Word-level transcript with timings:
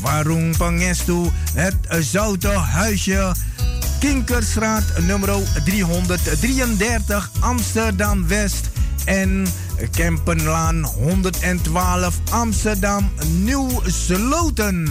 Warung 0.00 0.56
Pangestu, 0.56 1.30
het 1.54 1.74
Zoute 1.98 2.48
Huisje, 2.48 3.34
Kinkerstraat 3.98 4.84
nummer 5.06 5.28
333 5.64 7.30
Amsterdam 7.40 8.28
West 8.28 8.70
en 9.04 9.46
Kempenlaan 9.90 10.84
112 10.84 12.14
Amsterdam 12.30 13.10
Nieuw 13.26 13.82
Sloten. 13.86 14.88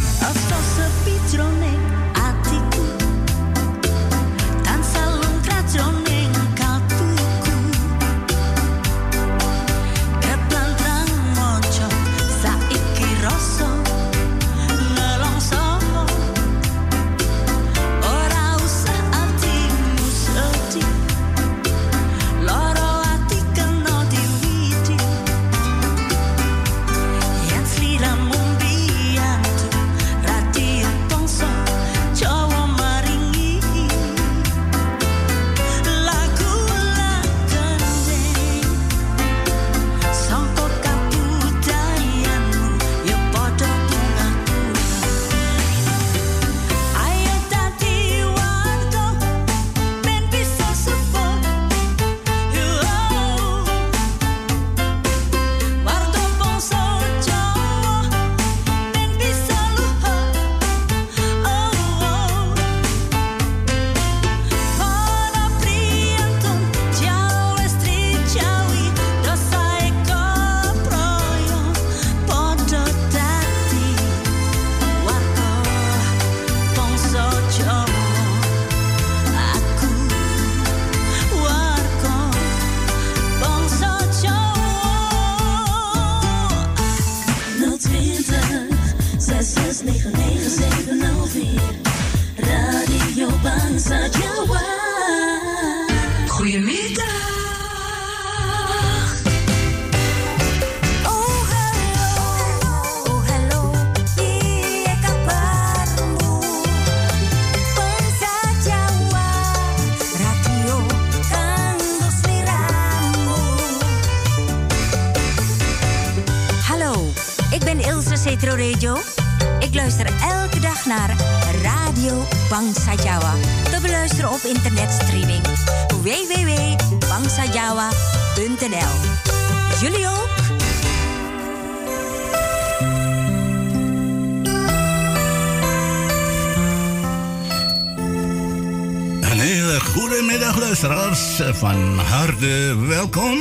Van 141.47 141.99
harte 141.99 142.75
welkom. 142.87 143.37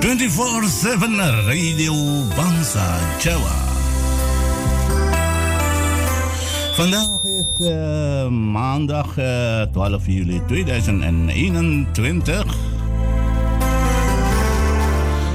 24-7 0.00 0.08
Radio 1.46 1.92
Bangsa 2.36 2.98
Jawa. 3.18 3.54
Vandaag 6.74 7.24
is 7.24 7.66
uh, 7.66 8.28
maandag 8.28 9.18
uh, 9.18 9.60
eh, 9.60 9.68
12 9.72 10.06
juli 10.06 10.40
2021. 10.46 12.44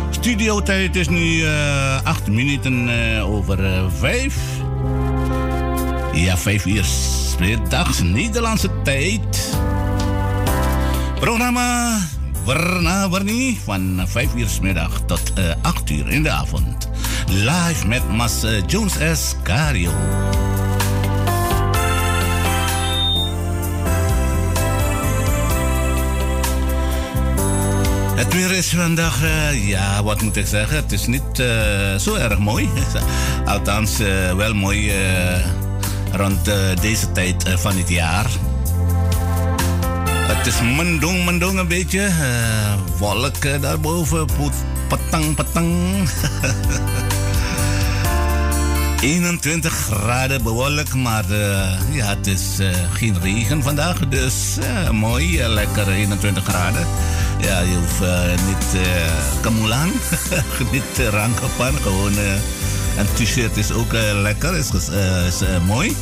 Studiotijd 0.09 0.95
is 0.95 1.09
nu 1.09 1.19
uh, 1.19 1.95
eh, 1.95 2.03
8 2.06 2.27
minuten 2.27 2.89
over 3.21 3.92
5. 3.97 4.38
Ja, 6.13 6.38
5 6.38 6.65
uur 6.65 6.86
middags 7.39 8.01
Nederlandse 8.01 8.69
tijd. 8.83 9.34
Programma 11.25 11.98
Warna 12.44 13.10
Warni 13.10 13.57
van 13.63 14.04
5 14.07 14.36
uur 14.36 14.48
s 14.48 14.60
middag 14.60 15.01
tot 15.06 15.31
uh, 15.38 15.50
eh, 15.50 15.57
8 15.62 15.89
uur 15.89 16.10
in 16.10 16.24
de 16.24 16.30
avond. 16.30 16.89
Live 17.27 17.88
met 17.88 18.10
Mas 18.10 18.44
eh, 18.44 18.63
Jones 18.68 18.94
S. 19.13 19.36
Cario. 19.44 19.92
Het 28.16 28.33
weer 28.33 28.51
is 28.51 28.74
vandaag, 28.74 29.24
uh, 29.24 29.68
ja, 29.68 30.04
wat 30.04 30.21
moet 30.21 30.36
ik 30.36 30.48
zeggen? 30.48 30.75
Het 30.75 30.92
is 30.92 31.07
niet 31.07 31.44
zo 31.98 32.16
erg 32.16 32.38
mooi. 32.38 32.69
Althans, 33.45 33.98
wel 34.36 34.54
mooi 34.54 34.92
rond 36.12 36.45
deze 36.81 37.12
tijd 37.12 37.44
van 37.57 37.78
het 37.78 37.89
jaar. 37.89 38.28
Het 40.45 40.53
is 40.53 40.62
mendong, 40.62 41.25
mendong 41.25 41.59
een 41.59 41.68
beetje. 41.68 42.00
Uh, 42.00 42.74
wolken 42.97 43.62
daarboven. 43.62 44.27
Patang, 44.88 45.36
patang. 45.36 45.69
21 49.01 49.74
graden 49.74 50.44
bewolkt, 50.44 50.94
maar 50.94 51.24
uh, 51.30 51.71
ja, 51.92 52.06
het 52.06 52.27
is 52.27 52.59
uh, 52.59 52.68
geen 52.94 53.19
regen 53.21 53.63
vandaag. 53.63 54.07
Dus 54.07 54.57
mooi, 54.92 55.47
lekker 55.47 55.89
21 55.89 56.44
graden. 56.44 56.88
Ja, 57.42 57.59
je 57.59 57.75
hoeft 57.75 58.00
niet 58.45 58.81
kamulan, 59.42 59.92
niet 60.71 61.09
rankapan, 61.09 61.74
gewoon 61.81 62.13
En 62.97 63.07
t-shirt 63.13 63.57
is 63.57 63.71
ook 63.71 63.92
lekker, 64.13 64.57
is, 64.57 64.69
is 65.27 65.42
mooi. 65.65 65.95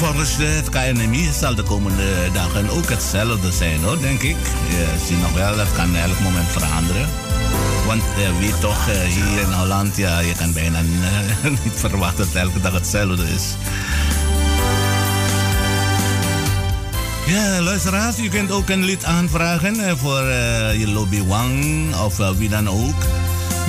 Volgens 0.00 0.36
het 0.36 0.68
KNMI 0.68 1.28
zal 1.32 1.54
de 1.54 1.62
komende 1.62 2.30
dagen 2.32 2.70
ook 2.70 2.88
hetzelfde 2.88 3.52
zijn, 3.52 3.82
hoor, 3.82 4.00
denk 4.00 4.22
ik. 4.22 4.36
Je 4.68 5.04
ziet 5.06 5.20
nog 5.20 5.32
wel, 5.32 5.56
dat 5.56 5.72
kan 5.72 5.94
elk 5.94 6.20
moment 6.20 6.48
veranderen. 6.48 7.08
Want 7.86 8.02
uh, 8.02 8.38
wie 8.38 8.58
toch 8.58 8.88
uh, 8.88 8.94
hier 8.94 9.40
in 9.40 9.52
Holland, 9.52 9.96
ja, 9.96 10.18
je 10.18 10.34
kan 10.34 10.52
bijna 10.52 10.80
niet 11.64 11.72
verwachten 11.74 12.26
dat 12.32 12.42
elke 12.42 12.60
dag 12.60 12.72
hetzelfde 12.72 13.22
is. 13.22 13.54
Ja, 17.26 17.60
luisteraars, 17.60 18.16
je 18.16 18.28
kunt 18.28 18.50
ook 18.50 18.68
een 18.68 18.84
lied 18.84 19.04
aanvragen 19.04 19.98
voor 19.98 20.22
je 20.78 20.88
lobby 20.88 21.24
wang 21.24 21.94
of 21.96 22.16
wie 22.16 22.48
dan 22.48 22.68
ook. 22.68 23.04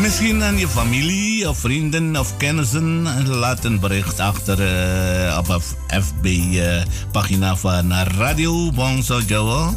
Misschien 0.01 0.43
aan 0.43 0.57
je 0.57 0.67
familie 0.67 1.49
of 1.49 1.57
vrienden 1.57 2.15
of 2.15 2.37
kennissen. 2.37 3.27
Laat 3.27 3.63
een 3.63 3.79
bericht 3.79 4.19
achter 4.19 4.59
uh, 4.59 5.37
op 5.37 5.45
de 5.47 6.01
FB-pagina 6.01 7.55
van 7.55 7.93
Radio 7.93 8.71
Bongso 8.71 9.19
Jawa. 9.27 9.73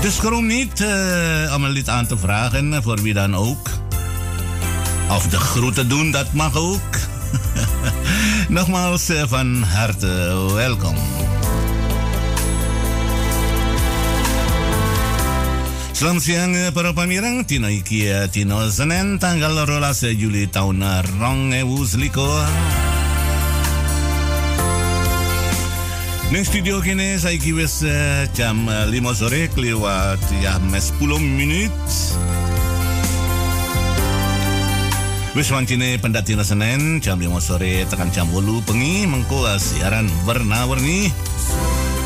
Dus 0.00 0.14
schroom 0.14 0.46
niet 0.46 0.80
uh, 0.80 1.54
om 1.54 1.64
een 1.64 1.70
lied 1.70 1.88
aan 1.88 2.06
te 2.06 2.18
vragen 2.18 2.82
voor 2.82 3.02
wie 3.02 3.14
dan 3.14 3.36
ook. 3.36 3.70
Of 5.10 5.28
de 5.28 5.38
groeten 5.38 5.88
doen, 5.88 6.10
dat 6.10 6.32
mag 6.32 6.56
ook. 6.56 6.98
Nogmaals 8.48 9.10
van 9.26 9.62
harte 9.62 10.50
welkom. 10.54 10.96
Selamat 15.94 16.26
siang 16.26 16.50
para 16.74 16.90
pamirang 16.90 17.46
Tino 17.46 17.70
iki 17.70 18.10
Tino 18.34 18.66
Senin 18.66 19.22
tanggal 19.22 19.62
rolas 19.62 20.02
Juli 20.02 20.50
tahun 20.50 20.82
rong 21.22 21.54
ewu 21.54 21.86
seliko 21.86 22.26
Ning 26.34 26.42
studio 26.42 26.82
kini 26.82 27.14
saya 27.14 27.38
wis 27.38 27.86
jam 28.34 28.66
5 28.66 28.90
sore 29.14 29.46
kelewat 29.54 30.18
mes 30.66 30.90
10 30.98 31.14
menit 31.22 31.70
Wis 35.38 35.46
wancine 35.54 35.94
pendatino 36.02 36.42
Senin 36.42 36.98
jam 36.98 37.22
5 37.22 37.38
sore 37.38 37.86
tekan 37.86 38.10
jam 38.10 38.26
8 38.34 38.66
pengi 38.66 39.06
mengko 39.06 39.46
siaran 39.62 40.10
warna-warni 40.26 41.14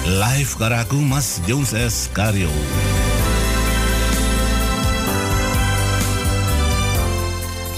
live 0.08 0.52
karaku 0.60 1.00
Mas 1.00 1.40
Jones 1.48 1.72
S. 1.72 2.12
Karyo. 2.12 2.52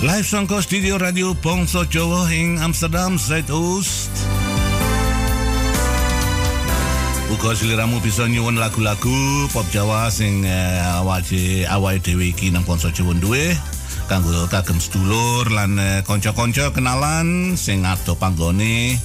Live 0.00 0.25
sangko 0.25 0.64
studio 0.64 0.97
radio 0.97 1.37
Pongso 1.37 1.85
Jawa 1.85 2.25
ing 2.32 2.56
Amsterdam 2.56 3.20
Zuidoost. 3.20 4.08
Uga 7.29 7.52
siliramu 7.52 8.00
bisa 8.00 8.25
nyuwun 8.25 8.56
lagu-lagu 8.56 9.44
pop 9.52 9.69
Jawa 9.69 10.08
sing 10.08 10.49
uh, 10.49 11.05
awake 11.05 11.69
awake 11.69 12.00
dhewe 12.00 12.33
iki 12.33 12.49
nang 12.49 12.64
Pongso 12.64 12.88
Jawa 12.88 13.12
duwe 13.12 13.52
kanggo 14.09 14.49
kagem 14.49 14.80
sedulur 14.80 15.52
lan 15.52 15.76
uh, 15.76 16.00
kanca-kanca 16.00 16.73
kenalan 16.73 17.61
sing 17.61 17.85
ado 17.85 18.16
panggone. 18.16 18.97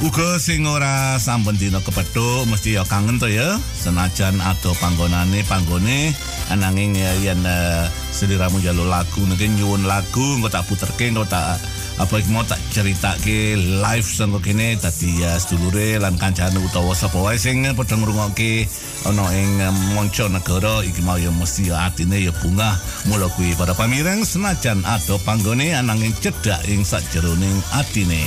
Uga 0.00 0.40
sing 0.40 0.64
ora 0.64 1.20
sampun 1.20 1.60
dina 1.60 1.76
kepethuk 1.84 2.48
mesti 2.48 2.72
ya 2.72 2.88
kangen 2.88 3.20
to 3.20 3.28
ya. 3.28 3.60
Senajan 3.76 4.40
ado 4.40 4.72
panggonane 4.80 5.44
panggone 5.44 6.16
ananging 6.48 6.96
ya 6.96 7.12
yen 7.20 7.44
uh, 7.44 7.84
seliramu 8.08 8.64
jalur 8.64 8.88
lagu 8.88 9.20
nanti 9.28 9.52
nyuwun 9.52 9.84
lagu 9.84 10.40
engko 10.40 10.48
tak 10.48 10.64
puterke 10.64 11.12
engko 11.12 11.28
tak 11.28 11.60
apa 12.00 12.16
iki 12.16 12.32
mau 12.32 12.40
tak 12.48 12.56
ceritake 12.72 13.60
live 13.60 14.08
sangko 14.08 14.40
kene 14.40 14.80
dadi 14.80 15.20
ya 15.20 15.36
sedulure 15.36 16.00
lan 16.00 16.16
kancane 16.16 16.56
utawa 16.64 16.96
sapa 16.96 17.20
wae 17.20 17.36
sing 17.36 17.60
padha 17.76 18.00
ngrungokke 18.00 18.64
ana 19.04 19.28
ing 19.36 19.60
monco 19.92 20.32
negara 20.32 20.80
iki 20.80 21.04
mau 21.04 21.20
ya 21.20 21.28
mesti 21.28 21.68
ya 21.68 21.92
atine 21.92 22.24
ya 22.24 22.32
bunga. 22.40 22.72
Mula 23.04 23.28
kuwi 23.36 23.52
para 23.52 23.76
pamireng 23.76 24.24
senajan 24.24 24.80
ado 24.88 25.20
panggone 25.28 25.76
ananging 25.76 26.16
cedhak 26.24 26.64
ing 26.72 26.88
sakjeroning 26.88 27.60
atine 27.76 28.24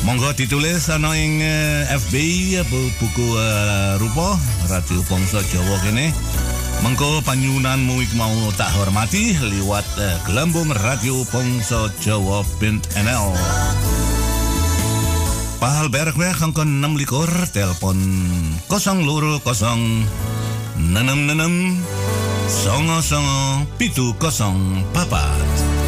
Monggo 0.00 0.32
ditulis 0.32 0.88
ana 0.88 1.12
ing 1.12 1.44
FB 1.92 2.14
buku 2.72 3.26
uh, 3.36 4.00
rupa 4.00 4.40
Radio 4.72 5.04
Bangsa 5.04 5.44
Jawa 5.44 5.76
kene 5.84 6.08
Mengko 6.80 7.20
panyunanmu 7.20 8.00
iku 8.00 8.16
mau 8.16 8.48
tak 8.56 8.72
hormati 8.72 9.36
liwat 9.36 9.84
uh, 10.00 10.16
gelembung 10.24 10.72
radio 10.72 11.20
Pongso 11.28 11.92
Jawa 12.00 12.40
Bint 12.56 12.88
NL. 12.96 13.36
Pahal 15.60 15.92
berkweh 15.92 16.32
kangkon 16.32 16.80
6 16.80 16.96
likur 17.04 17.28
luru 19.04 19.36
kosong 19.44 20.08
nenem 20.80 21.28
nenem 21.28 21.76
songo 22.48 23.04
songo 23.04 23.68
pitu 23.76 24.16
kosong 24.16 24.80
papat. 24.96 25.79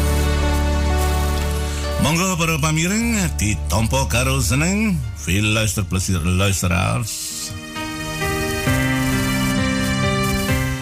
Monggo 2.03 2.35
para 2.35 2.59
pamireng 2.59 3.15
ditompo 3.39 4.11
karo 4.11 4.43
seneng 4.43 4.99
Veel 5.23 5.55
luister 5.55 5.87
plesier 5.87 6.19
luisteraars. 6.19 7.55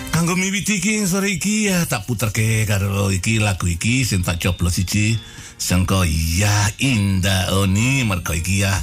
Kanggo 0.10 0.34
miwiti 0.34 0.82
iki 0.82 1.06
sore 1.06 1.30
iki 1.38 1.70
ya 1.70 1.86
tak 1.86 2.10
puterke 2.10 2.66
karo 2.66 3.14
iki 3.14 3.38
lagu 3.38 3.70
iki 3.70 4.02
sing 4.02 4.26
tak 4.26 4.42
coplos 4.42 4.82
iki 4.82 5.14
sangko 5.62 6.02
ya 6.10 6.74
indah 6.82 7.54
oni 7.54 8.02
mergo 8.02 8.34
iki 8.34 8.66
ya. 8.66 8.74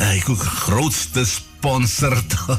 Uh, 0.00 0.16
iku 0.16 0.32
grootste 0.32 1.28
sponsor 1.28 2.16
to. 2.24 2.56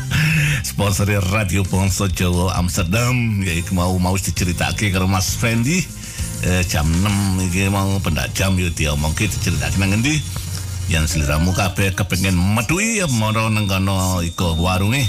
Sponsor 0.72 1.20
radio 1.28 1.68
Ponso 1.68 2.08
Jawa 2.08 2.56
Amsterdam 2.56 3.44
ya 3.44 3.52
iku 3.52 3.76
mau 3.76 3.92
mau 4.00 4.16
diceritake 4.16 4.88
karo 4.88 5.04
Mas 5.04 5.36
Fendi 5.36 5.84
uh, 6.42 6.62
jam 6.66 6.86
6 6.90 7.46
iki 7.46 7.70
mau 7.70 7.94
pendak 8.02 8.34
jam 8.34 8.58
yo 8.58 8.66
dia 8.74 8.90
omongke 8.96 9.30
diceritake 9.30 9.78
nang 9.78 9.94
endi 9.94 10.18
yang 10.90 11.08
seliramu 11.08 11.54
kabeh 11.56 11.96
kepengen 11.96 12.36
metui 12.36 13.00
ya 13.00 13.06
moro 13.08 13.48
nang 13.48 13.64
kono 13.64 14.20
iko 14.20 14.58
warunge. 14.58 15.06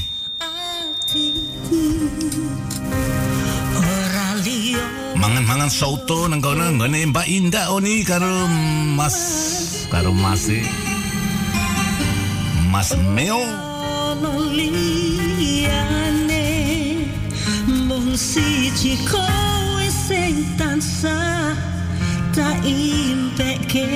Mangan-mangan 5.16 5.72
soto 5.72 6.28
nang 6.30 6.40
kono 6.40 6.70
nggone 6.76 7.10
Mbak 7.12 7.28
Indah 7.28 7.74
oni 7.74 8.06
karo 8.06 8.48
Mas 8.96 9.18
karo 9.90 10.14
Mas 10.14 10.48
e. 10.48 10.62
Mas 12.72 12.96
Meo. 13.16 13.42
Mung 17.86 18.18
siji 18.18 19.00
kowe 19.08 19.55
sing 20.06 20.46
tansah 20.54 21.58
tak 22.30 22.62
impeke 22.62 23.90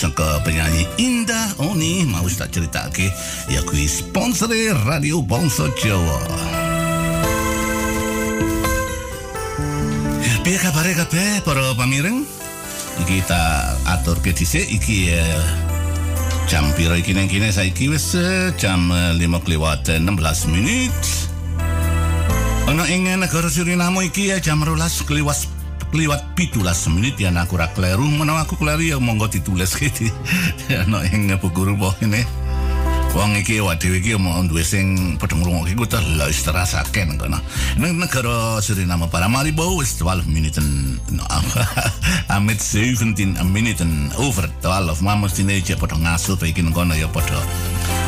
sangka 0.00 0.40
penyanyi 0.48 0.88
Indah 0.96 1.60
Oni 1.60 2.08
mau 2.08 2.24
tak 2.32 2.56
cerita 2.56 2.88
ya 3.52 3.60
kui 3.68 3.84
sponsori 3.84 4.72
Radio 4.88 5.20
Bangsa 5.20 5.68
Jawa. 5.76 6.20
Ya, 10.24 10.34
Piye 10.40 10.56
kabare 10.56 10.96
kabeh 10.96 11.44
para 11.44 11.76
pamireng? 11.76 12.24
Kita 13.04 13.76
atur 13.92 14.16
ke 14.24 14.32
dhisik 14.32 14.72
iki 14.72 15.12
eh, 15.12 15.44
jam 16.48 16.72
piro 16.80 16.96
iki 16.96 17.12
nang 17.12 17.28
kene 17.28 17.52
saiki 17.52 17.92
wis 17.92 18.16
eh, 18.16 18.56
jam 18.56 18.88
eh, 18.88 19.12
5 19.20 19.52
lewat 19.52 20.00
16 20.00 20.48
menit. 20.48 20.96
Ana 22.64 22.88
ing 22.88 23.04
negara 23.20 23.52
Suriname 23.52 24.08
iki 24.08 24.32
ya 24.32 24.40
jam 24.40 24.64
12 24.64 24.80
kliwas 25.04 25.59
kliwat 25.90 26.38
pitulas 26.38 26.86
menit 26.88 27.18
ya 27.18 27.34
aku 27.34 27.58
ra 27.58 27.68
kleru 27.74 28.06
menawa 28.06 28.46
aku 28.46 28.56
kleru 28.56 28.82
ya 28.82 28.96
monggo 29.02 29.26
ditulis. 29.26 29.74
Gitu 29.80 30.10
ana 30.70 31.02
ing 31.10 31.34
buku 31.38 31.66
rupa 31.66 31.94
ini 32.02 32.22
Wong 33.10 33.34
iki 33.42 33.58
awak 33.58 33.82
dhewe 33.82 33.98
iki 33.98 34.14
mau 34.14 34.38
duwe 34.46 34.62
sing 34.62 35.18
padha 35.18 35.34
ngrungokke 35.34 35.74
ku 35.74 35.82
tak 35.82 35.98
lha 36.14 36.30
wis 36.30 36.46
terasaken 36.46 37.18
kono. 37.18 37.42
Nang 37.74 37.98
negara 37.98 38.62
Suriname 38.62 39.10
Paramaribo 39.10 39.82
wis 39.82 39.98
12 39.98 40.30
minuten 40.30 40.94
no, 41.10 41.26
amit 42.38 42.62
17 42.62 43.34
minuten 43.50 44.14
over 44.14 44.46
12 44.62 45.02
mamos 45.02 45.34
dine 45.34 45.58
padha 45.74 45.98
ngasuh 45.98 46.38
iki 46.46 46.62
kono 46.70 46.94
ya 46.94 47.10
padha 47.10 47.42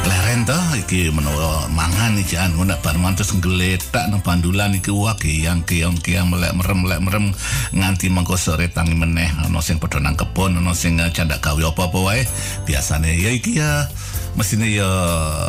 leren 0.02 0.42
to 0.42 0.58
iki 0.80 1.12
menawa 1.14 1.70
mangan 1.70 2.18
iki 2.18 2.34
jan 2.34 2.50
ngono 2.58 2.74
bar 2.82 2.98
mantus 2.98 3.30
nggletak 3.30 4.10
nang 4.10 4.18
bandulan 4.24 4.74
iki 4.74 4.90
wah 4.90 5.14
kiyang 5.14 5.62
kiyang 5.62 5.94
kiyang 6.00 6.26
melek 6.26 6.56
merem 6.58 6.78
melek 6.82 7.00
merem 7.04 7.24
nganti 7.70 8.10
mengko 8.10 8.34
sore 8.34 8.66
tangi 8.66 8.98
meneh 8.98 9.30
ana 9.38 9.60
sing 9.62 9.78
padha 9.78 10.02
nang 10.02 10.18
kebon 10.18 10.58
ana 10.58 10.74
sing 10.74 10.98
candak 11.14 11.38
gawe 11.38 11.62
apa-apa 11.70 11.98
wae 12.02 12.22
biasane 12.66 13.14
ya 13.14 13.30
iki 13.30 13.62
ya 13.62 13.86
mestinya 14.34 14.66
ya 14.66 14.90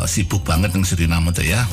sibuk 0.04 0.44
banget 0.44 0.76
nang 0.76 0.84
Suriname 0.84 1.32
tuh 1.32 1.44
ya. 1.44 1.64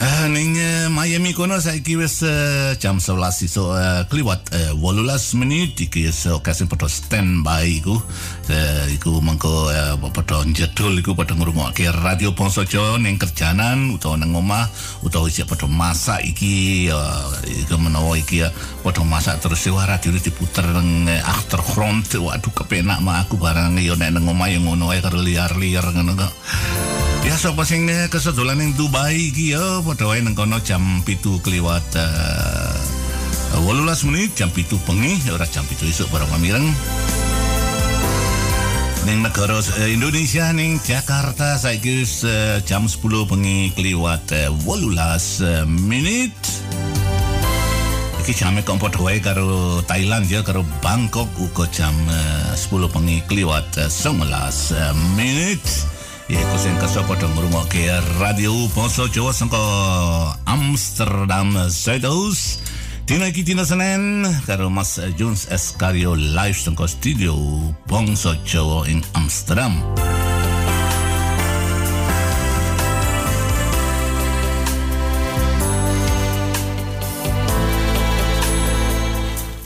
Ah, 0.00 0.24
ning 0.32 0.56
eh, 0.56 0.88
Miami 0.88 1.36
kono 1.36 1.60
saiki 1.60 1.92
wis 2.00 2.24
eh, 2.24 2.72
jam 2.80 2.96
11 3.04 3.44
iso 3.44 3.68
uh, 3.68 4.00
kliwat 4.08 4.48
uh, 4.48 4.72
18 4.72 5.36
menit. 5.36 5.76
Iki 5.76 6.08
iso 6.08 6.40
kasih 6.40 6.64
padha 6.72 6.88
standby 6.88 7.68
iku. 7.68 8.00
Eh, 8.48 8.96
iku 8.96 9.20
mengko 9.20 9.68
padha 10.08 10.40
njedul 10.48 10.96
iku 11.04 11.12
padha 11.12 11.36
ngrungokke 11.36 11.92
radio 11.92 12.32
Ponsojo 12.32 12.96
ning 12.96 13.20
kerjanan 13.20 13.92
utawa 13.92 14.16
nang 14.16 14.40
omah 14.40 14.72
utawa 15.04 15.28
isih 15.28 15.44
padha 15.44 15.68
masak 15.68 16.24
iki 16.24 16.88
iku 17.60 17.76
menawa 17.76 18.16
iki 18.16 18.40
padha 18.80 19.04
masak 19.04 19.36
terus 19.44 19.68
ya 19.68 19.84
radio 19.84 20.16
diputer 20.16 20.64
nang 20.64 21.12
achtergrond 21.12 22.08
waduh 22.16 22.52
kepenak 22.56 23.04
mah 23.04 23.28
aku 23.28 23.36
barang 23.36 23.76
ya 23.76 23.92
nek 24.00 24.16
nang 24.16 24.32
omah 24.32 24.48
ya 24.48 24.64
ngono 24.64 24.96
ae 24.96 25.04
karo 25.04 25.20
liar-liar 25.20 25.92
ngono 25.92 26.16
kok 26.16 26.32
Ya 27.20 27.36
sapa 27.36 27.68
sing 27.68 27.84
eh, 27.86 28.08
kesedolan 28.08 28.56
ning 28.56 28.72
Dubai 28.74 29.30
iki 29.30 29.52
ya 29.52 29.84
padha 29.84 30.08
wae 30.08 30.24
nang 30.24 30.32
kono 30.32 30.56
jam 30.64 31.04
7 31.04 31.44
kliwat 31.44 31.84
uh, 31.94 33.60
18 33.60 34.08
menit 34.08 34.32
jam 34.34 34.48
7 34.48 34.80
bengi 34.88 35.20
ora 35.28 35.44
jam 35.44 35.62
7 35.68 35.84
esuk 35.84 36.08
para 36.08 36.24
pamireng. 36.26 36.64
Ning 39.04 39.24
negara 39.24 39.60
eh, 39.84 39.92
Indonesia 39.92 40.48
ning 40.56 40.80
Jakarta 40.80 41.60
saiki 41.60 42.08
eh, 42.08 42.58
jam 42.64 42.88
10 42.88 43.28
bengi 43.28 43.72
kliwat 43.76 44.24
eh, 44.32 44.48
18 44.48 45.68
menit. 45.68 46.36
Iki 48.20 48.36
kok 48.64 48.76
padha 48.80 49.00
wae 49.00 49.18
karo 49.20 49.80
Thailand 49.84 50.28
ya 50.28 50.44
karo 50.44 50.64
Bangkok 50.80 51.28
uga 51.36 51.68
jam 51.68 51.92
eh, 52.08 52.56
10 52.56 52.88
bengi 52.92 53.20
kliwat 53.28 53.68
eh, 53.76 53.88
19 53.92 54.24
eh, 54.72 54.94
menit. 55.16 55.64
Iku 56.30 56.56
sing 56.62 56.78
kesok 56.78 57.10
padha 57.10 57.26
ngrungokke 57.26 57.90
radio 58.22 58.54
Bangsa 58.70 59.10
Jawa 59.10 59.34
saka 59.34 59.58
Amsterdam 60.46 61.58
Zuidoos. 61.66 62.62
Dina 63.02 63.34
iki 63.34 63.42
dina 63.42 63.66
Senin 63.66 64.22
karo 64.46 64.70
Mas 64.70 65.02
Jones 65.18 65.50
Escario 65.50 66.14
live 66.14 66.54
saka 66.54 66.86
studio 66.86 67.34
Bangsa 67.90 68.38
Jawa 68.46 68.86
ing 68.86 69.02
Amsterdam. 69.18 69.74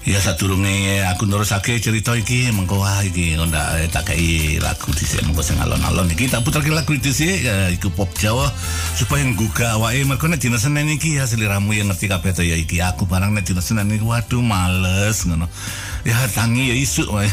Ya 0.04 0.20
sadurunge 0.20 1.00
aku 1.08 1.24
nerusake 1.24 1.80
cerita 1.80 2.12
iki 2.12 2.52
mengko 2.52 2.76
wah 2.76 3.00
iki 3.00 3.40
ndak 3.40 3.88
tak 3.88 4.12
kei 4.12 4.60
lagu 4.60 4.92
dhisik 4.92 5.24
mengko 5.24 5.40
sing 5.40 5.56
alon-alon 5.56 6.12
iki 6.12 6.28
tak 6.28 6.44
puterke 6.44 6.68
lagu 6.68 6.92
dhisik 6.92 7.40
ya, 7.40 7.72
iku 7.72 7.88
pop 7.88 8.12
Jawa 8.12 8.52
supaya 9.00 9.24
nggugah 9.24 9.80
awake 9.80 10.04
mergo 10.04 10.28
nek 10.28 10.44
dina 10.44 10.60
Senin 10.60 10.92
iki 10.92 11.16
ya 11.16 11.24
seliramu 11.24 11.72
yang 11.72 11.88
ngerti 11.88 12.12
kabeh 12.12 12.36
to 12.36 12.44
ya 12.44 12.52
iki 12.52 12.84
aku 12.84 13.08
barang 13.08 13.32
nek 13.32 13.48
dina 13.48 13.64
Senin 13.64 13.96
iki 13.96 14.04
waduh 14.04 14.44
males 14.44 15.24
ngono. 15.24 15.48
Ya 16.04 16.20
tangi 16.28 16.68
ya 16.68 16.76
isuk 16.76 17.08
wae. 17.08 17.32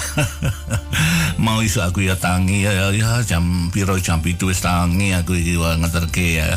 Mau 1.43 1.59
isuk 1.59 1.83
aku 1.83 2.07
ya 2.07 2.15
tangi 2.15 2.63
ya, 2.63 2.95
ya, 2.95 3.19
jam 3.27 3.67
piro 3.75 3.99
jam 3.99 4.23
7 4.23 4.47
wis 4.47 4.63
tangi 4.63 5.11
aku 5.11 5.35
iki 5.35 5.59
wah 5.59 5.75
ngeterke 5.75 6.39
ya. 6.39 6.55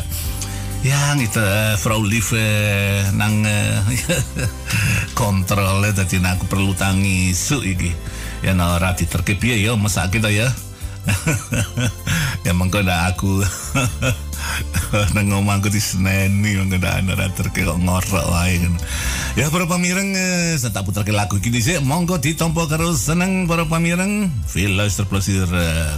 Ya 0.85 1.17
ngita 1.17 1.41
eh, 1.41 1.73
Frau 1.81 2.05
Liv 2.05 2.29
eh, 2.37 3.09
nang 3.17 3.41
eh, 3.41 3.81
kontrol 5.17 5.81
dadi 5.81 6.21
aku 6.21 6.45
perlu 6.45 6.77
tangi 6.77 7.33
su 7.33 7.57
iki. 7.65 7.89
Ya 8.45 8.53
no 8.53 8.77
ora 8.77 8.93
diterke 8.93 9.33
piye 9.33 9.57
ya 9.65 9.73
mesake 9.73 10.21
ta 10.21 10.29
ya. 10.29 10.45
ya 12.45 12.53
mengko 12.53 12.85
aku 12.85 13.41
nang 15.17 15.33
omahku 15.33 15.73
diseneni 15.73 16.53
mengko 16.53 16.77
ndak 16.77 17.01
ana 17.01 17.17
ora 17.17 17.33
terke 17.33 17.65
kok 17.65 17.81
ngorok 17.81 18.29
wae 18.29 18.61
ngono. 18.61 18.77
Ya 19.33 19.49
para 19.49 19.65
pamireng 19.65 20.13
saya 20.61 20.69
tak 20.69 20.85
puterke 20.85 21.09
lagu 21.09 21.41
iki 21.41 21.49
dhisik 21.49 21.81
monggo 21.81 22.21
ditampa 22.21 22.69
karo 22.69 22.93
seneng 22.93 23.49
para 23.49 23.65
pamireng. 23.65 24.29
Feel 24.45 24.77
luister 24.77 25.09
plesier 25.09 25.49
uh, 25.49 25.97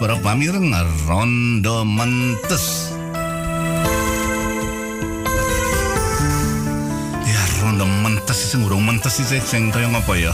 para 0.00 0.16
pamireng 0.16 0.72
Rondo 1.04 1.84
Mentes. 1.84 2.88
Ya 7.28 7.42
rondo 7.60 7.84
mentes 7.84 8.48
sing 8.48 8.64
urung 8.64 8.88
mentes 8.88 9.20
sih 9.20 9.28
sing 9.44 9.68
kaya 9.68 9.92
ngapa 9.92 10.16
ya. 10.16 10.32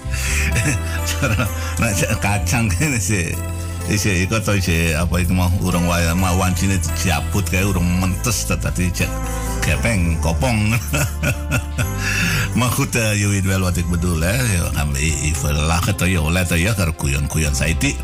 Cara 1.08 1.48
nek 1.80 1.92
cek 1.96 2.12
kacang 2.20 2.68
kene 2.68 3.00
sih. 3.00 3.32
Isi 3.88 4.28
iku 4.28 4.36
to 4.44 4.52
isi 4.52 4.92
apa 4.92 5.16
iku 5.16 5.32
mau 5.32 5.48
urung 5.64 5.88
wae 5.88 6.12
mau 6.12 6.36
wancine 6.36 6.76
dijabut 6.76 7.48
kae 7.48 7.64
urung 7.64 7.88
mentes 8.04 8.44
tadi 8.44 8.92
cek 8.92 9.08
kepeng 9.64 10.20
kopong. 10.20 10.76
Maar 12.58 12.70
goed, 12.70 12.96
eh, 12.96 13.20
je 13.20 13.28
weet 13.28 13.44
wel 13.44 13.60
wat 13.60 13.76
ik 13.76 13.90
bedoel, 13.90 14.20
hè. 14.20 14.32
Je 14.32 14.68
gaan 14.72 14.92
we 14.92 14.98
even 14.98 15.54
lachen 15.54 15.96
tot 15.96 16.08
je 16.08 16.32
letten, 16.32 16.58
ja, 16.58 16.72
karo 16.72 16.92
kuyon-kuyon 16.92 17.54
saiti. 17.54 17.96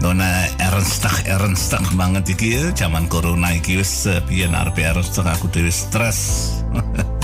Nona 0.00 0.48
ernstig 0.56 1.28
ernstig 1.28 1.84
banget 1.92 2.32
iki. 2.32 2.72
Zaman 2.72 3.04
corona 3.12 3.52
iki 3.52 3.76
wis 3.76 4.08
eh, 4.08 4.24
piye 4.24 4.48
arepe 4.48 4.80
ernstig 4.88 5.28
aku 5.28 5.52
dhewe 5.52 5.68
stres. 5.68 6.20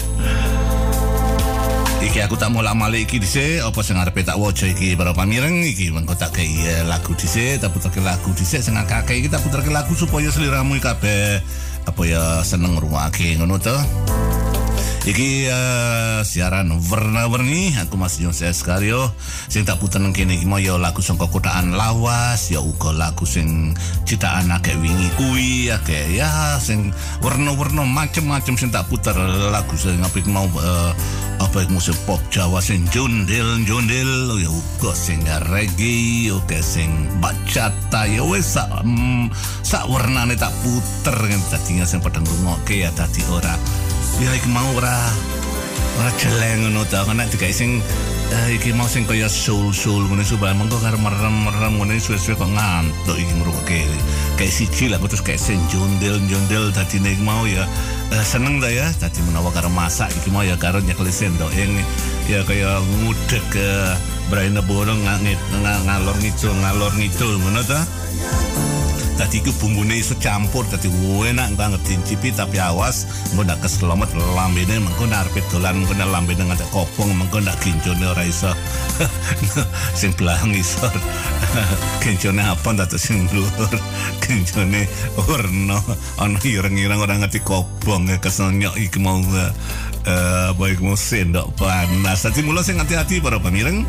Iki 2.07 2.23
aku 2.23 2.39
tak 2.39 2.55
mulak 2.55 2.79
malik 2.79 3.11
iki 3.11 3.19
dhisik 3.19 3.67
apa 3.67 3.81
sing 3.83 3.99
arepe 3.99 4.23
tak 4.23 4.39
waca 4.39 4.62
iki 4.62 4.95
para 4.95 5.11
pamireng 5.11 5.67
iki 5.67 5.91
mengko 5.91 6.15
tak 6.15 6.39
kei 6.39 6.55
eh, 6.62 6.87
lagu 6.87 7.17
dhisik 7.19 7.59
tak 7.59 7.75
puterke 7.75 7.99
lagu 7.99 8.31
dhisik 8.31 8.62
sing 8.62 8.79
akeh 8.79 9.03
iki 9.19 9.27
tak 9.27 9.43
puterke 9.43 9.75
lagu 9.75 9.91
supaya 9.91 10.31
seliramu 10.31 10.79
kabeh 10.79 11.43
apa 11.83 12.03
ya 12.07 12.47
seneng 12.47 12.79
ngrungokake 12.79 13.41
ngono 13.43 13.59
to. 13.59 13.75
Iki 15.07 15.47
eh, 15.47 16.19
siaran 16.27 16.66
warna-warni 16.90 17.71
aku 17.79 17.95
Mas 17.95 18.19
Yose 18.19 18.51
Skario 18.51 19.14
sing 19.47 19.62
tak 19.62 19.79
puter 19.79 20.03
nang 20.03 20.11
kene 20.11 20.35
iki 20.35 20.51
ya 20.66 20.75
lagu 20.83 20.99
saka 20.99 21.31
kotaan 21.31 21.79
lawas 21.79 22.51
ya 22.51 22.59
uga 22.59 22.90
lagu 22.90 23.23
sing 23.23 23.71
ciptaan 24.03 24.51
akeh 24.51 24.75
wingi 24.83 25.07
kuwi 25.14 25.71
akeh. 25.71 26.11
Ya 26.11 26.59
sing 26.59 26.90
warna-warna 27.23 27.87
macem-macem 27.87 28.59
sing 28.59 28.75
tak 28.75 28.90
puter 28.90 29.14
lagu 29.55 29.79
sing 29.79 30.03
apa 30.03 30.19
iku 30.19 30.31
mau 30.35 30.51
eh, 30.59 30.92
apa 31.38 31.71
musik 31.71 31.95
pop 32.03 32.19
Jawa 32.35 32.59
sing 32.59 32.83
jondel-jondel. 32.90 34.42
Ya 34.42 34.51
uga 34.51 34.90
sing 34.90 35.23
reggae 35.55 36.35
oke 36.35 36.59
sing 36.59 36.90
bachata. 37.23 38.11
Ya 38.11 38.27
wis 38.27 38.59
sak 38.59 38.83
mm, 38.83 39.31
sak 39.62 39.87
warnane 39.87 40.35
tak 40.35 40.51
puter. 40.66 41.14
Kan 41.14 41.38
dadi 41.55 41.79
sing 41.87 42.03
padha 42.03 42.19
ngrungokke 42.19 42.83
ya 42.83 42.90
dadi 42.90 43.23
ora 43.31 43.55
ya 44.16 44.31
iki 44.33 44.48
mau 44.48 44.64
ora 44.76 44.96
ora 46.00 46.11
jeleng 46.16 46.68
ngono 46.68 46.83
ta. 46.88 47.05
Kan 47.05 47.20
nek 47.20 47.29
digawe 47.33 47.52
sing 47.52 47.85
eh, 48.33 48.48
iki 48.57 48.72
mau 48.72 48.88
sing 48.88 49.05
kaya 49.05 49.29
soul 49.29 49.72
soul 49.76 50.09
ngono 50.09 50.24
suban 50.24 50.57
mengko 50.57 50.81
karo 50.81 50.96
merem-merem 50.96 51.72
ngono 51.76 51.92
suwe-suwe 52.00 52.37
kok 52.37 52.48
ngantuk 52.48 53.16
iki 53.16 53.33
ngrungokke 53.37 53.81
kayak 54.37 54.52
siji 54.52 54.92
lah 54.92 55.00
terus 55.00 55.24
kayak 55.24 55.40
sing 55.40 55.61
jondel-jondel 55.72 56.72
dadi 56.72 56.96
nek 57.00 57.20
mau 57.20 57.44
ya 57.44 57.64
eh, 58.12 58.24
seneng 58.24 58.61
ta 58.61 58.72
ya. 58.72 58.88
Dadi 58.96 59.20
menawa 59.29 59.52
karo 59.52 59.68
masak 59.68 60.09
iki 60.16 60.33
mau 60.33 60.44
ya 60.44 60.57
karo 60.57 60.81
nyekli 60.81 61.12
sendok 61.12 61.52
yang 61.52 61.72
ya 62.26 62.40
kaya 62.44 62.81
ngudek 62.81 63.44
ke 63.52 63.68
Braine 64.27 64.59
borong 64.67 65.07
ngangit 65.07 65.39
ngalor 65.62 66.17
ngidul 66.19 66.55
ngalor 66.59 66.93
ngidul 66.99 67.33
ngono 67.39 67.62
ta? 67.62 67.81
Tadi 69.17 69.41
ku 69.41 69.49
bumbune 69.57 69.97
iso 69.97 70.12
campur 70.21 70.69
dadi 70.69 70.93
enak 70.93 71.57
banget 71.57 71.81
dincipi 71.89 72.37
tapi 72.37 72.61
awas 72.61 73.09
engko 73.33 73.49
ndak 73.49 73.65
keselamat 73.65 74.12
lambene 74.37 74.77
mengko 74.85 75.09
arepe 75.09 75.41
dolan 75.49 75.81
engko 75.81 75.97
ndak 75.97 76.12
lambene 76.12 76.43
ngantek 76.45 76.69
kopong 76.69 77.17
mengko 77.17 77.41
ndak 77.41 77.57
kincone 77.65 78.05
ora 78.05 78.27
iso. 78.29 78.53
Sing 80.01 80.12
belang 80.21 80.53
isor 80.53 80.93
kincone 82.05 82.45
apa 82.53 82.69
ndak 82.77 82.93
sing 83.01 83.25
dhuwur? 83.33 83.73
Kincone 84.23 84.85
warna 85.17 85.81
ana 86.21 86.37
ireng-ireng 86.45 87.01
ora 87.01 87.17
ngerti 87.17 87.41
kopong 87.41 88.12
kesenyok 88.21 88.77
iki 88.77 89.01
mau 89.01 89.23
eh 90.07 90.45
apa 90.55 90.64
iku 90.71 90.95
mau 90.95 90.99
sendok 90.99 91.59
panas. 91.59 92.23
Dadi 92.23 92.40
mula 92.47 92.62
sing 92.62 92.79
hati-hati 92.79 93.19
para 93.19 93.42
pamireng 93.42 93.83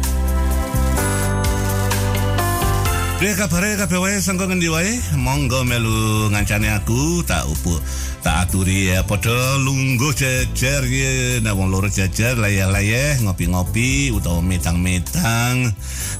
Dia 3.17 3.33
kabare 3.33 3.73
kabeh 3.81 3.97
wae 3.97 4.21
sangko 4.21 4.45
ngendi 4.45 4.69
wae? 4.69 4.93
Monggo 5.17 5.65
melu 5.65 6.29
ngancane 6.29 6.69
aku 6.69 7.25
tak 7.25 7.49
upu 7.49 7.73
tak 8.21 8.45
aturi 8.45 8.93
ya. 8.93 9.01
Padha 9.01 9.57
lungguh 9.57 10.13
jejer 10.13 10.85
ya. 10.85 11.41
Nah 11.41 11.57
wong 11.57 11.73
loro 11.73 11.89
jejer 11.89 12.37
layah-layah 12.37 13.17
ngopi-ngopi 13.25 14.13
utawa 14.13 14.37
metang-metang. 14.45 15.65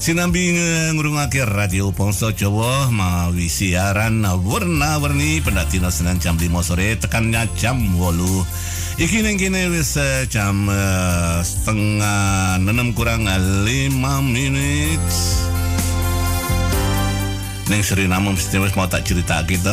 Sinambi 0.02 0.58
ngrungake 0.98 1.46
radio 1.46 1.94
Pongso 1.94 2.34
Jawa 2.34 2.90
mawi 2.90 3.46
siaran 3.46 4.26
warna-warni 4.26 5.38
pendatino 5.38 5.94
Senin 5.94 6.18
jam 6.18 6.34
5 6.34 6.50
sore 6.66 6.98
tekannya 6.98 7.46
jam 7.54 7.78
8 7.78 8.98
Iki 8.98 9.22
ning 9.22 9.38
kene 9.38 9.70
wis 9.70 9.94
eh, 10.02 10.26
jam 10.26 10.66
eh, 10.66 11.46
setengah 11.46 12.58
6 12.58 12.98
kurang 12.98 13.30
5 13.30 13.70
menit 14.26 15.06
Neng 17.68 17.84
Suriname 17.84 18.32
mesti 18.32 18.56
wis 18.56 18.72
mau 18.72 18.88
tak 18.88 19.04
cerita 19.04 19.44
gitu. 19.44 19.72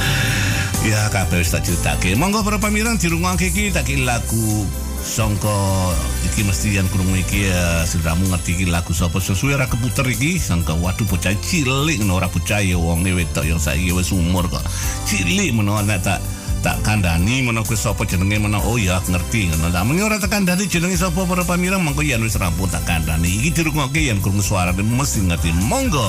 ya 0.92 1.08
kabeh 1.08 1.40
wis 1.40 1.48
tak 1.48 1.64
ceritake. 1.64 2.12
Monggo 2.12 2.44
para 2.44 2.60
pamirang 2.60 3.00
dirungokake 3.00 3.48
iki 3.48 3.64
tak 3.72 3.88
lagu 4.04 4.68
sangka 5.00 5.96
iki 6.28 6.44
mesti 6.44 6.76
yang 6.76 6.84
krungu 6.92 7.16
iki 7.16 7.48
ya 7.48 7.88
sudramu 7.88 8.28
ngerti 8.28 8.52
iki 8.52 8.66
lagu 8.68 8.92
sapa 8.92 9.16
sesuai 9.16 9.56
ra 9.56 9.64
keputer 9.64 10.04
iki 10.12 10.36
sangka 10.36 10.76
waduh 10.76 11.08
bocah 11.08 11.32
cilik 11.40 12.04
ora 12.04 12.28
bocah 12.28 12.60
ya 12.60 12.76
wong 12.76 13.00
wedok 13.00 13.48
yang 13.48 13.56
saiki 13.56 13.96
wis 13.96 14.12
umur 14.12 14.44
kok. 14.52 14.60
Cilik 15.08 15.56
menawa 15.56 15.80
nek 15.80 16.04
tak 16.04 16.20
tak 16.60 16.84
kandani 16.84 17.40
menawa 17.40 17.64
kuwi 17.64 17.76
sapa 17.76 18.04
jenenge 18.04 18.36
menawa 18.36 18.64
oh 18.68 18.76
ya 18.76 19.00
ngerti 19.00 19.48
ngono. 19.48 19.72
Lah 19.72 19.84
mung 19.84 20.00
ora 20.00 20.20
tak 20.20 20.30
kandani 20.30 20.68
jenenge 20.68 20.96
sapa 21.00 21.24
para 21.24 21.44
pamirang 21.44 21.80
monggo 21.80 22.04
yen 22.04 22.20
wis 22.20 22.36
rampung 22.36 22.68
tak 22.68 22.84
kandani. 22.84 23.28
Iki 23.40 23.50
dirungokke 23.56 24.00
yen 24.00 24.20
krungu 24.20 24.44
suarane 24.44 24.84
mesti 24.84 25.24
ngerti. 25.24 25.56
Monggo. 25.64 26.04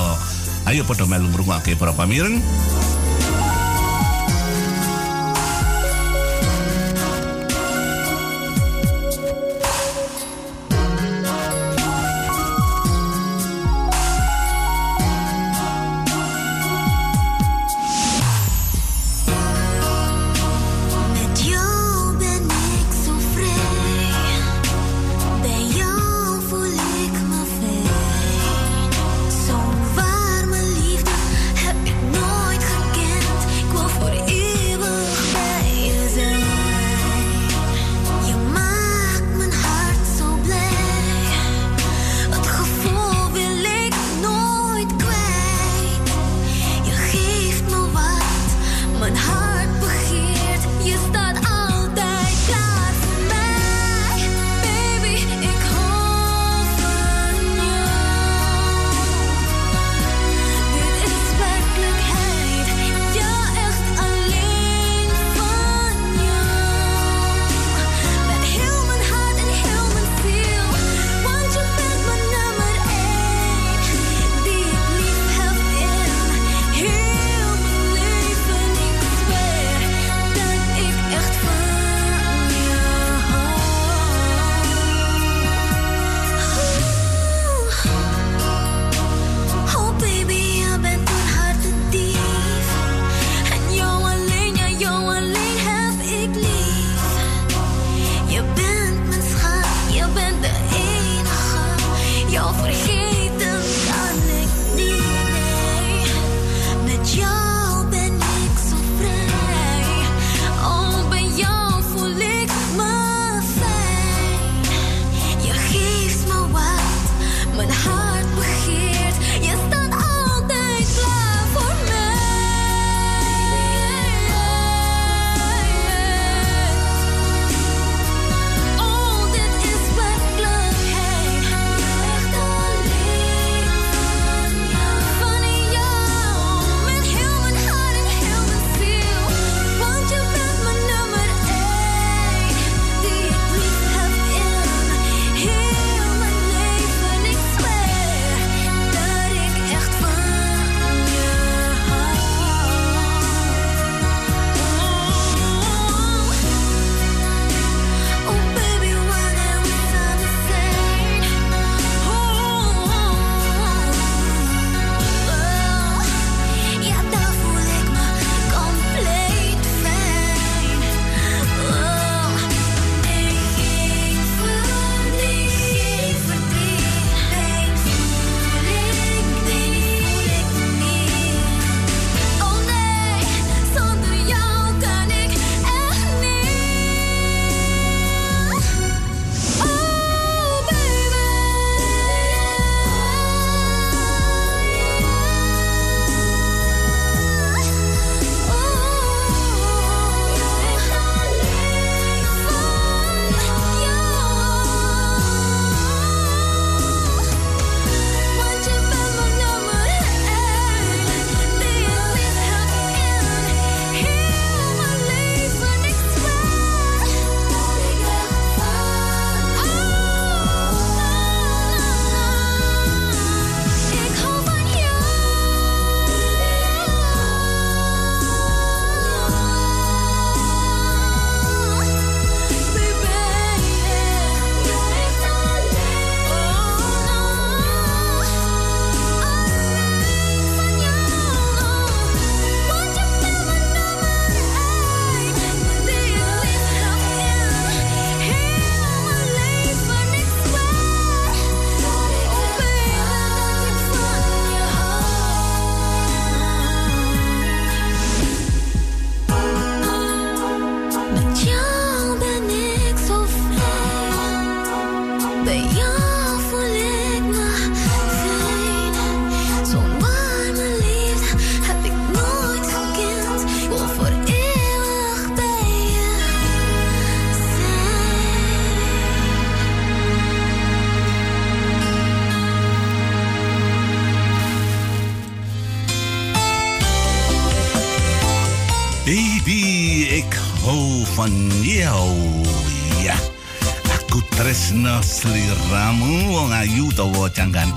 Ayo 0.68 0.84
padha 0.84 1.08
melu 1.08 1.28
ngrungokake 1.32 1.74
para 1.80 1.96
pamireng. 1.96 2.38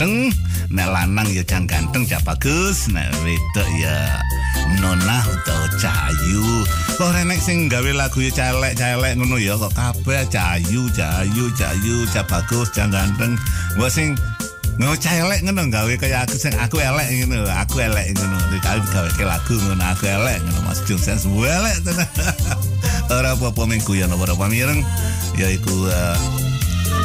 Ganteng. 0.05 0.29
Nek 0.69 0.87
lanang 0.89 1.27
ya 1.29 1.43
cang 1.45 1.65
ganteng 1.69 2.03
cak 2.05 2.21
bagus, 2.25 2.89
nek 2.89 3.09
wedok 3.25 3.69
ya 3.77 3.97
nonah 4.81 5.23
utawa 5.25 5.67
cahayu. 5.77 6.65
Kok 6.97 7.11
renek 7.13 7.39
sing 7.41 7.69
gawe 7.69 7.91
lagu 7.93 8.21
ya 8.21 8.31
celek-celek 8.33 9.13
ngono 9.17 9.37
ya 9.37 9.53
kok 9.57 9.73
kabeh 9.77 10.25
cahayu, 10.29 10.89
cahayu, 10.93 11.45
cahayu, 11.53 11.95
cak 12.09 12.25
bagus, 12.29 12.69
cang 12.73 12.89
ganteng. 12.93 13.37
Mbok 13.77 13.89
sing 13.89 14.17
Nggak 14.75 15.07
celek 15.07 15.39
ngono 15.47 15.71
gawe 15.71 15.93
kaya 15.95 16.27
aku 16.27 16.35
sing 16.35 16.51
aku 16.59 16.83
elek 16.83 17.07
ngono, 17.23 17.47
aku 17.47 17.79
elek 17.79 18.11
ngono. 18.11 18.35
Dikali 18.51 18.83
gawe 18.91 19.09
ke 19.15 19.23
lagu 19.23 19.55
ngono 19.55 19.85
aku 19.87 20.03
elek 20.03 20.43
ngono 20.43 20.59
Mas 20.67 20.83
Jung 20.83 20.99
semua 20.99 21.47
elek 21.47 21.79
tenan. 21.87 22.09
Ora 23.15 23.39
apa-apa 23.39 23.63
minggu 23.71 23.95
ya 23.95 24.11
ora 24.11 24.35
pamireng 24.35 24.83
yaiku 25.39 25.87
uh, 25.87 26.17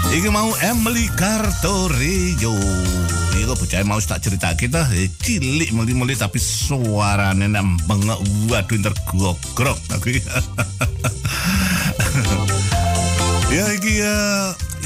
Iki 0.09 0.33
mau 0.33 0.49
Emily 0.65 1.13
Cartorio. 1.13 2.57
Iku 3.37 3.53
bocah 3.53 3.85
mau 3.85 4.01
tak 4.01 4.25
cerita 4.25 4.57
kita 4.57 4.89
eh, 4.97 5.13
cilik 5.21 5.77
meli-meli 5.77 6.17
tapi 6.17 6.41
suarane 6.41 7.45
nek 7.45 7.85
bengok 7.85 8.25
waduh 8.49 8.81
tergogrok 8.81 9.77
aku. 9.93 10.17
ya 13.51 13.65
iki 13.77 13.93
ya 13.99 14.17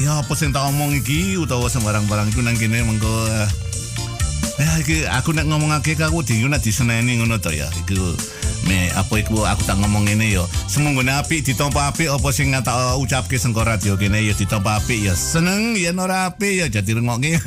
ya 0.01 0.25
apa 0.25 0.33
sing 0.35 0.51
tak 0.51 0.65
omong 0.67 0.97
iki 0.97 1.37
utawa 1.37 1.69
sembarang 1.69 2.09
barang 2.09 2.33
iku 2.33 2.41
nang 2.41 2.57
kene 2.57 2.81
mengko 2.81 3.13
eh, 3.29 3.49
ya 4.59 4.73
iki 4.81 5.05
aku 5.05 5.37
nek 5.37 5.47
ngomongake 5.47 5.95
ke 5.95 6.05
aku 6.09 6.25
di 6.25 6.41
nek 6.43 6.65
diseneni 6.65 7.21
ngono 7.21 7.37
to 7.39 7.53
ya 7.53 7.69
iku 7.85 8.17
me 8.67 8.91
apa 8.97 9.21
iku 9.21 9.45
aku 9.45 9.63
tak 9.65 9.77
ngomong 9.81 10.09
ini 10.09 10.37
yo. 10.37 10.45
Semunggune 10.69 11.13
apik 11.13 11.45
ditampa 11.45 11.93
apik 11.93 12.09
apa 12.11 12.29
sing 12.33 12.51
tak 12.51 12.77
ucapke 12.99 13.37
sengko 13.37 13.63
radio 13.65 13.95
kene 13.95 14.25
ya 14.25 14.35
ditampa 14.35 14.81
apik 14.81 15.01
ya 15.05 15.15
seneng 15.15 15.77
ya 15.77 15.93
ora 15.95 16.33
apik 16.33 16.65
ya 16.65 16.67
jadi 16.69 17.01
rengokke 17.01 17.39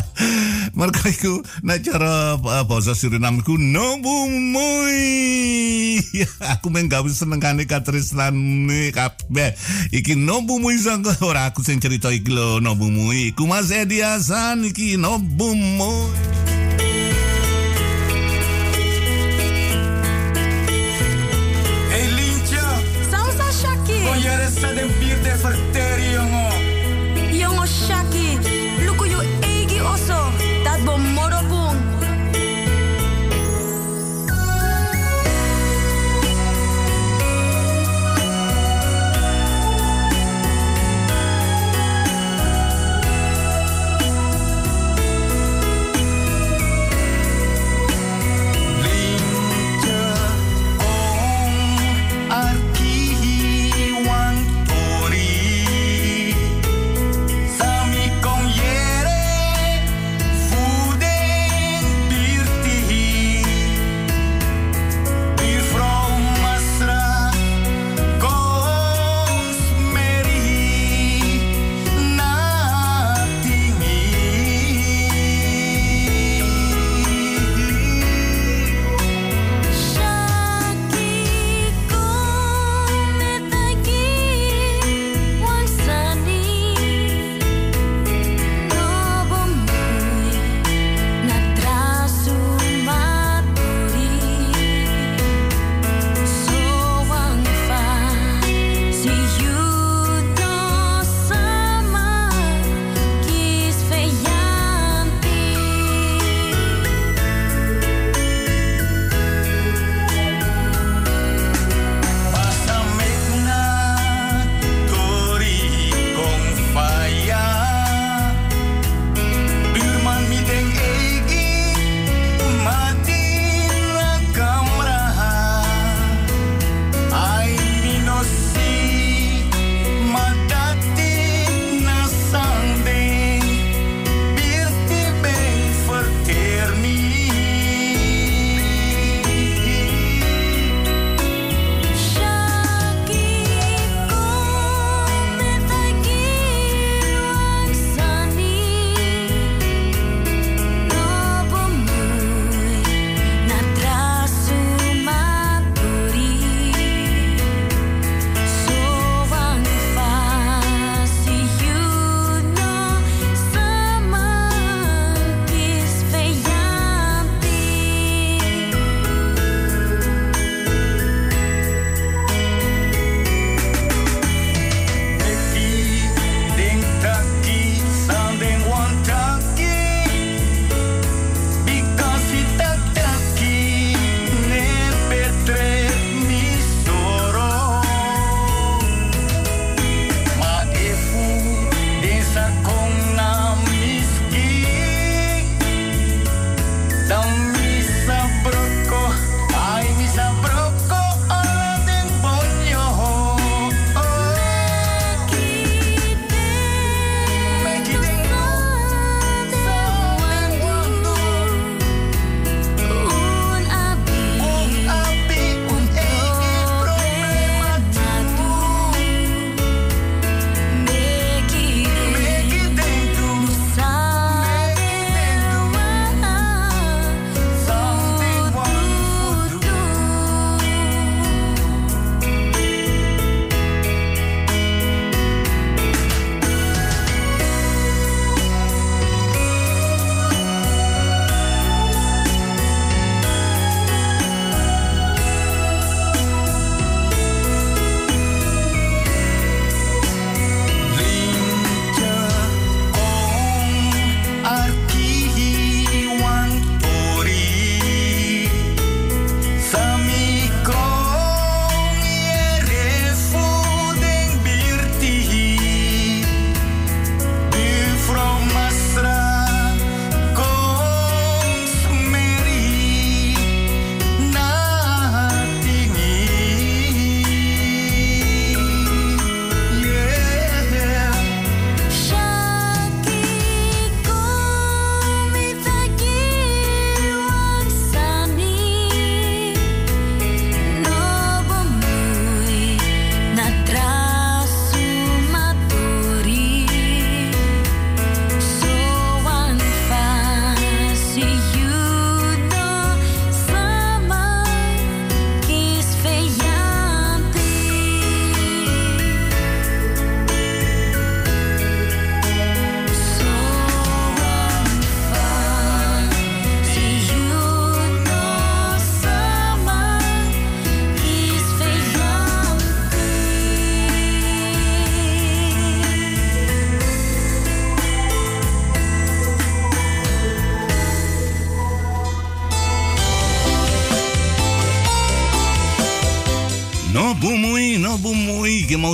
mergo 0.78 1.04
iku 1.04 1.44
nek 1.62 1.84
cara 1.84 2.38
uh, 2.40 2.64
basa 2.64 2.96
Suriname 2.96 3.44
iku 3.44 3.58
nombu 3.60 4.30
muy 4.30 6.00
aku 6.52 6.68
menggawe 6.72 7.08
senengane 7.10 7.66
katresnane 7.66 8.92
kabeh. 8.94 9.54
Iki 9.92 10.14
nombu 10.18 10.58
muy 10.62 10.78
sangko. 10.78 11.12
Ora 11.24 11.50
aku 11.50 11.64
sing 11.64 11.78
cerita 11.82 12.10
iki 12.10 12.32
lho 12.32 12.58
nombu 12.62 12.88
muy 12.88 13.34
iku 13.34 13.46
Mas 13.48 13.70
Edi 13.70 14.00
Hasan 14.04 14.66
iki 14.68 14.96
nombu 14.96 15.54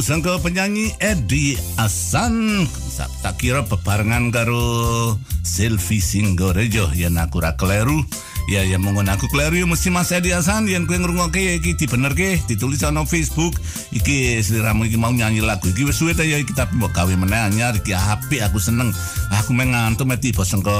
sangka 0.08 0.40
penyanyi 0.40 0.88
Edi 1.04 1.52
Asan 1.76 2.64
Sa- 2.64 3.12
tak 3.20 3.44
kira 3.44 3.60
bebarengan 3.68 4.32
karo 4.32 5.20
Selfie 5.44 6.00
Singgorejo 6.00 6.96
yang 6.96 7.20
aku 7.20 7.44
kleru 7.60 8.00
Ya 8.48 8.64
ya 8.64 8.80
monggon 8.80 9.12
aku 9.12 9.28
ya 9.28 9.52
mesti 9.68 9.92
Mas 9.92 10.08
Edi 10.08 10.32
Hasan 10.32 10.72
yang 10.72 10.88
kue 10.88 10.96
ngrungokke 10.96 11.36
ya 11.36 11.52
iki. 11.60 11.76
Dibenerke 11.76 12.40
ditulis 12.48 12.80
ana 12.80 13.04
Facebook. 13.04 13.60
Iki 13.92 14.40
sliramu 14.40 14.88
iki 14.88 14.96
mau 14.96 15.12
nyanyi 15.12 15.44
lagu. 15.44 15.68
Iki 15.68 15.84
wis 15.84 16.00
suwe 16.00 16.16
ta 16.16 16.24
ya 16.24 16.40
iki 16.40 16.56
tapi 16.56 16.80
mbok 16.80 16.96
gawe 16.96 17.12
meneh 17.12 17.36
anyar. 17.36 17.76
Iki 17.76 17.92
apik 17.92 18.40
aku 18.40 18.56
seneng. 18.56 18.88
Aku 19.36 19.52
meh 19.52 19.68
ngantuk 19.68 20.08
meh 20.08 20.16
tiba 20.16 20.48
sengko 20.48 20.72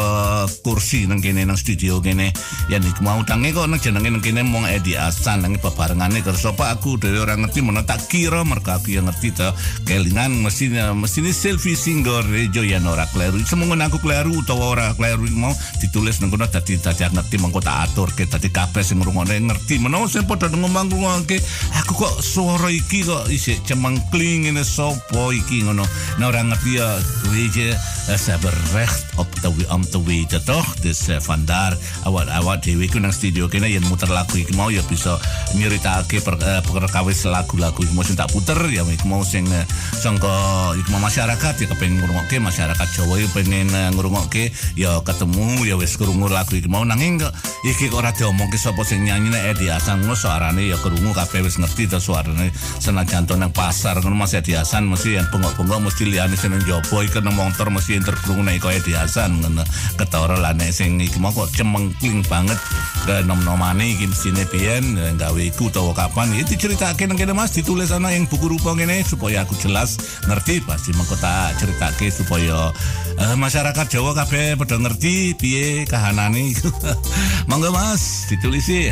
kursi 0.65 1.05
nang 1.05 1.21
kene 1.21 1.45
nang 1.45 1.61
studio 1.61 2.01
kene. 2.01 2.33
Ya 2.73 2.81
iki 2.81 3.05
mau 3.05 3.21
tangi 3.29 3.53
kok 3.53 3.69
nang 3.69 3.77
jenenge 3.77 4.17
nang 4.17 4.25
kene 4.25 4.41
mong 4.49 4.65
Edi 4.73 4.97
Hasan. 4.97 5.45
Nang 5.45 5.61
bebarengane 5.61 6.25
kersa 6.25 6.57
apa 6.57 6.73
aku 6.73 6.97
dhewe 6.97 7.21
ora 7.21 7.37
ngerti 7.37 7.61
mana 7.61 7.85
tak 7.85 8.09
kira 8.09 8.49
mergo 8.49 8.73
aku 8.73 8.97
yang 8.97 9.13
ngerti 9.13 9.37
to 9.37 9.45
kelingan 9.85 10.41
mesti 10.41 10.73
mesti 10.73 11.21
selfie 11.37 11.77
singgor 11.77 12.25
rejo 12.25 12.65
ya 12.65 12.81
ora 12.81 13.05
kleru. 13.13 13.37
Semongon 13.45 13.85
aku 13.85 14.01
kleru 14.01 14.41
utawa 14.41 14.73
ora 14.73 14.87
kleru 14.97 15.29
mau 15.37 15.53
ditulis 15.85 16.25
nang 16.25 16.33
kono 16.33 16.49
dadi 16.49 16.81
dadi 16.81 17.05
ngerti 17.05 17.37
mengko 17.59 17.67
tak 17.67 17.91
aturke 17.91 18.25
dadi 18.31 18.49
kabeh 18.55 18.83
sing 18.87 19.03
ngrungokne 19.03 19.51
ngerti? 19.51 19.83
Menawa 19.83 20.07
sing 20.07 20.23
padha 20.27 20.47
ngomong 20.51 20.95
ngomongke 20.95 21.43
aku 21.75 21.93
kok 22.07 22.15
suara 22.23 22.71
iki 22.71 23.03
kok 23.03 23.27
isih 23.27 23.59
cemengkling 23.67 24.47
ngene 24.47 24.63
sapa 24.63 25.35
iki 25.35 25.67
ngono? 25.67 25.83
Nah 26.23 26.27
ora 26.31 26.43
ngerti 26.47 26.79
ya 26.79 26.89
weet 27.35 27.51
je 27.55 27.69
ze 28.09 28.31
hebben 28.31 28.55
recht 28.73 29.05
op 29.17 29.29
de 29.43 29.51
om 29.69 29.83
te 29.83 29.99
weten 30.03 30.45
toch 30.45 30.75
dus 30.81 31.09
uh, 31.09 31.21
vandaar 31.21 31.77
awak 32.05 32.29
awak 32.29 32.63
dhewe 32.63 32.87
ku 32.89 32.99
nang 32.99 33.13
studio 33.13 33.49
kene 33.49 33.69
yen 33.69 33.85
muter 33.91 34.09
lagu 34.09 34.39
iki 34.39 34.55
mau 34.55 34.71
ya 34.71 34.83
bisa 34.89 35.19
nyeritake 35.55 36.23
uh, 36.25 36.63
perkawis 36.63 37.27
lagu-lagu 37.27 37.83
iki 37.83 37.95
mau 37.95 38.07
sing 38.07 38.17
tak 38.17 38.31
puter 38.33 38.59
ya 38.71 38.87
iki 38.87 39.07
mau 39.09 39.21
sing 39.27 39.45
uh, 39.51 39.65
sangka 39.99 40.33
iki 40.79 40.89
mau 40.95 41.03
masyarakat 41.03 41.55
ya 41.59 41.67
kepengen 41.69 42.01
ngrungokke 42.01 42.39
masyarakat 42.41 42.89
Jawa 42.97 43.21
pengen 43.37 43.69
ngrungokke 43.95 44.51
ya 44.75 44.99
ketemu 45.05 45.69
ya 45.69 45.75
wis 45.77 45.97
krungu 45.97 46.29
lagu 46.29 46.57
iki 46.57 46.69
mau. 46.69 46.85
Nanging 46.85 47.21
iki 47.67 47.91
ora 47.91 48.15
diomongke 48.15 48.57
sapa 48.57 48.85
sing 48.87 49.05
nyanyi 49.05 49.33
nek 49.35 49.57
Edi 49.57 49.67
Hasan? 49.69 50.03
Ngono 50.03 50.15
suarane 50.15 50.67
ya 50.67 50.79
krungu 50.79 51.11
kabeh 51.11 51.43
wis 51.43 51.59
ngerti 51.59 51.91
to 51.91 51.99
suarane. 51.99 52.51
Senajan 52.79 53.27
to 53.27 53.35
nang 53.35 53.51
pasar 53.51 53.99
ngono 53.99 54.15
Mas 54.15 54.35
Edi 54.35 54.55
Hasan 54.55 54.87
mesti 54.87 55.19
yang 55.19 55.27
bengok-bengok 55.29 55.91
mesti 55.91 56.07
liyane 56.09 56.39
sing 56.39 56.55
nang 56.55 56.63
jaba 56.65 57.05
iki 57.05 57.21
nang 57.21 57.35
motor 57.35 57.69
mesti 57.69 57.99
enter 57.99 58.15
krungu 58.19 58.47
nek 58.47 58.63
kok 58.63 58.73
Edi 58.73 58.95
Hasan 58.95 59.43
ngono. 59.43 59.63
Ketara 59.99 60.37
lah 60.39 60.55
nek 60.55 60.71
sing 60.71 60.99
iki 61.03 61.19
mau 61.19 61.35
kok 61.35 61.51
cemengkling 61.53 62.23
banget 62.27 62.59
ke 63.07 63.23
nom-nomane 63.27 63.97
iki 63.97 64.07
biyen 64.49 64.97
eh, 64.99 65.13
gawe 65.19 65.41
iku 65.43 65.69
utawa 65.69 65.93
kapan. 65.93 66.35
Ya 66.35 66.45
diceritake 66.47 67.11
nang 67.11 67.19
kene 67.19 67.35
Mas 67.35 67.53
ditulis 67.53 67.91
ana 67.91 68.15
yang 68.15 68.25
buku 68.31 68.49
rupa 68.49 68.73
ngene 68.75 69.03
supaya 69.03 69.43
aku 69.43 69.59
jelas 69.59 69.99
ngerti. 70.27 70.63
Pasti 70.63 70.95
mengko 70.95 71.19
tak 71.19 71.59
ceritake 71.59 72.11
supaya 72.11 72.71
eh, 73.19 73.37
masyarakat 73.37 73.87
Jawa 73.89 74.13
kabeh 74.15 74.55
padha 74.59 74.77
ngerti 74.79 75.35
piye 75.39 75.87
kahanane 75.89 76.53
monggo 77.47 77.71
Mas. 77.71 78.27
Ditulisi 78.27 78.91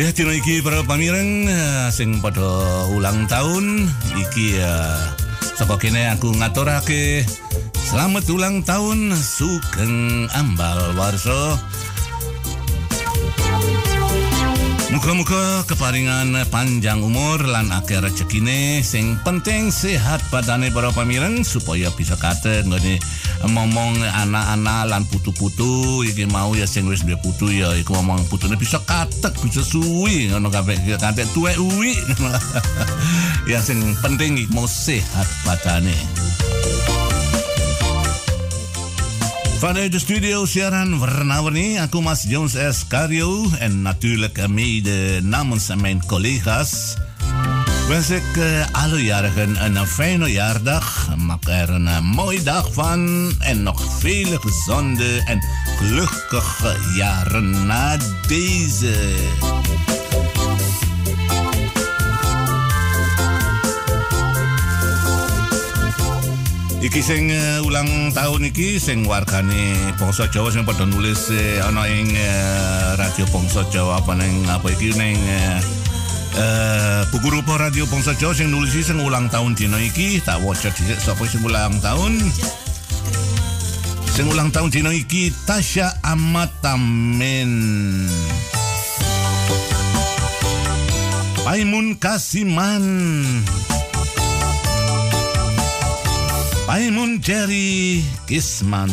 Ya 0.00 0.08
dino 0.10 0.32
iki 0.32 0.64
para 0.64 0.80
pamireng 0.82 1.46
eh, 1.46 1.86
sing 1.92 2.18
padha 2.18 2.88
ulang 2.96 3.28
tahun. 3.28 3.86
Iki 4.18 4.58
ya 4.58 4.98
saka 5.54 5.76
kene 5.78 6.10
aku 6.10 6.32
ngaturake. 6.32 7.22
Selamat 7.92 8.24
ulang 8.32 8.64
tahun 8.64 9.12
Sugeng 9.12 10.24
Ambal 10.32 10.96
Warso 10.96 11.60
Muka-muka 14.92 15.64
keparingan 15.64 16.36
panjang 16.52 17.00
umur 17.00 17.40
lan 17.48 17.72
akeh 17.72 17.96
rezekine 17.96 18.84
sing 18.84 19.16
penting 19.24 19.72
sehat 19.72 20.20
badane 20.28 20.68
para 20.68 20.92
pamireng 20.92 21.40
supaya 21.40 21.88
bisa 21.96 22.12
kate 22.20 22.60
nggone 22.68 23.00
ngomong 23.40 23.96
anak-anak 24.04 24.92
lan 24.92 25.08
putu-putu. 25.08 26.04
Iki 26.04 26.28
mau 26.28 26.52
ya 26.52 26.68
sing 26.68 26.84
wis 26.92 27.08
duwe 27.08 27.16
putu 27.24 27.48
ya 27.48 27.72
iku 27.72 27.96
ngomong 27.96 28.28
putune 28.28 28.60
bisa 28.60 28.84
katek 28.84 29.32
bisa 29.40 29.64
suwi. 29.64 30.28
Ngono 30.28 30.52
kabeh 30.52 30.76
kate 31.00 31.24
tuwek 31.32 31.56
uwi. 31.56 31.96
Ya 33.50 33.58
sing 33.58 33.82
penting 33.98 34.38
mau 34.54 34.70
sehat 34.70 35.26
badane 35.42 35.96
Vanuit 39.62 39.92
de 39.92 39.98
studio 39.98 40.42
siaran 40.46 40.98
warna-warni, 40.98 41.78
aku 41.78 42.00
Mas 42.02 42.24
Jones 42.26 42.58
S. 42.58 42.82
Cario 42.88 43.46
en 43.58 43.82
natuurlijk 43.82 44.48
mede 44.48 45.20
namens 45.22 45.70
mijn 45.74 46.06
collega's 46.06 46.96
wens 47.88 48.10
ik 48.10 48.36
eh, 48.36 48.66
alle 48.72 49.04
jarigen 49.04 49.64
een 49.64 49.86
fijne 49.86 50.32
jaardag. 50.32 51.16
Maak 51.16 51.44
er 51.46 51.70
een 51.70 51.88
eh, 51.88 52.00
mooie 52.00 52.42
dag 52.42 52.72
van 52.72 53.32
en 53.38 53.62
nog 53.62 53.98
vele 53.98 54.38
gezonde 54.40 55.22
en 55.24 55.44
gelukkige 55.76 56.76
jaren 56.96 57.66
na 57.66 57.96
deze. 58.26 58.94
Iki 66.82 66.98
sing 66.98 67.30
eh, 67.30 67.62
ulang 67.62 68.10
tahun 68.10 68.50
iki 68.50 68.74
sing 68.82 69.06
wargane 69.06 69.94
bangsa 70.02 70.26
Jawa 70.26 70.50
sing 70.50 70.66
padha 70.66 70.82
nulis 70.82 71.30
eh, 71.30 71.62
ana 71.62 71.86
ing 71.86 72.10
eh, 72.10 72.98
radio 72.98 73.22
bangsa 73.30 73.62
Jawa 73.70 74.02
apa 74.02 74.18
ning 74.18 74.42
apa 74.50 74.66
iki 74.66 74.90
ning 74.98 75.14
eh, 75.14 75.62
eh, 76.34 77.06
buku 77.14 77.38
radio 77.54 77.86
bangsa 77.86 78.18
Jawa 78.18 78.34
sing 78.34 78.50
nulis 78.50 78.74
sing 78.74 78.98
ulang 78.98 79.30
tahun 79.30 79.54
dina 79.54 79.78
iki. 79.78 80.18
Tak 80.26 80.42
waca 80.42 80.74
dhisik 80.74 80.98
sapa 80.98 81.22
sing 81.22 81.46
ulang 81.46 81.78
tahun. 81.78 82.18
Sing 84.10 84.26
ulang 84.26 84.50
tahun 84.50 84.74
dina 84.74 84.90
iki 84.90 85.30
Tasya 85.46 86.02
Amatamen 86.02 87.50
Paimun 91.46 91.94
Kasiman 91.94 92.82
Paimun 96.66 97.18
Jerry 97.20 98.04
Kisman. 98.26 98.90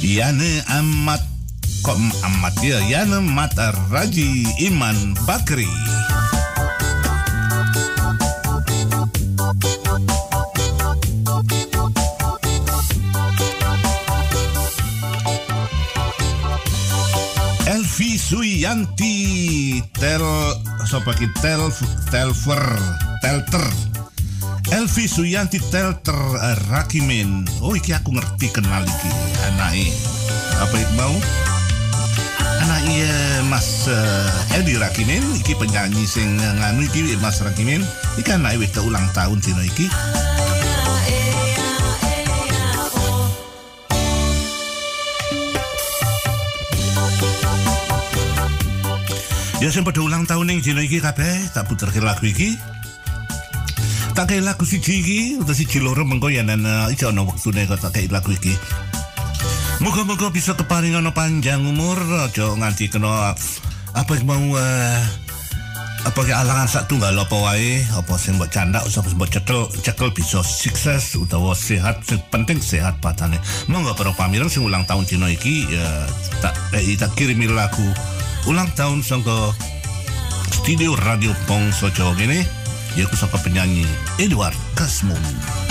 Yana 0.00 0.48
Amat 0.80 1.20
Kom 1.84 2.00
Amat 2.24 2.56
ya 2.64 2.80
Yana 2.88 3.20
Mata 3.20 3.72
Raji 3.92 4.46
Iman 4.66 5.14
Bakri 5.28 5.68
Suyanti 18.70 19.82
Tel 19.98 20.22
Sopo 20.86 21.10
ki 21.10 21.26
Tel 21.42 21.58
Telfer 22.06 22.62
Telter. 23.18 23.66
Elvi 24.70 25.10
Suyanti 25.10 25.58
Telter 25.74 26.14
eh, 26.38 26.54
Rakimin. 26.70 27.50
Oh 27.66 27.74
iki 27.74 27.90
aku 27.90 28.14
ngerti 28.14 28.46
kenal 28.54 28.86
iki. 28.86 29.10
Anake. 29.50 29.90
Apa 30.62 30.70
itu 30.78 30.92
mau? 30.94 31.10
Anak 32.62 32.86
iya 32.86 33.42
Mas 33.50 33.90
eh, 33.90 34.62
Edi 34.62 34.78
Rakimin. 34.78 35.42
Iki 35.42 35.58
penyanyi 35.58 36.06
sing 36.06 36.38
nganu 36.38 36.86
iki 36.86 37.18
Mas 37.18 37.42
Rakimin. 37.42 37.82
Iki 38.22 38.38
anak 38.38 38.54
wis 38.62 38.70
ulang 38.78 39.10
tahun 39.10 39.42
dino 39.42 39.66
iki 39.66 39.90
Ya 49.60 49.68
sing 49.68 49.84
pada 49.84 50.00
ulang 50.00 50.24
tahun 50.24 50.48
ning 50.48 50.64
dina 50.64 50.80
iki 50.80 51.04
kabeh 51.04 51.52
tak 51.52 51.68
puterke 51.68 52.00
lagu 52.00 52.24
iki. 52.24 52.56
Tak 54.16 54.32
kei 54.32 54.40
lagu 54.40 54.64
siji 54.64 55.04
iki 55.04 55.20
utawa 55.36 55.52
siji 55.52 55.84
loro 55.84 56.00
mengko 56.08 56.32
yen 56.32 56.48
ana 56.48 56.88
iso 56.88 57.12
ana 57.12 57.28
wektune 57.28 57.68
kok 57.68 57.76
tak 57.76 57.92
kei 58.00 58.08
lagu 58.08 58.32
iki. 58.32 58.56
Moga-moga 59.84 60.32
bisa 60.32 60.56
keparingan 60.56 61.12
panjang 61.12 61.60
umur 61.60 62.00
aja 62.24 62.56
nganti 62.56 62.88
kena 62.88 63.36
apa 63.92 64.12
yang 64.16 64.24
mau 64.32 64.56
eh, 64.56 65.04
apa 66.08 66.20
ke 66.24 66.32
alangan 66.32 66.64
sak 66.64 66.88
tunggal 66.88 67.12
apa 67.12 67.36
wae 67.36 67.84
apa 67.92 68.16
sing 68.16 68.40
mbok 68.40 68.48
candak 68.48 68.80
usah 68.88 69.04
mbok 69.12 69.28
cekel 69.28 69.68
cekel 69.84 70.08
bisa 70.16 70.40
sukses 70.40 71.20
utawa 71.20 71.52
sehat 71.52 72.00
sing 72.08 72.16
penting 72.32 72.56
sehat 72.56 72.96
patane 73.04 73.36
monggo 73.68 73.92
para 73.92 74.08
pamireng 74.16 74.48
sing 74.48 74.64
ulang 74.64 74.88
tahun 74.88 75.04
dina 75.04 75.28
iki 75.28 75.68
ya, 75.68 76.08
tak 76.40 76.56
eh, 76.72 76.96
tak 76.96 77.12
kirimi 77.12 77.44
lagu 77.52 77.84
ulang 78.48 78.68
tahun 78.72 79.04
sangka 79.04 79.52
studio 80.62 80.96
radio 81.04 81.32
Pongso 81.44 81.92
Jawa 81.92 82.16
gini 82.16 82.40
yaitu 82.96 83.14
sang 83.18 83.28
penyanyi 83.32 83.84
Edward 84.16 84.56
Kasmon. 84.72 85.69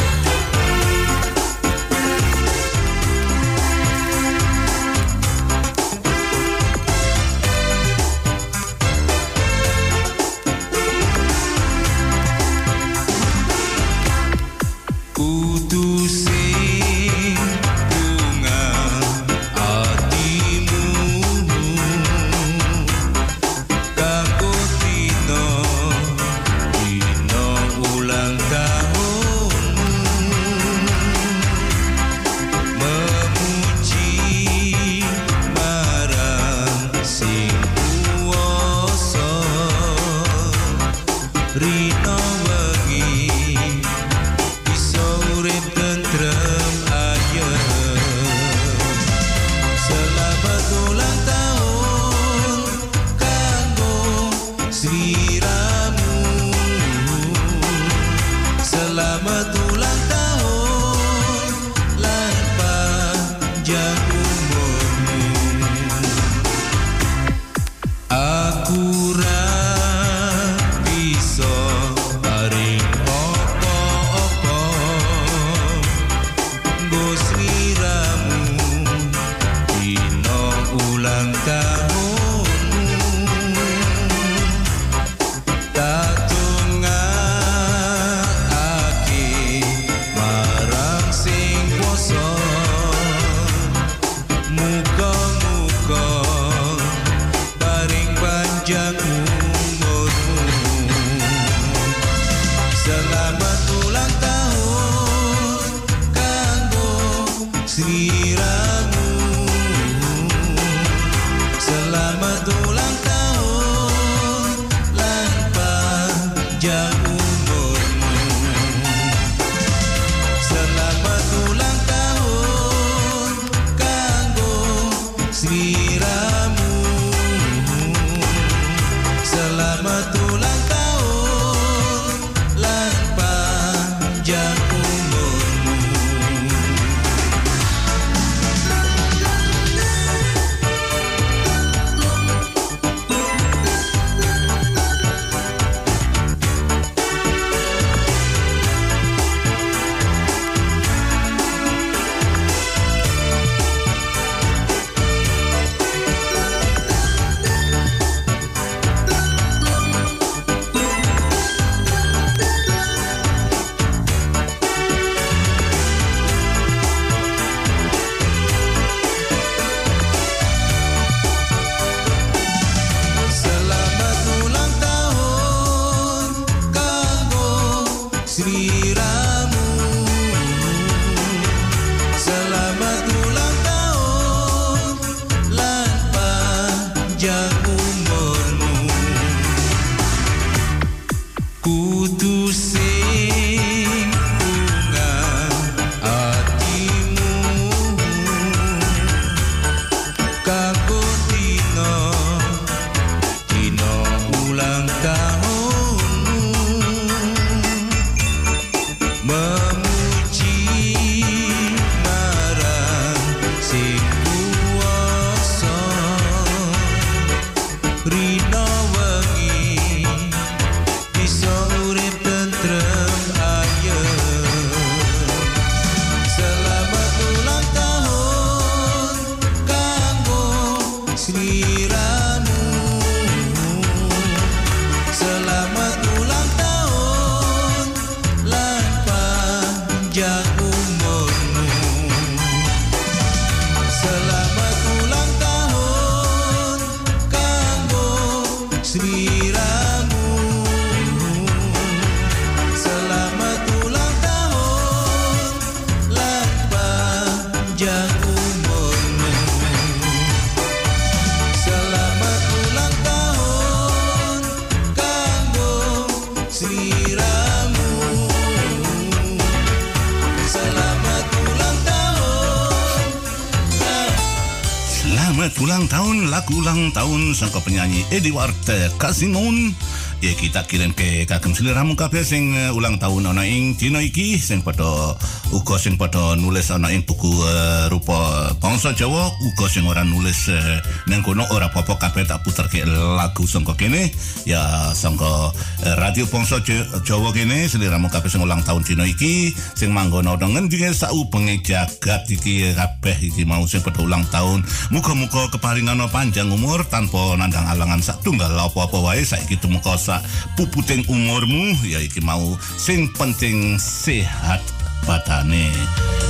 Ulang 276.89 277.05
tahun 277.05 277.21
lagu 277.21 277.29
ulang 277.29 277.29
tahun 277.29 277.37
sang 277.37 277.61
penyanyi 277.61 278.01
Edward 278.09 278.57
Kasimon. 278.97 279.77
Ya 280.25 280.33
kita 280.33 280.65
kirim 280.65 280.89
ke 280.97 281.29
kagem 281.29 281.53
sliramu 281.53 281.93
kabeh 281.93 282.25
sing 282.25 282.57
eh, 282.57 282.73
ulang 282.73 282.97
tahun 282.97 283.29
ana 283.29 283.45
ing 283.45 283.77
dina 283.77 284.01
iki 284.01 284.41
sing 284.41 284.65
padha 284.65 285.13
uga 285.49 285.81
sing 285.81 285.97
padha 285.97 286.37
nulis 286.37 286.69
ana 286.69 286.93
ing 286.93 287.01
buku 287.01 287.29
eh, 287.29 287.85
rupa 287.89 288.53
bangsa 288.61 288.93
Jawa 288.93 289.33
uga 289.41 289.65
sing 289.65 289.85
ora 289.89 290.05
nulis 290.05 290.45
uh, 290.49 290.77
nang 291.09 291.25
kono 291.25 291.41
ora 291.49 291.73
apa-apa 291.73 291.97
kabeh 291.97 292.25
tak 292.25 292.45
puterke 292.45 292.85
lagu 292.85 293.49
sangka 293.49 293.73
kene. 293.73 294.13
Ya 294.45 294.93
sangka 294.93 295.49
eh, 295.85 295.95
radio 295.97 296.29
bangsa 296.29 296.61
Ja- 296.61 296.85
Jawa 297.01 297.33
kene 297.33 297.65
sliramu 297.65 298.13
kabeh 298.13 298.29
sing 298.29 298.45
ulang 298.45 298.61
tahun 298.61 298.85
dina 298.85 299.09
iki 299.09 299.53
sing 299.73 299.89
manggon 299.89 300.29
ana 300.29 300.45
ngendinge 300.45 300.93
saubenge 300.93 301.61
jagat 301.65 302.29
iki 302.29 302.69
kabeh 302.77 303.17
iki 303.17 303.41
mau 303.45 303.65
sing 303.65 303.81
padha 303.81 304.05
ulang 304.05 304.25
tahun. 304.29 304.61
Muga-muga 304.93 305.49
keparingan 305.49 306.01
panjang 306.13 306.49
umur 306.53 306.85
tanpa 306.85 307.33
nandang 307.37 307.65
alangan 307.65 308.01
sak 308.05 308.21
tunggal 308.21 308.53
apa-apa 308.53 309.01
wae 309.01 309.25
saiki 309.25 309.57
tumeka 309.57 309.97
sak 309.97 310.21
puputing 310.53 311.01
umurmu. 311.09 311.73
Ya 311.85 311.97
iki 311.97 312.21
mau 312.21 312.53
sing 312.77 313.09
penting 313.17 313.81
sehat 313.81 314.61
badane. 315.05 315.71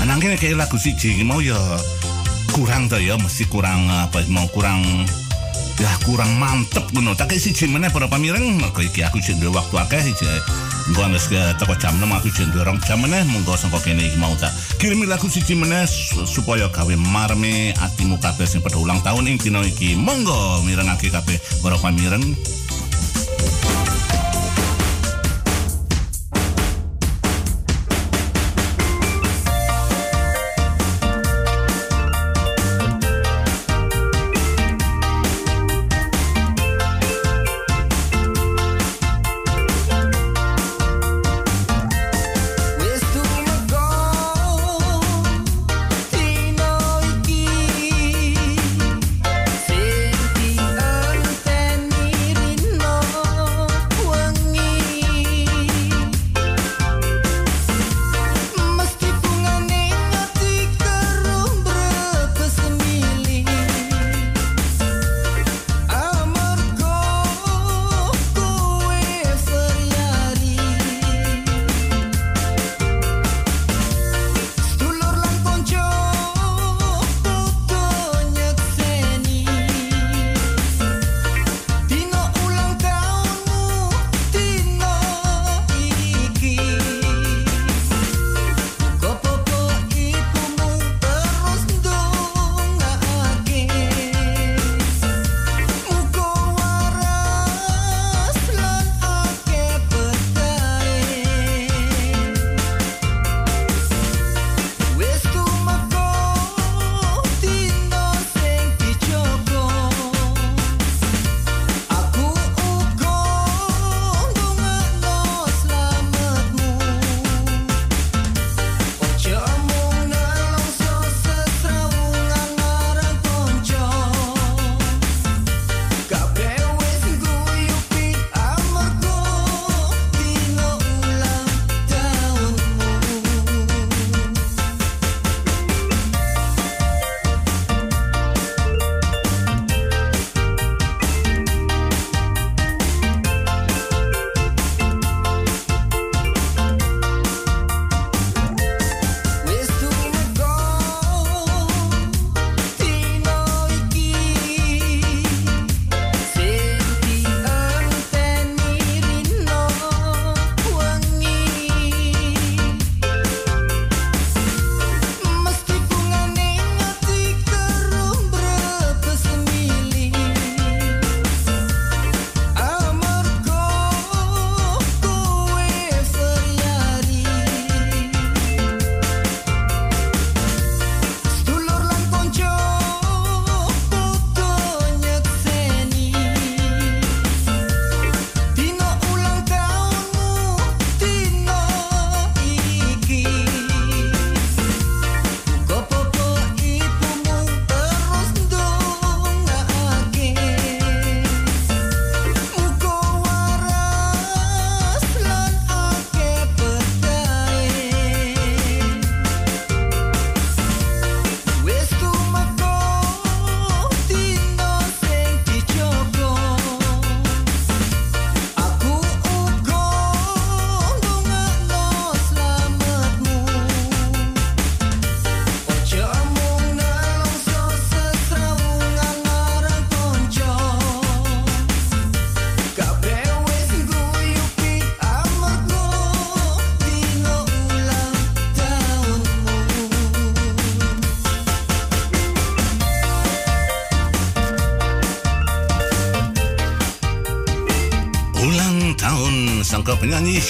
Nanging 0.06 0.36
kayak 0.38 0.58
lagu 0.58 0.78
siji 0.82 1.22
mau 1.22 1.38
ya 1.42 1.58
kurang 2.56 2.90
to 2.90 2.98
ya 2.98 3.14
mesti 3.20 3.46
kurang 3.46 3.86
apa 3.88 4.26
mau 4.32 4.50
kurang 4.50 4.82
ya 5.78 5.92
kurang 6.04 6.36
mantep 6.42 6.90
ngono. 6.92 7.14
Tak 7.14 7.32
siji 7.38 7.70
meneh 7.70 7.94
para 7.94 8.10
pamireng 8.10 8.58
mergo 8.58 8.82
iki 8.82 9.06
aku 9.06 9.22
sing 9.22 9.38
waktu 9.42 9.76
akeh 9.78 10.04
iki 10.10 10.28
Engko 10.90 11.06
ke 11.06 11.38
teko 11.62 11.78
jam 11.78 11.94
6 12.02 12.10
aku 12.10 12.34
sing 12.34 12.50
rong 12.50 12.82
jam 12.82 12.98
meneh 12.98 13.22
monggo 13.30 13.54
sangka 13.54 13.78
kene 13.78 14.10
iki 14.10 14.18
mau 14.18 14.34
tak 14.34 14.50
kirimi 14.82 15.06
lagu 15.06 15.30
siji 15.30 15.54
meneh 15.54 15.86
su- 15.86 16.26
supaya 16.26 16.66
gawe 16.74 16.96
marme 16.98 17.78
atimu 17.78 18.18
kabeh 18.18 18.50
sing 18.50 18.58
padha 18.66 18.82
ulang 18.82 18.98
tahun 19.06 19.30
ing 19.30 19.38
dina 19.38 19.62
iki. 19.62 19.94
Monggo 19.94 20.66
mirengake 20.66 21.14
kabeh 21.14 21.38
para 21.62 21.78
pamireng 21.78 22.34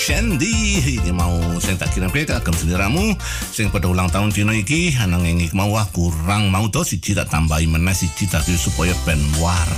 Shandy 0.10 0.82
iki 0.82 1.14
mau 1.14 1.38
sing 1.62 1.78
tak 1.78 1.94
kirim 1.94 2.10
ke 2.10 2.26
kagem 2.26 2.50
seliramu 2.58 3.14
sing 3.54 3.70
pada 3.70 3.86
ulang 3.86 4.10
tahun 4.10 4.34
dino 4.34 4.50
iki 4.58 4.98
nanging 5.06 5.38
iki 5.38 5.54
mau 5.54 5.70
kurang 5.94 6.50
mau 6.50 6.66
to 6.66 6.82
siji 6.82 7.14
tak 7.14 7.30
tambahi 7.30 7.70
meneh 7.70 7.94
siji 7.94 8.26
tapi 8.26 8.58
supaya 8.58 8.90
ben 9.06 9.22
war 9.38 9.70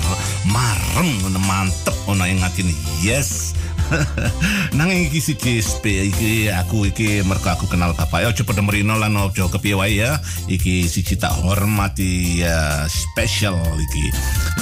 marem 0.48 1.20
mantep 1.36 1.92
ono 2.08 2.24
ing 2.24 2.40
atine 2.48 2.72
yes. 3.04 3.60
Nanging 4.80 5.12
iki 5.12 5.20
siji 5.20 5.60
spe 5.60 6.08
iki 6.08 6.48
aku 6.48 6.88
iki 6.88 7.28
mergo 7.28 7.52
aku 7.52 7.68
kenal 7.68 7.92
bapak. 7.92 8.24
Ya 8.24 8.32
cepet 8.32 8.56
merino 8.64 8.96
lan 8.96 9.20
ojo 9.20 9.52
kepiye 9.52 9.76
wae 9.76 10.00
ya. 10.00 10.16
Iki 10.48 10.88
siji 10.88 11.20
tak 11.20 11.36
hormati 11.44 12.40
ya 12.40 12.88
special 12.88 13.60
iki. 13.60 14.06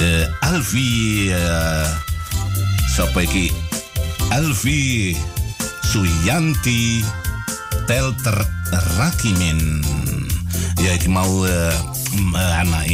Uh, 0.02 0.26
Alfi 0.50 0.90
uh, 1.30 1.86
sapa 2.90 3.22
iki? 3.22 3.54
Alfi 4.34 5.14
Suyanti 5.90 7.02
Telter 7.90 8.38
Rakimin. 9.02 9.82
Ya 10.78 10.94
iki 10.94 11.10
mau 11.10 11.42
uh, 11.42 11.74
anak 12.62 12.86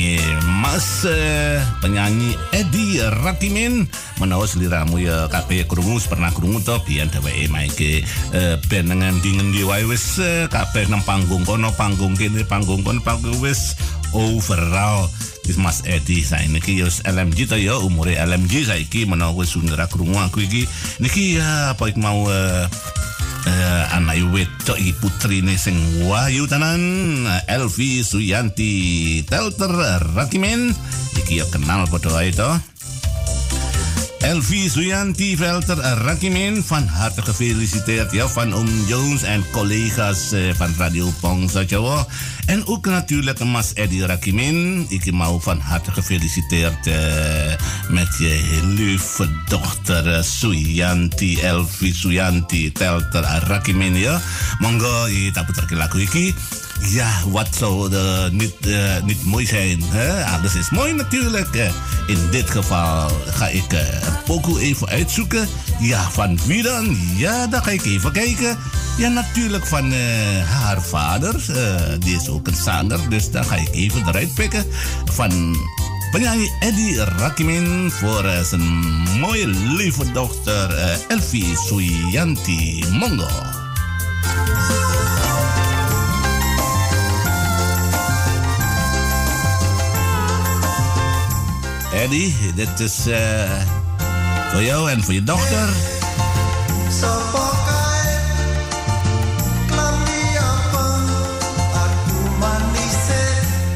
Mas 0.64 1.04
uh, 1.04 1.60
penyanyi 1.84 2.40
Edi 2.56 3.04
Rakimin. 3.04 3.84
Menawa 4.24 4.48
seliramu 4.48 4.96
ya 5.04 5.28
kabeh 5.28 5.68
krungu 5.68 6.00
pernah 6.08 6.32
krungu 6.32 6.64
to 6.64 6.80
biyen 6.88 7.12
dheweke 7.12 7.52
maike 7.52 7.92
uh, 8.32 8.56
band 8.72 8.96
ngendi 8.96 9.44
ngendi 9.44 9.68
wae 9.68 9.84
wis 9.84 10.16
uh, 10.24 10.48
kabeh 10.48 10.88
nang 10.88 11.04
panggung 11.04 11.44
kono 11.44 11.76
panggung 11.76 12.16
kene 12.16 12.48
panggung 12.48 12.80
kono 12.80 13.04
panggung 13.04 13.44
wis 13.44 13.76
overall. 14.16 15.12
Wis 15.46 15.62
Mas 15.62 15.84
Edi 15.86 16.26
saiki 16.26 16.80
yo 16.82 16.90
LMG 17.06 17.46
to 17.52 17.58
yo 17.60 17.84
umure 17.86 18.18
LMG 18.18 18.66
saiki 18.66 19.06
menawa 19.06 19.36
wis 19.44 19.54
sundara 19.54 19.86
krungu 19.86 20.18
aku 20.18 20.42
iki. 20.42 20.66
Niki 21.04 21.38
ya 21.38 21.76
apa 21.76 21.92
ik 21.92 22.00
mau 22.02 22.26
uh, 22.26 22.66
uh, 23.46 23.84
anak 23.94 24.18
wedok 24.34 24.80
iki 24.80 24.98
putrine 24.98 25.54
sing 25.60 25.78
wayu 26.10 26.50
tenan 26.50 26.82
Elvi 27.46 28.02
Suyanti. 28.02 29.22
Telter 29.28 30.02
Rakimen 30.18 30.74
iki 31.22 31.44
yo 31.44 31.46
kenal 31.54 31.86
padha 31.86 32.10
wae 32.10 32.34
to 32.34 32.75
Elvi 34.26 34.70
Suyanti 34.70 35.38
Velter 35.38 35.78
Rakimin 35.78 36.64
van 36.64 36.88
harte 36.88 37.22
gefeliciteerd 37.22 38.12
ja, 38.12 38.28
van 38.28 38.54
Oom 38.54 38.70
Jones 38.88 39.24
en 39.24 39.46
collega's 39.52 40.32
eh, 40.32 40.54
van 40.58 40.74
Radio 40.78 41.12
Pongsa. 41.20 41.66
En 42.46 42.68
ook 42.68 42.86
natuurlijk 42.86 43.40
Mas 43.44 43.74
Eddie 43.74 44.06
Rakimin. 44.06 44.86
Ik 44.90 45.12
mau 45.12 45.42
van 45.42 45.60
harte 45.60 45.92
gefeliciteerd 45.92 46.88
eh, 46.88 46.94
met 47.90 48.18
je 48.18 48.60
lieve 48.64 49.30
dochter 49.48 50.14
eh, 50.14 50.24
Suyanti, 50.24 51.42
Elvi 51.42 51.94
Suyanti 51.94 52.72
Telter 52.72 53.24
Rakimin 53.48 53.96
ja. 53.96 54.22
Monggo, 54.60 55.08
je 55.08 55.32
lagu 55.70 56.02
iki. 56.02 56.34
Ja, 56.80 57.10
wat 57.28 57.48
zou 57.56 57.94
er 57.94 58.34
niet, 58.34 58.56
uh, 58.66 59.04
niet 59.04 59.26
mooi 59.26 59.46
zijn? 59.46 59.84
Hè? 59.84 60.26
Alles 60.26 60.56
is 60.56 60.70
mooi 60.70 60.94
natuurlijk. 60.94 61.72
In 62.08 62.18
dit 62.32 62.50
geval 62.50 63.10
ga 63.26 63.48
ik 63.48 63.74
uh, 63.74 63.80
een 63.80 64.24
pokoe 64.26 64.62
even 64.62 64.88
uitzoeken. 64.88 65.48
Ja, 65.80 66.10
van 66.10 66.40
wie 66.46 66.64
dan? 66.64 66.98
Ja, 67.16 67.48
dan 67.48 67.64
ga 67.64 67.72
ik 67.72 67.86
even 67.86 68.12
kijken. 68.12 68.58
Ja, 68.98 69.10
natuurlijk 69.10 69.66
van 69.66 69.94
haar 70.44 70.82
vader. 70.82 71.46
die 72.00 72.16
is 72.16 72.30
ook 72.30 72.48
een 72.48 72.56
zanger, 72.56 73.10
dus 73.10 73.32
dan 73.32 73.46
ga 73.46 73.56
ik 73.56 73.70
even 73.72 74.08
eruit 74.08 74.34
pikken. 74.34 74.66
Van 75.06 75.58
penyanyi 76.12 76.52
Eddie 76.60 77.04
Rakimin 77.04 77.92
voor 77.92 78.26
zijn 78.44 78.62
mooie 79.20 79.48
lieve 79.48 80.12
dochter 80.12 80.78
Elfie 81.08 81.56
Suyanti 81.68 82.84
Mongo. 82.92 83.28
Eddie, 91.96 92.36
dit 92.56 92.80
is 92.80 93.08
uh, 93.08 93.16
voor 94.52 94.64
jou 94.64 94.90
en 94.92 95.04
voor 95.04 95.14
je 95.14 95.24
dochter. 95.24 95.70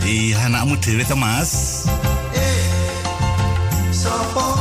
Iya, 0.03 0.45
anakmu 0.45 0.80
dewe 0.80 1.15
Mas. 1.15 1.80
Abang 4.20 4.59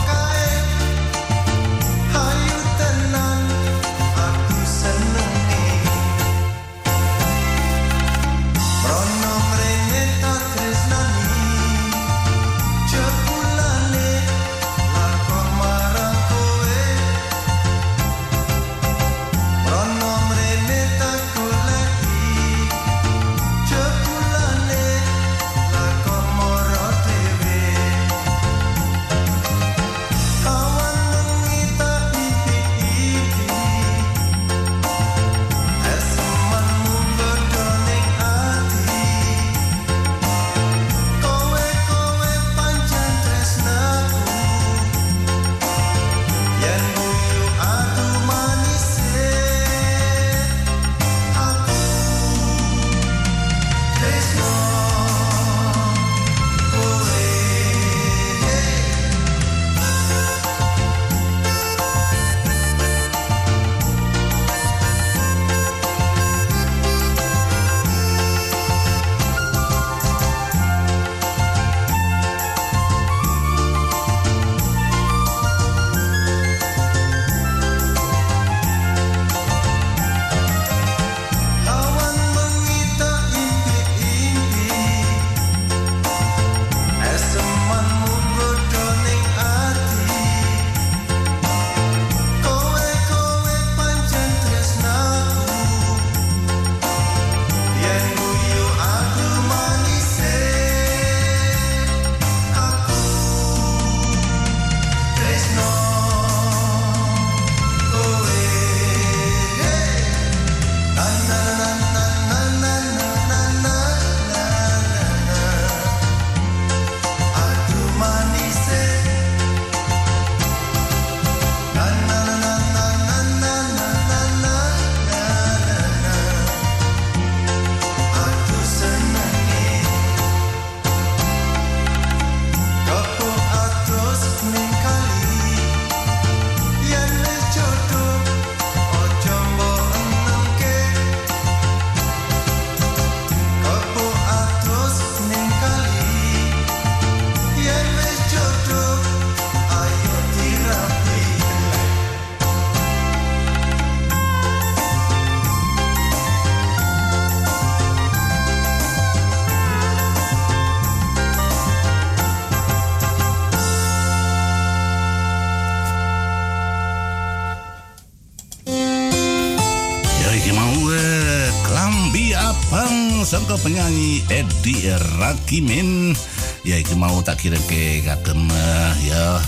penyanyi 173.68 174.24
Eddie 174.32 174.96
Rakimin 175.20 176.16
Ya 176.64 176.80
iki 176.80 176.96
mau 176.96 177.20
tak 177.20 177.44
kirim 177.44 177.60
ke 177.68 178.00
kagem 178.00 178.48
eh, 178.48 178.92
ya 179.12 179.44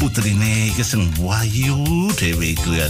putrine 0.00 0.72
iki 0.72 0.80
sing 0.80 1.04
wayu 1.20 2.08
dhewe 2.16 2.56
iku 2.56 2.72
ya 2.72 2.88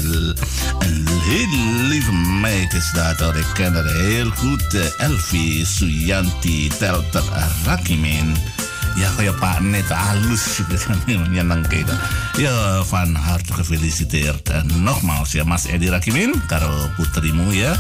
lieve 1.90 2.14
meid 2.14 2.70
is 2.78 2.86
dat 2.94 3.18
Elfie 5.02 5.66
Suyanti 5.66 6.70
Telter 6.78 7.26
Rakimin 7.66 8.30
Ja, 8.92 9.08
kayak 9.16 9.40
Pak 9.40 9.64
Net 9.64 9.88
halus 9.88 10.60
menyenangkan 11.08 11.80
itu. 11.80 11.96
Ya, 12.44 12.84
van 12.92 13.16
harte 13.16 13.56
gefeliciteerd. 13.56 14.44
En 14.52 14.68
nogmaals 14.84 15.32
ya 15.32 15.48
Mas 15.48 15.64
Edi 15.64 15.88
Rakimin, 15.88 16.36
karo 16.44 16.92
putrimu 17.00 17.56
ya. 17.56 17.72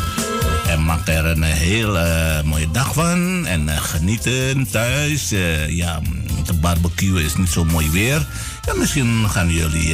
En 0.68 0.84
maak 0.84 1.08
er 1.08 1.24
een 1.24 1.42
heel 1.42 1.98
eh, 1.98 2.42
mooie 2.42 2.70
dag 2.70 2.94
van. 2.94 3.46
En 3.46 3.68
eh, 3.68 3.82
genieten 3.82 4.66
thuis. 4.70 5.32
Eh, 5.32 5.68
ja, 5.68 6.00
de 6.46 6.52
barbecue 6.52 7.24
is 7.24 7.36
niet 7.36 7.48
zo 7.48 7.64
mooi 7.64 7.90
weer. 7.90 8.26
Ja, 8.66 8.74
misschien 8.74 9.30
gaan 9.30 9.48
jullie 9.48 9.88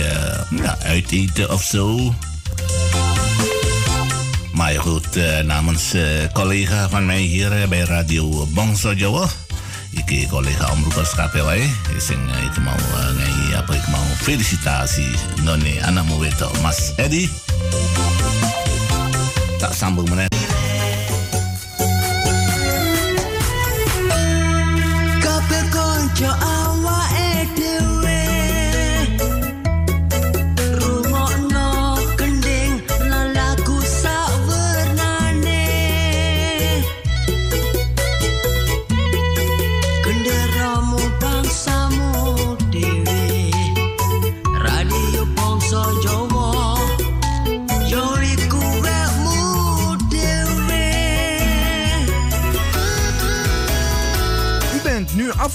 ja, 0.50 0.76
uiteten 0.82 1.52
of 1.52 1.62
zo. 1.62 2.14
Maar 4.52 4.80
goed, 4.80 5.18
namens 5.44 5.94
collega 6.32 6.88
van 6.88 7.06
mij 7.06 7.20
hier 7.20 7.68
bij 7.68 7.80
Radio 7.80 8.46
Bangsa 8.46 8.92
Jawa. 8.92 9.28
Ik 10.06 10.28
collega 10.28 10.66
sing 11.98 12.30
eh, 12.30 12.44
ik 12.44 12.56
ngai 12.56 13.54
apa 13.56 13.74
ik 13.74 13.86
mau 13.88 14.04
felicitasi 14.22 15.08
none 15.42 15.82
anakmu 15.82 16.24
itu 16.26 16.46
Mas 16.62 16.92
Edi. 16.96 17.28
Tak 19.58 19.74
sambung 19.74 20.08
meneh. 20.08 20.47
Konco 26.18 26.47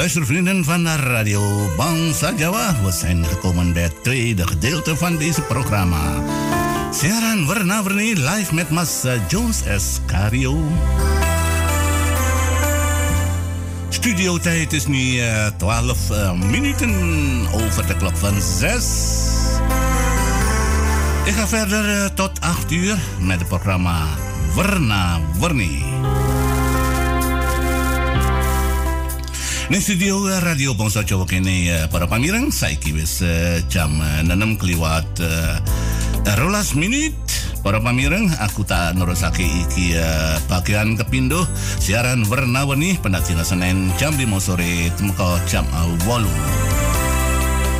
Luistervrienden 0.00 0.64
van 0.64 0.86
Radio 0.86 1.70
Bangsa 1.76 2.32
Jawa. 2.36 2.76
We 2.84 2.90
zijn 2.90 3.24
gekomen 3.24 3.72
bij 3.72 3.82
het 3.82 4.02
tweede 4.02 4.46
gedeelte 4.46 4.96
van 4.96 5.16
deze 5.16 5.42
programma. 5.42 6.22
Siaran 6.90 7.46
warna-warni 7.46 8.14
live 8.14 8.54
met 8.54 8.70
Mas 8.70 9.04
eh, 9.04 9.12
Jones 9.28 9.62
S. 9.76 10.00
Cario. 10.06 10.58
Studiotijd 13.88 14.72
is 14.72 14.86
nu 14.86 15.18
eh, 15.18 15.46
12 15.46 16.10
eh, 16.10 16.32
minuten 16.32 16.94
over 17.52 17.86
de 17.86 17.96
klok 17.96 18.16
van 18.16 18.40
6. 18.40 18.84
Ik 21.24 21.32
ga 21.32 21.46
verder 21.48 22.02
eh, 22.02 22.04
tot 22.04 22.40
8 22.40 22.72
uur 22.72 22.96
met 23.18 23.38
het 23.38 23.48
programma 23.48 24.06
Warna 24.54 25.20
Warni. 25.38 25.89
Studio 29.70 30.26
eh, 30.26 30.42
Radio 30.42 30.74
Bangsa 30.74 31.06
Jawa 31.06 31.22
kene 31.30 31.70
eh, 31.70 31.86
para 31.86 32.10
pamireng 32.10 32.50
saiki 32.50 32.90
wis 32.90 33.22
eh, 33.22 33.62
jam 33.70 34.02
eh, 34.02 34.26
6 34.26 34.58
kliwat 34.58 35.06
eh, 35.22 35.62
rolas 36.42 36.74
menit 36.74 37.14
Para 37.60 37.76
pamireng, 37.76 38.32
aku 38.40 38.64
tak 38.64 38.96
nerusake 38.96 39.44
iki 39.44 39.92
bagian 40.48 40.96
kepindo 40.96 41.44
siaran 41.76 42.24
warna-warni 42.24 42.96
pendatina 43.04 43.44
Senin 43.44 43.92
jam 44.00 44.16
5 44.16 44.24
sore 44.40 44.88
temeka 44.96 45.36
jam 45.44 45.68
8. 46.08 46.80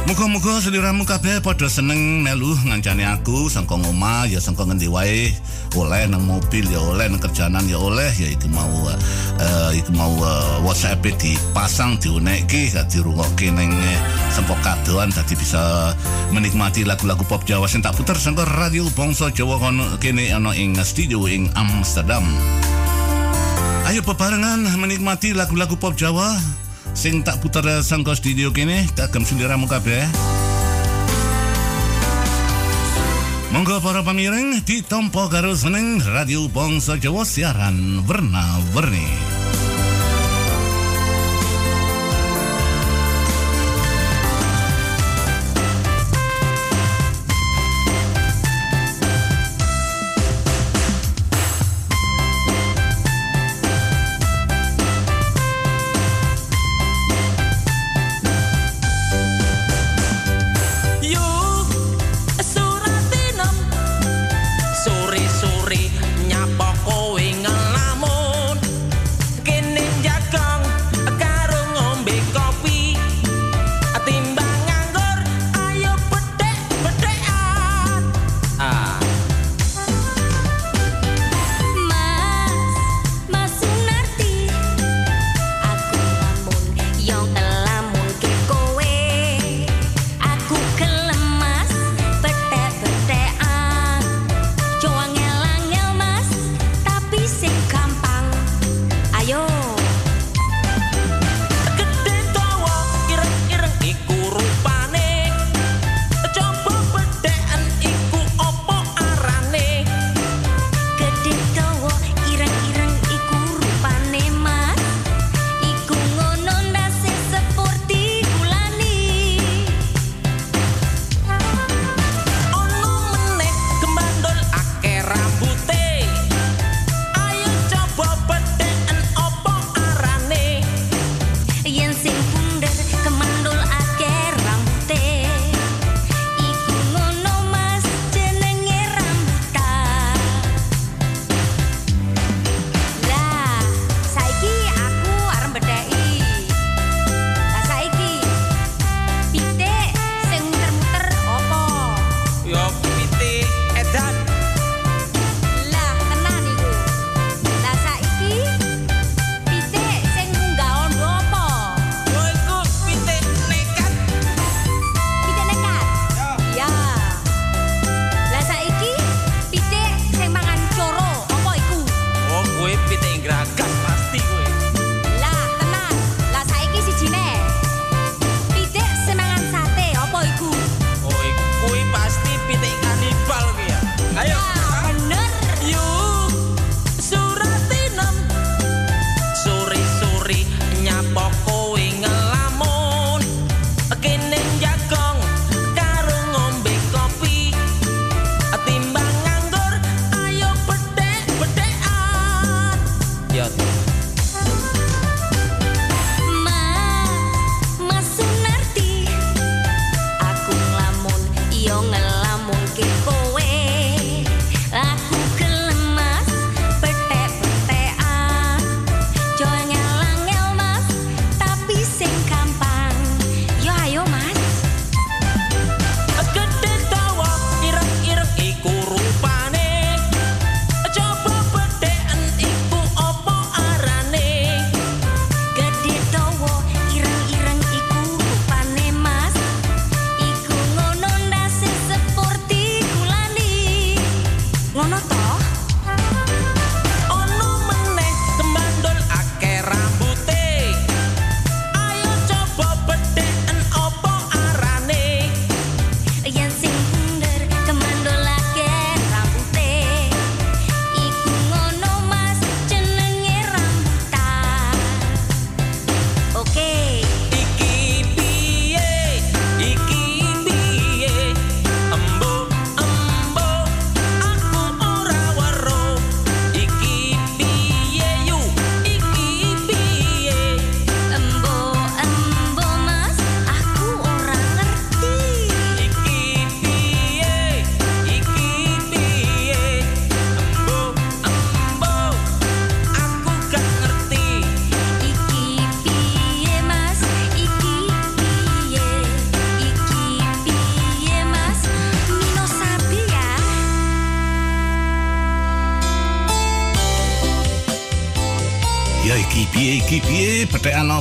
Muga-muga 0.05 0.61
seliramu 0.61 1.09
kabeh 1.09 1.41
padha 1.41 1.65
seneng 1.73 2.21
melu 2.21 2.61
ngancani 2.69 3.09
aku 3.09 3.49
sangka 3.49 3.81
ngomah 3.81 4.29
ya 4.29 4.37
sangka 4.37 4.69
ngendi 4.69 4.85
wae 4.85 5.33
oleh 5.79 6.07
nang 6.11 6.27
mobil 6.27 6.67
ya 6.67 6.81
oleh 6.83 7.07
nang 7.07 7.23
kerjaanan 7.23 7.63
ya 7.71 7.79
oleh 7.79 8.11
ya 8.19 8.29
iki 8.31 8.51
mau 8.51 8.67
uh, 8.89 9.71
iki 9.71 9.93
mau 9.95 10.11
uh, 10.19 10.59
WhatsApp 10.67 11.05
dipasang 11.15 12.01
diunekke 12.03 12.75
gak 12.75 12.91
dirungokke 12.91 13.55
ning 13.55 13.71
uh, 13.71 13.99
sempok 14.35 14.59
kadoan 14.65 15.15
dadi 15.15 15.35
bisa 15.39 15.95
menikmati 16.35 16.83
lagu-lagu 16.83 17.23
pop 17.27 17.47
Jawa 17.47 17.71
sing 17.71 17.83
tak 17.83 17.95
puter 17.95 18.19
sangka 18.19 18.47
radio 18.59 18.87
Bangsa 18.95 19.31
Jawa 19.31 19.59
kono 19.63 19.99
kene 20.03 20.35
ana 20.35 20.55
ing 20.55 20.75
studio 20.83 21.27
ing 21.31 21.51
Amsterdam. 21.55 22.27
Ayo 23.87 24.07
bebarengan 24.07 24.67
menikmati 24.79 25.35
lagu-lagu 25.35 25.75
pop 25.79 25.95
Jawa 25.95 26.39
sing 26.95 27.23
tak 27.23 27.39
putar 27.39 27.67
sangka 27.83 28.19
studio 28.19 28.51
kene 28.51 28.87
kagem 28.99 29.23
seliramu 29.23 29.71
kabeh. 29.71 30.07
Monggo 33.51 33.83
para 33.83 34.07
pamireng 34.07 34.63
ditompo 34.63 35.27
karo 35.27 35.59
seneng 35.59 35.99
Radio 36.15 36.47
Bangsa 36.47 36.95
Jawa 36.95 37.27
siaran 37.27 38.07
warna-warni. 38.07 39.30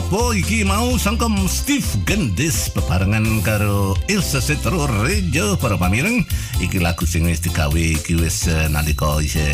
Apa 0.09 0.33
iki 0.33 0.65
mau 0.65 0.97
sangkem 0.97 1.45
Steve 1.45 1.85
Gendis 2.01 2.73
bebarengan 2.73 3.45
karo 3.45 3.93
Ilse 4.09 4.41
Setro 4.41 4.89
Rejo 5.05 5.53
para 5.61 5.77
pamireng. 5.77 6.25
Iki 6.57 6.81
lagu 6.81 7.05
sing 7.05 7.29
wis 7.29 7.37
digawe 7.45 7.77
iki 7.77 8.17
wis 8.17 8.49
uh, 8.49 8.65
nalika 8.73 9.21
isih 9.21 9.53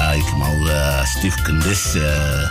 uh, 0.00 0.14
iki 0.16 0.34
mau 0.40 0.56
uh, 0.72 1.04
Steve 1.04 1.36
Gendis 1.44 2.00
uh, 2.00 2.48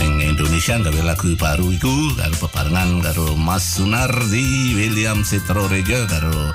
ning 0.00 0.24
Indonesia 0.24 0.80
gawe 0.80 1.00
lagu 1.04 1.36
baru 1.36 1.68
iku 1.68 2.16
karo 2.16 2.32
bebarengan 2.48 3.04
karo 3.04 3.36
Mas 3.36 3.76
Sunardi 3.76 4.72
William 4.72 5.20
Setro 5.20 5.68
Rejo 5.68 6.00
karo 6.08 6.48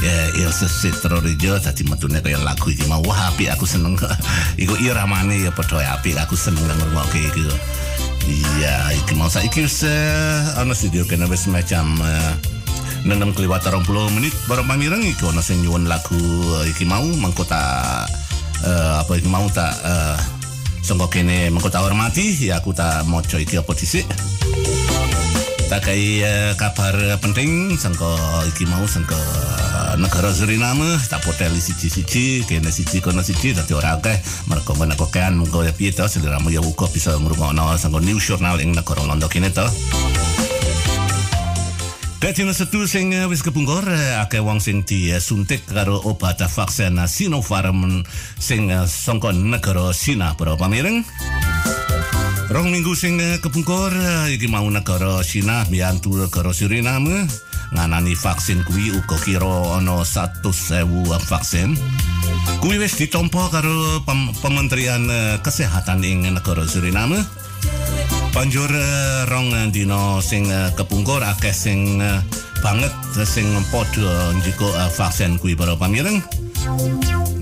ya 0.00 0.16
Ilse 0.40 0.72
Setro 0.72 1.20
Rejo 1.20 1.60
tadi 1.60 1.84
metune 1.84 2.24
kaya 2.24 2.40
lagu 2.40 2.72
iki 2.72 2.88
mau. 2.88 3.04
Wah 3.04 3.28
apik 3.28 3.52
aku 3.52 3.68
seneng. 3.68 4.00
Iku 4.62 4.72
iramane 4.80 5.36
ya 5.36 5.52
padha 5.52 5.84
apik 6.00 6.16
aku 6.16 6.32
seneng 6.32 6.64
ngrungokke 6.64 7.28
iki 7.28 7.44
Iya, 8.22 8.94
iki 9.02 9.18
mau 9.18 9.26
saiki 9.26 9.66
ana 10.54 10.74
studio 10.78 11.02
kena 11.02 11.26
wis 11.26 11.50
macam 11.50 11.98
uh, 11.98 12.32
nenem 13.02 13.34
kliwat 13.34 13.66
20 13.66 14.14
menit 14.14 14.30
baru 14.46 14.62
pamireng 14.62 15.02
iki 15.02 15.26
ana 15.26 15.42
sing 15.42 15.58
nyuwun 15.66 15.90
lagu 15.90 16.14
uh, 16.54 16.62
iki 16.70 16.86
mau 16.86 17.02
mengko 17.02 17.42
tak 17.42 18.06
uh, 18.62 19.02
apa 19.02 19.12
iki 19.18 19.26
mau 19.26 19.42
tak 19.50 19.74
uh, 19.82 20.14
sangka 20.86 21.10
kene 21.10 21.50
mengko 21.50 21.66
tak 21.66 21.82
hormati. 21.82 22.30
Ya 22.38 22.62
aku 22.62 22.70
tak 22.70 23.02
maca 23.10 23.42
iki 23.42 23.58
apa 23.58 23.72
dhisik. 23.74 24.06
Tak 25.66 25.88
kabar 26.60 27.16
penting 27.18 27.74
sangka 27.80 28.12
iki 28.54 28.68
mau 28.68 28.84
sangka 28.86 29.18
negara 29.96 30.32
Suriname 30.32 30.96
tak 31.10 31.24
poteli 31.24 31.60
siji-siji 31.60 32.46
kene 32.48 32.72
siji 32.72 33.00
kono 33.00 33.22
siji 33.22 33.52
dadi 33.52 33.74
ora 33.74 33.98
akeh. 33.98 34.16
Mergo 34.48 34.74
menak 34.78 34.96
kokean 34.98 35.36
mengko 35.36 35.64
ya 35.64 35.72
piye 35.72 35.92
to 35.92 36.08
seliramu 36.08 36.50
ya 36.50 36.60
uga 36.60 36.88
bisa 36.88 37.16
ngrungokno 37.18 37.76
sangka 37.76 38.00
news 38.00 38.24
journal 38.24 38.60
ing 38.60 38.72
negara 38.72 39.04
Londo 39.04 39.28
kene 39.28 39.52
to. 39.52 39.66
Dadi 42.22 42.46
setu 42.54 42.86
sing 42.86 43.10
wis 43.26 43.42
kepungkur 43.42 43.82
eh, 43.90 44.22
akeh 44.22 44.38
wong 44.38 44.62
sing 44.62 44.86
disuntik 44.86 45.66
karo 45.66 45.98
obat 46.06 46.38
vaksin 46.38 46.96
Sinopharm 47.10 48.06
sing 48.38 48.70
eh, 48.70 48.86
sangka 48.86 49.34
negara 49.34 49.90
Cina 49.90 50.38
para 50.38 50.54
pamireng. 50.54 51.02
Rong 52.52 52.68
minggu 52.68 52.92
sing 52.92 53.16
eh, 53.16 53.40
kepungkur 53.40 53.96
eh, 53.96 54.36
iki 54.36 54.44
mau 54.44 54.68
negara 54.68 55.24
Cina 55.24 55.64
biantu 55.66 56.20
negara 56.20 56.52
Suriname 56.52 57.24
nganani 57.72 58.12
vaksin 58.14 58.60
kuwi 58.68 58.92
uga 58.92 59.16
kira 59.24 59.80
ana 59.80 60.04
100.000 60.04 60.84
vaksin. 61.28 61.76
Kuwi 62.60 62.78
wis 62.78 62.94
ditampa 63.00 63.48
karo 63.50 64.00
pem- 64.06 64.32
Pementerian 64.38 65.08
eh, 65.10 65.36
Kesehatan 65.42 66.04
ing 66.04 66.28
negara 66.30 66.62
Suriname. 66.68 67.20
Banjur 68.32 68.70
eh, 68.70 69.24
rong 69.28 69.52
dino 69.72 70.20
sing 70.24 70.48
eh, 70.52 70.70
kepungkur 70.76 71.20
akeh 71.24 71.52
sing 71.54 71.98
banget 72.62 72.94
sing 73.26 73.48
padha 73.74 74.30
njiko 74.38 74.68
vaksin 74.96 75.38
kuwi 75.40 75.56
para 75.56 75.74
pamireng. 75.76 76.20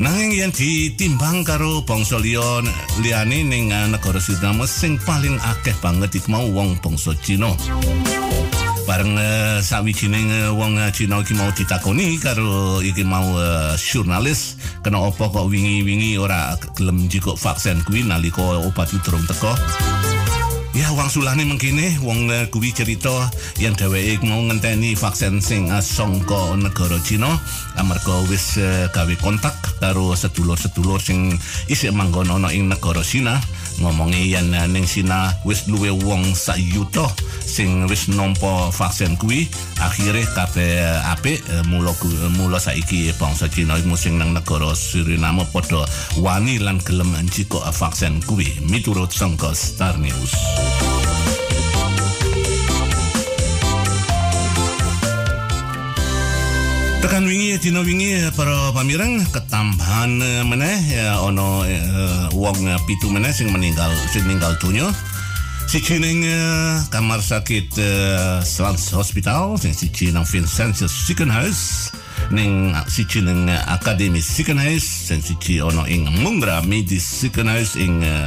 Nanging 0.00 0.32
yen 0.32 0.48
ditimbang 0.48 1.44
karo 1.44 1.84
bangsa 1.84 2.16
liya 2.16 2.64
liyane 3.04 3.44
ning 3.44 3.68
negara 3.68 4.16
Suriname 4.22 4.64
sing 4.64 4.96
paling 5.04 5.36
akeh 5.42 5.76
banget 5.84 6.16
iku 6.16 6.32
mau 6.32 6.46
wong 6.48 6.78
bangsa 6.80 7.12
Cina. 7.20 7.52
Bareng 8.90 9.14
uh, 9.14 9.62
sawijining 9.62 10.50
uh, 10.50 10.58
wong 10.58 10.74
Cina 10.90 11.22
iki 11.22 11.30
mau 11.38 11.46
ditakoni 11.54 12.18
karo 12.18 12.82
iki 12.82 13.06
mau 13.06 13.38
uh, 13.38 13.78
jurnalis 13.78 14.58
kena 14.82 14.98
apa 14.98 15.30
kok 15.30 15.46
wingi-wingi 15.46 16.18
ora 16.18 16.58
gelem 16.74 17.06
njikuk 17.06 17.38
vaksin 17.38 17.86
kuwi 17.86 18.02
nalika 18.02 18.42
obat 18.42 18.90
durung 19.06 19.22
teko. 19.30 19.54
Ya 20.70 20.86
wong 20.94 21.10
sulane 21.10 21.42
mengkene 21.42 21.98
wong 21.98 22.30
uh, 22.30 22.46
kuwi 22.46 22.70
cerita 22.70 23.26
yang 23.58 23.74
dheweke 23.74 24.22
mau 24.22 24.38
ngenteni 24.38 24.94
vaksin 24.94 25.42
sing 25.42 25.66
sangka 25.82 26.54
negara 26.54 26.94
Cina 27.02 27.42
amarga 27.74 28.22
wis 28.30 28.54
uh, 28.54 28.86
gawe 28.94 29.14
kontak 29.18 29.50
karo 29.82 30.14
sedulur-sedulur 30.14 31.02
sing 31.02 31.34
isih 31.66 31.90
manggon 31.90 32.30
ana 32.30 32.54
ing 32.54 32.70
negara 32.70 33.02
Cina 33.02 33.42
ngomongi 33.82 34.30
yen 34.30 34.54
uh, 34.54 34.70
ning 34.70 34.86
Cina 34.86 35.34
wis 35.42 35.66
luwe 35.66 35.90
wong 35.90 36.38
sak 36.38 36.62
yuta 36.62 37.10
sing 37.42 37.90
wis 37.90 38.06
nampa 38.06 38.70
vaksin 38.70 39.18
kuwi 39.18 39.50
akhire 39.82 40.22
kabeh 40.38 40.86
apik 41.10 41.42
mula 41.66 41.90
mula 42.38 42.62
saiki 42.62 43.10
bangsa 43.18 43.50
Cina 43.50 43.74
sing 43.98 44.22
nang 44.22 44.38
negara 44.38 44.70
Suriname 44.78 45.42
padha 45.50 45.82
wani 46.22 46.62
lan 46.62 46.78
gelem 46.78 47.10
njikuk 47.26 47.58
uh, 47.58 47.74
vaksin 47.74 48.22
kuwi 48.22 48.46
miturut 48.70 49.10
sangka 49.10 49.50
Star 49.50 49.98
News. 49.98 50.59
Tekan 57.00 57.24
wingi 57.24 57.56
dina 57.58 57.80
wingi 57.80 58.12
para 58.36 58.70
pamireng 58.76 59.24
ketambahan 59.32 60.20
eh, 60.20 60.44
meneh 60.44 60.78
ya 60.92 61.20
ono 61.24 61.64
eh, 61.64 62.28
wong 62.36 62.68
eh, 62.68 62.76
pitu 62.84 63.08
meneh 63.08 63.32
sing 63.32 63.48
meninggal 63.48 63.88
sing 64.12 64.24
meninggal 64.28 64.52
donya. 64.60 64.92
Siji 65.70 66.02
ning 66.02 66.26
eh, 66.26 66.82
kamar 66.90 67.22
sakit 67.22 67.78
uh, 67.78 68.42
Slans 68.42 68.90
Hospital, 68.90 69.54
sing 69.54 69.70
siji 69.70 70.10
nang 70.10 70.26
Vincentius 70.26 70.90
Ziekenhuis, 71.06 71.94
ning 72.34 72.74
siji 72.90 73.22
ning 73.22 73.46
Akademi 73.70 74.18
Ziekenhuis, 74.18 74.82
sing 74.82 75.22
siji 75.22 75.62
ono 75.62 75.86
ing 75.86 76.10
Mungra 76.26 76.58
Medis 76.66 77.06
Ziekenhuis 77.22 77.78
ing 77.78 78.02
eh, 78.02 78.26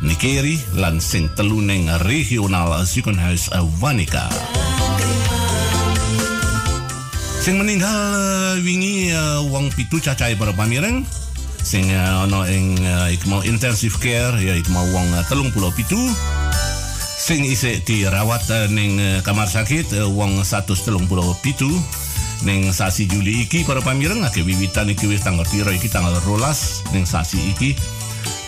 Nikeri 0.00 0.56
lan 0.80 0.96
sing 0.96 1.28
telu 1.36 1.60
ning 1.60 1.84
Regional 2.08 2.72
eh, 2.80 3.64
Wanika. 3.84 4.32
Sing 7.40 7.60
meninggal 7.60 7.92
eh, 8.16 8.54
wingi 8.64 9.12
eh, 9.12 9.40
wong 9.52 9.68
pitu 9.76 10.00
cacahe 10.00 10.40
para 10.40 10.56
pamireng. 10.56 11.04
Sing 11.60 11.92
eh, 11.92 12.00
ana 12.24 12.48
ing 12.48 12.80
uh, 12.80 13.12
iku 13.12 13.28
mau 13.28 13.40
intensive 13.44 13.96
care 14.00 14.40
ya 14.40 14.56
iku 14.56 14.72
mau 14.72 14.88
wong 14.88 15.08
uh, 15.12 15.24
37 15.28 15.92
sing 17.20 17.44
isih 17.44 17.84
dirawat 17.84 18.40
ning 18.72 18.96
kamar 19.20 19.44
sakit 19.44 19.92
wong 20.16 20.40
137 20.40 20.96
ning 22.48 22.72
sasi 22.72 23.04
Juli 23.04 23.44
iki 23.44 23.60
para 23.68 23.84
pamireng 23.84 24.24
akeh 24.24 24.40
wiwitan 24.40 24.88
iki 24.88 25.04
wis 25.04 25.20
tanggal 25.20 25.44
piro 25.52 25.68
iki 25.68 25.92
tanggal 25.92 26.16
12 26.24 26.96
ning 26.96 27.04
sasi 27.04 27.36
iki 27.52 27.76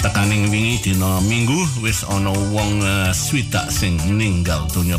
tekaning 0.02 0.50
wingi 0.50 0.82
dina 0.82 1.22
minggu 1.22 1.54
wis 1.78 2.02
ana 2.10 2.34
wong 2.50 2.82
uh, 2.82 3.14
swidak 3.14 3.70
sing 3.70 3.94
ninggal 4.10 4.66
donya 4.74 4.98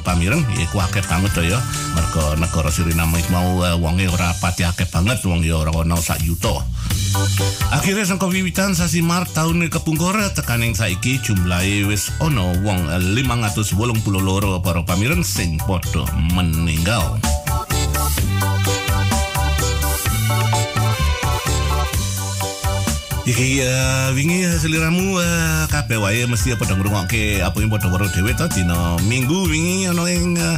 pamireng 0.00 0.40
iku 0.56 0.80
akeh 0.80 1.04
banget 1.04 1.52
ya 1.52 1.60
mergo 1.92 2.32
negara 2.40 2.72
Suriname 2.72 3.20
mau 3.28 3.60
uh, 3.60 3.76
wonge 3.76 4.08
ora 4.08 4.32
pati 4.40 4.64
akeh 4.64 4.88
banget 4.88 5.20
wong 5.28 5.44
ya 5.44 5.60
ora 5.60 5.70
ana 5.76 6.00
sak 6.00 6.24
yuta 6.24 6.64
Akhirnya 7.72 8.04
sangka 8.04 8.28
wiwitan 8.28 8.76
sasi 8.76 9.00
Maret 9.00 9.32
tahun 9.32 9.68
kepungkur 9.72 10.16
tekaning 10.32 10.76
saiki 10.76 11.20
jumlahe 11.20 11.88
wis 11.88 12.12
ana 12.20 12.52
wong 12.64 12.88
eh, 12.88 13.00
582 13.00 14.64
para 14.64 14.80
pamireng 14.84 15.24
sing 15.24 15.56
padha 15.64 16.04
meninggal. 16.36 17.16
Iki 23.28 23.60
uh, 23.60 24.08
wingi 24.16 24.40
seliramu 24.56 25.20
uh, 25.20 25.68
kabeh 25.68 26.00
wae 26.00 26.24
mesti 26.24 26.56
padha 26.56 26.80
ngrungokke 26.80 27.44
apa 27.44 27.60
yang 27.60 27.68
padha 27.68 27.92
weruh 27.92 28.08
dhewe 28.08 28.32
to 28.32 28.48
dina? 28.56 28.96
Minggu 29.04 29.52
wingi 29.52 29.84
ana 29.84 30.08
ing 30.08 30.40
uh, 30.40 30.56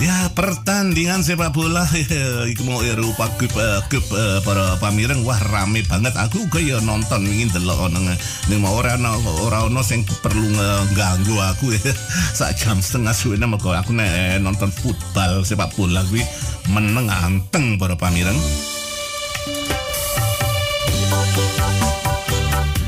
ya 0.00 0.32
pertandingan 0.32 1.20
sepak 1.20 1.52
bola. 1.52 1.84
Iku 2.56 2.64
mau 2.64 2.80
Eropa 2.80 3.28
Cup 3.36 3.52
Cup 3.92 4.06
uh, 4.16 4.40
para 4.40 4.80
pamireng. 4.80 5.28
Wah 5.28 5.36
rame 5.52 5.84
banget. 5.84 6.16
Aku 6.16 6.48
uga 6.48 6.56
ya 6.56 6.80
nonton 6.80 7.20
wingi 7.28 7.52
delok 7.52 7.92
ana 7.92 8.16
ning 8.48 8.64
mau 8.64 8.72
ora 8.80 8.96
ana 8.96 9.12
ora 9.44 9.68
ana 9.68 9.84
sing 9.84 10.00
perlu 10.24 10.56
nganggu 10.96 11.36
aku 11.36 11.76
ya. 11.76 11.92
Sak 12.40 12.56
jam 12.56 12.80
setengah 12.80 13.12
suwene 13.12 13.44
mergo 13.44 13.76
aku 13.76 13.92
nek 13.92 14.40
nonton 14.40 14.72
football 14.72 15.44
sepak 15.44 15.68
bola 15.76 16.00
kuwi 16.08 16.24
meneng 16.72 17.12
anteng 17.12 17.76
para 17.76 17.92
pamireng 17.92 18.40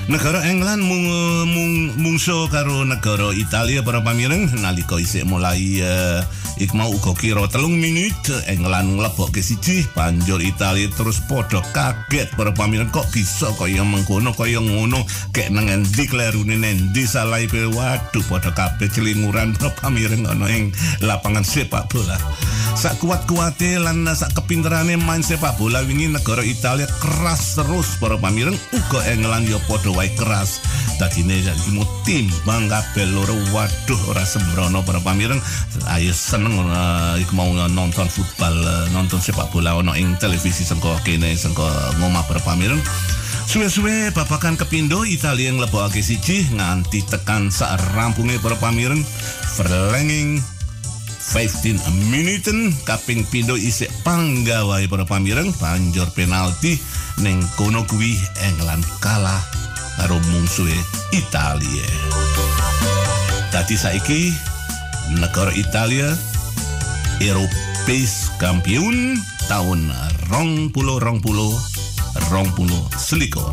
Negara 0.09 0.41
England 0.49 0.89
mung, 0.89 1.05
mung 1.53 1.73
mungso 2.01 2.49
karo 2.49 2.81
negara 2.81 3.29
Italia 3.37 3.85
para 3.85 4.01
pamireng. 4.01 4.49
Nalika 4.57 4.97
isih 4.97 5.29
mulai 5.29 5.85
uh, 5.85 6.25
ik 6.57 6.73
mau 6.73 6.89
uga 6.89 7.13
kira 7.13 7.45
telung 7.53 7.77
menit 7.77 8.17
England 8.49 8.97
nglebokke 8.97 9.45
siji 9.45 9.85
banjur 9.93 10.41
Italia 10.41 10.89
terus 10.97 11.21
padha 11.29 11.61
kaget 11.77 12.33
para 12.41 12.57
pamireng. 12.57 12.89
Kok 12.89 13.05
bisa 13.13 13.53
kaya 13.61 13.85
mengkono 13.85 14.33
kaya 14.33 14.65
ngono? 14.65 15.05
Kek 15.37 15.53
nang 15.53 15.69
endi 15.69 16.09
klerune 16.09 16.57
nendi 16.57 17.05
salah 17.05 17.45
kowe 17.45 17.69
waduh 17.77 18.25
padha 18.33 18.49
kabeh 18.57 18.89
celinguran 18.89 19.61
para 19.61 19.77
pamireng 19.77 20.25
ana 20.25 20.49
ing 20.49 20.73
lapangan 21.05 21.45
sepak 21.45 21.85
bola. 21.93 22.17
Sak 22.79 23.03
kuat-kuate 23.03 23.77
lan 23.77 24.09
sak 24.17 24.39
kepinterane 24.41 24.97
main 24.97 25.21
sepak 25.21 25.61
bola 25.61 25.85
wingi 25.85 26.09
negara 26.09 26.41
Italia 26.41 26.89
keras 26.97 27.61
terus 27.61 28.01
para 28.01 28.17
pamireng. 28.17 28.57
Uga 28.73 29.05
England 29.13 29.53
ya 29.53 29.61
padha 29.69 29.98
wae 29.99 30.15
keras. 30.15 30.63
Dadi 31.03 31.27
ne 31.27 31.43
iki 31.43 31.75
mau 31.75 31.83
timbang 32.07 32.71
kabeh 32.71 33.11
loro 33.11 33.35
waduh 33.51 34.15
ora 34.15 34.23
sembrono 34.23 34.87
para 34.87 35.03
pamireng. 35.03 35.43
Ayo 35.91 36.15
seneng 36.15 36.55
iku 37.19 37.35
mau 37.35 37.51
nonton 37.51 38.07
futbal, 38.07 38.55
eh, 38.55 38.87
nonton 38.95 39.19
sepak 39.19 39.51
bola 39.51 39.75
ono 39.75 39.99
ing 39.99 40.15
televisi 40.23 40.63
sengko 40.63 40.95
kene 41.03 41.35
sengko 41.35 41.67
ngomah 41.99 42.23
para 42.31 42.39
pamireng. 42.47 42.79
Suwe-suwe 43.49 44.13
babakan 44.13 44.61
kepindo 44.61 45.09
Italia 45.09 45.49
yang 45.49 45.57
lebokake 45.57 46.05
siji 46.05 46.45
nganti 46.53 47.01
tekan 47.09 47.49
sak 47.49 47.81
rampunge 47.97 48.37
para 48.45 48.61
pamireng 48.61 49.01
Verlenging 49.57 50.37
15 51.29 52.13
minuten 52.13 52.73
kaping 52.85 53.25
pindo 53.33 53.57
isik 53.57 53.89
panggawai 54.05 54.85
para 54.85 55.09
pamireng 55.09 55.49
banjur 55.57 56.09
penalti 56.13 56.77
ning 57.25 57.41
kono 57.57 57.89
kuwi 57.89 58.17
England 58.45 58.85
kalah 59.01 59.41
karo 59.99 60.23
mungsuhe 60.31 60.79
Italia. 61.11 61.89
Dadi 63.51 63.75
saiki 63.75 64.31
negara 65.19 65.51
Italia 65.59 66.15
Europees 67.19 68.31
kampiun 68.39 69.19
tahun 69.51 69.91
rong 70.31 70.71
puluh 70.71 71.03
rong 71.03 71.19
puluh 71.19 71.51
rong 72.31 72.49
puluh 72.55 72.83
selikur. 72.95 73.51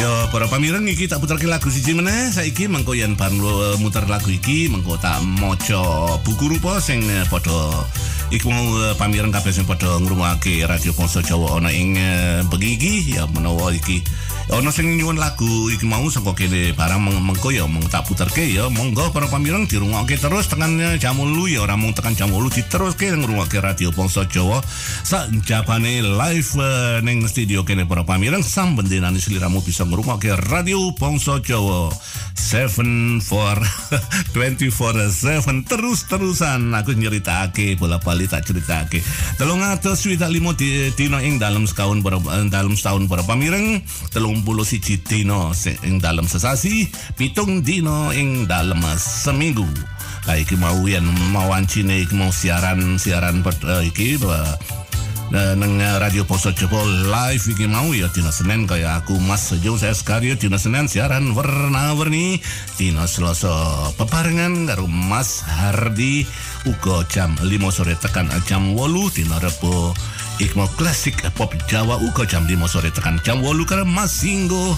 Yo 0.00 0.12
para 0.32 0.48
pamireng 0.48 0.88
iki 0.88 1.04
tak 1.06 1.20
puterke 1.20 1.44
lagu 1.44 1.68
siji 1.68 1.92
meneh 1.92 2.32
saiki 2.32 2.66
mengko 2.66 2.96
yen 2.96 3.14
ban 3.20 3.36
lo- 3.36 3.76
muter 3.78 4.08
lagu 4.08 4.32
iki 4.32 4.66
mengko 4.72 4.96
tak 4.96 5.20
maca 5.20 6.16
buku 6.24 6.56
rupa 6.56 6.80
sing 6.80 7.04
eh, 7.04 7.28
padha 7.28 7.84
iku 8.30 8.46
mau 8.50 8.66
eh, 8.86 8.94
pamireng 8.94 9.34
kabeh 9.34 9.50
sing 9.50 9.66
padha 9.66 9.98
ngrungokake 9.98 10.62
radio 10.66 10.94
Ponso 10.94 11.18
Jawa. 11.20 11.58
Ana 11.58 11.70
ing 11.74 11.98
eh, 11.98 12.40
bengi 12.46 12.78
iki? 12.78 12.92
Ya 13.18 13.26
menawa 13.26 13.74
iki. 13.74 14.02
Ana 14.50 14.74
sing 14.74 14.98
nyuwun 14.98 15.14
lagu 15.14 15.46
iki 15.70 15.86
mau 15.86 16.02
saka 16.10 16.34
kene 16.34 16.74
barang 16.74 16.98
meng- 16.98 17.22
mengko 17.22 17.54
ya 17.54 17.66
mung 17.70 17.86
tak 17.86 18.06
puterke 18.06 18.42
ya. 18.50 18.66
Monggo 18.66 19.10
para 19.14 19.30
pamireng 19.30 19.66
dirungokke 19.66 20.18
terus 20.18 20.46
tekan 20.50 20.74
eh, 20.78 20.98
jam 20.98 21.18
8 21.18 21.26
ya. 21.50 21.62
Ora 21.62 21.74
mung 21.78 21.94
tekan 21.94 22.14
jam 22.14 22.30
8 22.30 22.50
diteruske 22.58 23.14
ngrungokke 23.14 23.58
radio 23.62 23.90
Ponso 23.94 24.26
Jawa. 24.26 24.58
Sak 25.06 25.30
jabane 25.46 26.02
live 26.02 26.50
eh, 26.58 26.98
ning 27.02 27.26
studio 27.26 27.62
kene 27.62 27.86
para 27.86 28.02
pamireng 28.02 28.42
sambendenane 28.42 29.18
sliramu 29.22 29.62
bisa 29.62 29.82
ngrungokke 29.86 30.34
radio 30.50 30.90
Ponso 30.94 31.38
Jawa. 31.38 31.90
7 32.34 33.22
for 33.22 33.54
24/7 34.34 35.70
terus-terusan 35.70 36.72
aku 36.74 36.96
nyeritake 36.98 37.78
bola-bali 37.78 38.19
tak 38.26 38.48
ceritake. 38.48 39.00
Telung 39.38 39.62
atus 39.62 40.02
swidak 40.02 40.32
limo 40.32 40.56
di, 40.56 40.90
dino 40.96 41.20
ing 41.20 41.38
dalam 41.38 41.68
setahun 41.68 42.02
para 42.02 42.18
dalam 42.48 42.74
setahun 42.74 43.06
para 43.06 43.22
pamireng, 43.24 43.80
telung 44.10 44.42
puluh 44.42 44.64
siji 44.64 44.98
dino 45.00 45.54
ing 45.86 46.02
dalam 46.02 46.26
sesasi, 46.26 46.88
pitung 47.14 47.62
dino 47.62 48.10
ing 48.10 48.48
dalam 48.48 48.80
seminggu. 48.98 49.68
Lah 50.28 50.36
iki 50.36 50.52
mau 50.60 50.76
yen 50.84 51.06
mau 51.32 51.48
wancine 51.48 52.04
iki 52.04 52.12
mau 52.12 52.28
siaran 52.28 53.00
siaran 53.00 53.40
eh, 53.40 53.88
iki 53.88 54.20
bah, 54.20 54.52
Nah, 55.30 55.54
nang 55.54 55.78
eh, 55.78 55.94
Radio 56.02 56.26
Poso 56.26 56.50
Jopo 56.50 56.82
live 57.06 57.54
iki 57.54 57.70
mau 57.70 57.94
ya 57.94 58.10
dina 58.10 58.34
Senin 58.34 58.66
kaya 58.66 58.98
aku 58.98 59.14
Mas 59.22 59.46
Sejo 59.46 59.78
saya 59.78 59.94
Skario 59.94 60.34
dina 60.34 60.58
Senin 60.58 60.90
siaran 60.90 61.38
warna-warni. 61.38 62.42
Dina 62.74 63.06
Selasa 63.06 63.94
peparengan 63.94 64.66
karo 64.66 64.90
Mas 64.90 65.46
Hardi 65.46 66.26
uga 66.66 67.06
jam 67.06 67.38
5 67.38 67.46
sore 67.70 67.94
tekan 67.94 68.26
jam 68.42 68.74
8 68.74 69.14
dina 69.22 69.38
Rebo 69.38 69.94
Ikmo 70.40 70.64
klasik 70.80 71.20
pop 71.36 71.52
Jawa 71.68 72.00
uga 72.00 72.24
jam 72.24 72.48
5 72.48 72.56
sore 72.64 72.88
tekan 72.88 73.20
jam 73.20 73.44
8 73.44 73.60
karo 73.68 73.84
Mas 73.84 74.24
Singgo. 74.24 74.72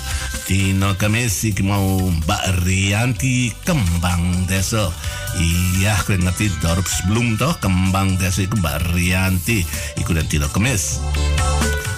Dina 0.51 0.91
Kamis 0.99 1.47
iki 1.47 1.63
mau 1.63 2.03
Mbak 2.03 2.67
Rianti 2.67 3.55
Kembang 3.63 4.51
Desa. 4.51 4.91
Iya, 5.39 5.95
aku 6.03 6.19
ngerti 6.19 6.51
dorp 6.59 6.83
sebelum 6.83 7.39
toh 7.39 7.55
kembang 7.63 8.19
desa 8.19 8.43
iku 8.43 8.59
Mbak 8.59 8.91
Rianti. 8.91 9.63
Iku 10.03 10.11
dan 10.11 10.27
dina 10.27 10.51
Kemis. 10.51 10.99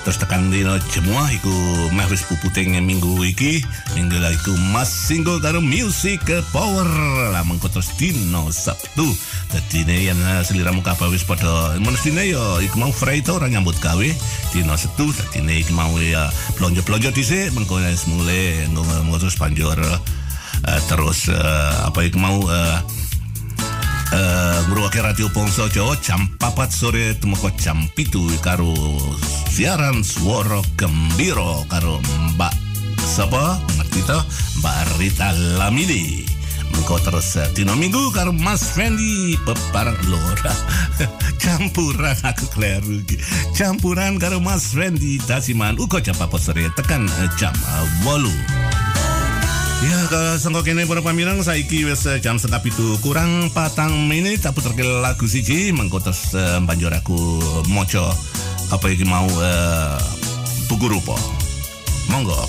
Terus 0.05 0.21
tekan 0.21 0.53
dina 0.53 0.77
Jemuah 0.93 1.33
iku 1.33 1.89
meh 1.97 2.05
wis 2.13 2.29
puputing 2.29 2.77
minggu 2.85 3.25
iki. 3.25 3.65
Minggu 3.97 4.21
lah 4.21 4.37
iku 4.37 4.53
Mas 4.69 4.93
Single 4.93 5.41
karo 5.41 5.65
Music 5.65 6.21
Power. 6.53 6.85
Lah 7.33 7.41
terus 7.73 7.89
dina 7.97 8.45
Sabtu. 8.53 9.09
Dadi 9.49 9.89
ne 9.89 9.97
yen 10.05 10.21
eh, 10.21 10.45
seliramu 10.45 10.85
kabeh 10.85 11.09
wis 11.09 11.25
padha 11.25 11.81
mestine 11.81 12.29
ya 12.29 12.61
iku 12.61 12.77
mau 12.77 12.93
Freito 12.93 13.41
ora 13.41 13.49
nyambut 13.55 13.79
gawe 13.79 14.09
dina 14.51 14.75
Sabtu 14.75 15.15
dadi 15.15 15.47
ne 15.47 15.63
iki 15.63 15.71
mau 15.71 15.95
ya 16.03 16.27
blonjo-blonjo 16.59 17.15
dhisik 17.15 17.55
mengko 17.55 17.79
wis 17.79 18.11
mulai 18.11 18.67
ngomong 18.75 19.15
terus 19.23 19.39
banjur 19.39 19.79
eh, 19.79 20.81
terus 20.91 21.31
eh, 21.31 21.75
apa 21.87 22.03
iku 22.03 22.19
mau 22.19 22.43
Eh, 24.15 24.59
ngrungokne 24.71 25.11
radio 25.11 25.27
Pongso 25.27 25.67
Jawa 25.67 25.99
jam 25.99 26.31
4 26.39 26.71
sore 26.71 27.19
temeko 27.19 27.51
jam 27.59 27.83
pitu 27.99 28.23
karo 28.39 28.71
siaran 29.51 30.07
suara 30.07 30.63
gembira 30.79 31.67
karo 31.67 31.99
Mbak 32.39 32.55
sapa 33.03 33.59
ngerti 33.75 34.07
Mbak 34.63 34.79
Rita 35.03 35.35
Lamidi 35.59 36.23
Eh, 37.35 37.51
dino 37.51 37.75
minggu 37.75 38.15
karo 38.15 38.31
Mas 38.31 38.75
Fendi 38.79 39.35
peparang 39.43 39.99
lora. 40.07 40.55
Campuran 41.43 42.15
aku 42.23 42.47
kleru 42.55 43.03
campuran 43.59 44.23
karo 44.23 44.39
Mas 44.39 44.71
Fendi 44.71 45.19
Dasiman 45.19 45.75
uga 45.83 45.99
jam 45.99 46.15
4 46.15 46.31
sore? 46.39 46.71
Tekan 46.79 47.11
eh, 47.11 47.31
jam 47.35 47.51
8 48.07 48.31
Ya, 49.83 49.99
ke 50.07 50.39
sangka 50.39 50.63
kene 50.63 50.87
para 50.87 51.03
pamirang 51.03 51.43
saiki 51.43 51.83
wis 51.85 52.07
eh, 52.07 52.23
jam 52.23 52.39
setengah 52.39 52.63
pitu. 52.63 52.97
Kurang 53.03 53.51
patang 53.51 54.07
menit 54.07 54.47
tak 54.47 54.55
puterke 54.55 54.87
lagu 54.87 55.27
siji. 55.27 55.75
Mengko 55.75 55.99
terus 55.99 56.39
eh, 56.39 56.63
banjur 56.63 56.95
aku 56.95 57.19
maca 57.69 58.15
apa 58.71 58.87
iki 58.89 59.03
mau 59.03 59.27
eh, 59.27 59.99
buku 60.71 60.87
rupa. 60.87 61.19
Monggo. 62.09 62.47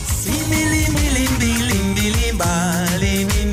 The 2.35 3.44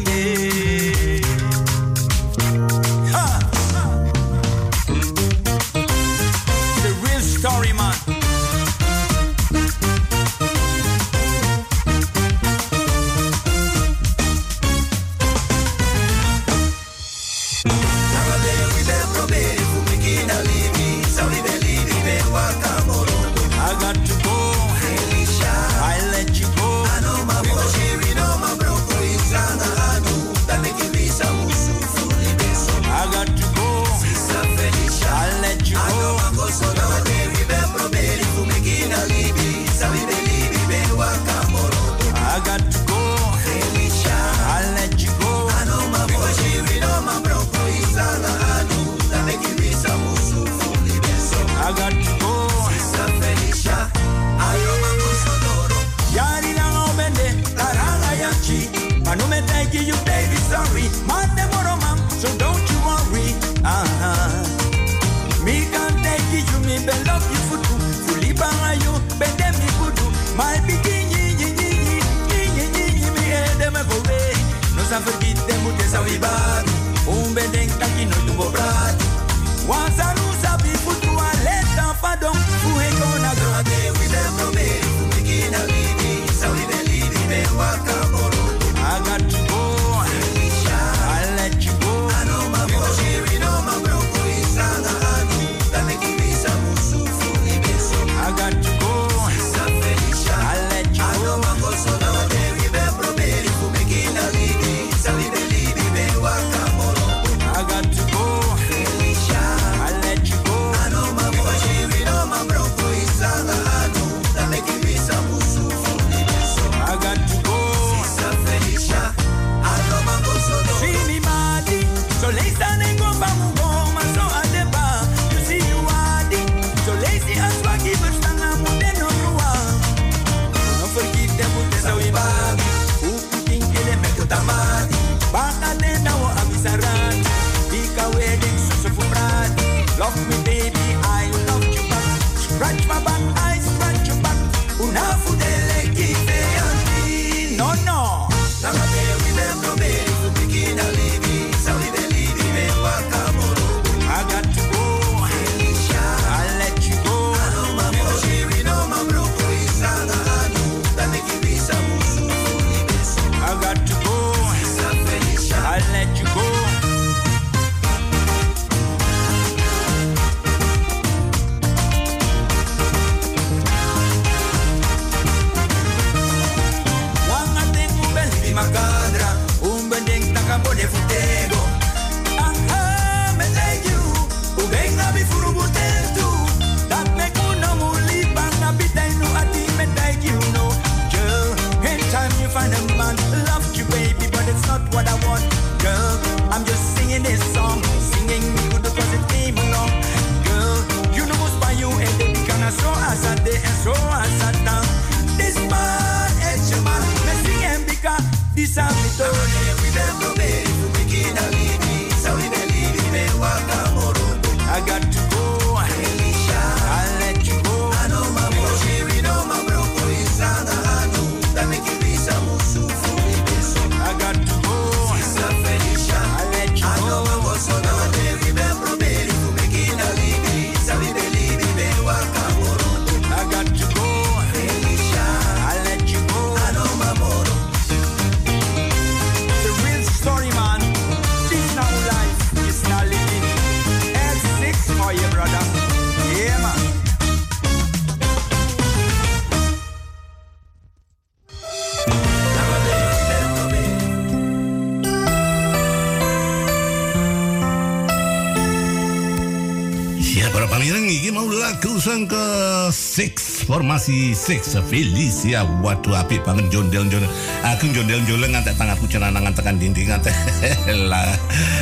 sang 262.03 262.27
ke 262.27 262.47
six 262.91 263.62
formasi 263.62 264.35
six. 264.35 264.74
Felicia 264.91 265.62
waduh 265.87 266.19
api 266.19 266.43
banget 266.43 266.66
jondel 266.74 267.07
jondel 267.07 267.31
aku 267.62 267.95
jondel 267.95 268.19
jondel 268.27 268.51
ngantek 268.51 268.74
tanganku 268.74 269.07
cenanangan 269.07 269.55
tekan 269.55 269.79
dinding 269.79 270.11
ngantek 270.11 270.35
la 271.11 271.23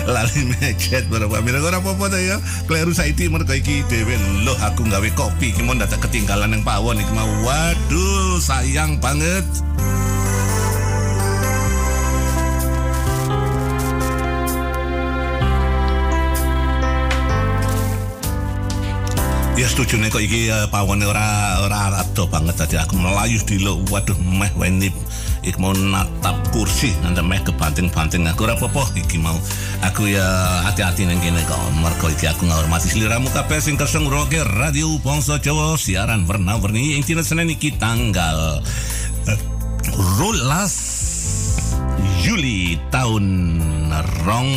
lali 0.05 0.45
mecet 0.45 1.09
para 1.09 1.25
pamirang 1.25 1.65
ora 1.65 1.81
apa-apa 1.81 2.13
ta 2.13 2.21
ya. 2.21 2.37
Kleru 2.69 2.93
saiki 2.93 3.33
mergo 3.33 3.57
iki 3.57 3.81
dhewe. 3.89 4.13
Loh 4.45 4.61
aku 4.61 4.85
gawe 4.93 5.09
kopi 5.17 5.57
iki 5.57 5.65
mau 5.65 5.73
dadak 5.73 6.05
ketinggalan 6.05 6.53
yang 6.53 6.69
pawon 6.69 7.01
iki 7.01 7.13
mau. 7.17 7.31
Waduh 7.41 8.37
sayang 8.45 9.01
banget 9.01 9.49
Ya 19.61 19.69
setuju 19.69 20.01
nih 20.01 20.09
kok 20.09 20.25
iki 20.25 20.49
uh, 20.49 20.73
pawone 20.73 21.05
ora 21.05 21.61
ora 21.61 21.93
rado 21.93 22.25
banget. 22.33 22.57
Tadi 22.57 22.81
aku 22.81 22.97
melayu 22.97 23.37
di 23.45 23.61
waduh 23.93 24.17
meh 24.17 24.49
weni 24.57 24.89
ik 25.45 25.61
mau 25.61 25.77
natap 25.77 26.41
kursi 26.49 26.97
nanti 27.05 27.21
meh 27.21 27.45
kebanting-banting. 27.45 28.25
Aku 28.33 28.49
ora 28.49 28.57
apa-apa 28.57 28.89
iki 28.97 29.21
mau. 29.21 29.37
Aku 29.85 30.09
ya 30.09 30.25
hati-hati 30.65 31.05
nang 31.05 31.21
kene 31.21 31.45
kok. 31.45 31.61
Mergo 31.77 32.09
iki 32.09 32.25
aku 32.25 32.49
ngormati 32.49 32.89
seliramu 32.89 33.29
kabeh 33.37 33.61
sing 33.61 33.77
kersa 33.77 34.01
ngrungokke 34.01 34.41
radio 34.57 34.97
Bangsa 35.05 35.37
Jawa 35.37 35.77
siaran 35.77 36.25
warna-warni 36.25 36.97
ing 36.97 37.05
dina 37.05 37.21
Senin 37.21 37.53
iki 37.53 37.77
tanggal 37.77 38.65
eh, 39.29 39.41
rolas 40.17 40.73
Juli 42.25 42.81
tahun 42.89 43.29
rong 44.25 44.51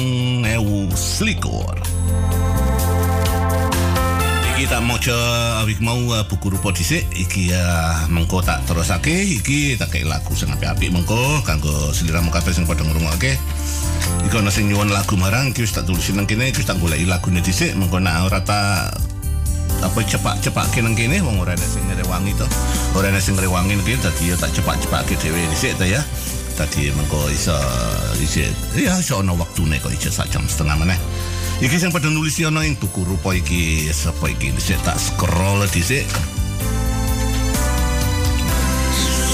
ewu 0.48 0.88
selikur. 0.96 1.83
Tak 4.54 4.82
mau 4.90 4.98
awik 5.62 5.86
mau 5.86 6.02
uh, 6.10 6.26
buku 6.26 6.50
rupa 6.50 6.74
dhisik 6.74 7.06
iki 7.14 7.54
uh, 7.54 8.10
mengko 8.10 8.42
tak 8.42 8.66
terusake 8.66 9.14
iki 9.22 9.78
tak 9.78 9.94
kei 9.94 10.02
lagu 10.02 10.34
sing 10.34 10.50
apik-apik 10.50 10.90
mengko 10.90 11.46
kanggo 11.46 11.94
sliramu 11.94 12.34
kabeh 12.34 12.50
sing 12.50 12.66
padha 12.66 12.82
ngrungokke. 12.82 13.38
Iku 14.26 14.42
ana 14.42 14.50
sing 14.50 14.74
nyuwun 14.74 14.90
lagu 14.90 15.14
marang 15.14 15.54
iki 15.54 15.62
wis 15.62 15.78
tak 15.78 15.86
tulisin 15.86 16.18
nang 16.18 16.26
kene 16.26 16.50
iki 16.50 16.66
tak 16.66 16.82
goleki 16.82 17.06
lagune 17.06 17.38
dhisik 17.46 17.78
mengko 17.78 18.02
nek 18.02 18.26
ora 18.26 18.42
tak 18.42 18.98
apa 19.86 20.00
cepak-cepak 20.10 20.66
nang 20.82 20.98
kene 20.98 21.22
wong 21.22 21.38
ora 21.38 21.54
ada 21.54 21.68
sing 21.70 21.86
ngrewangi 21.86 22.34
to. 22.34 22.50
Ora 22.98 23.14
ada 23.14 23.22
sing 23.22 23.38
ngrewangi 23.38 23.78
nang 23.78 23.86
kene 23.86 24.02
dadi 24.02 24.34
ya 24.34 24.36
tak 24.42 24.58
cepak-cepake 24.58 25.22
dhewe 25.22 25.38
dhisik 25.54 25.78
ta 25.78 25.86
ya. 25.86 26.02
Tadi 26.58 26.90
mengko 26.98 27.30
iso 27.30 27.54
iso 28.18 28.42
ya 28.74 28.98
iso 28.98 29.22
ana 29.22 29.38
waktune 29.38 29.78
kok 29.78 29.94
iso 29.94 30.10
sak 30.10 30.34
jam 30.34 30.50
setengah 30.50 30.82
meneh. 30.82 30.98
Iki 31.64 31.80
sing 31.80 31.96
pada 31.96 32.12
nulis 32.12 32.44
ana 32.44 32.68
ing 32.68 32.76
buku 32.76 33.08
rupa 33.08 33.32
iki 33.32 33.88
sapa 33.96 34.28
iki? 34.28 34.52
Dhisik 34.52 34.76
tak 34.84 35.00
scroll 35.00 35.64
dhisik. 35.72 36.04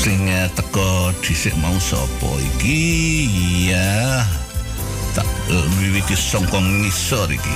Sing 0.05 0.29
eh, 0.29 0.45
teko 0.53 1.09
dhisik 1.25 1.57
mau 1.57 1.73
sapa 1.81 2.29
iki? 2.53 2.85
Ya 3.73 4.21
tak 5.17 5.25
eh, 5.49 5.65
wiwiti 5.81 6.13
songkong 6.13 6.85
ngisor 6.85 7.33
iki. 7.33 7.55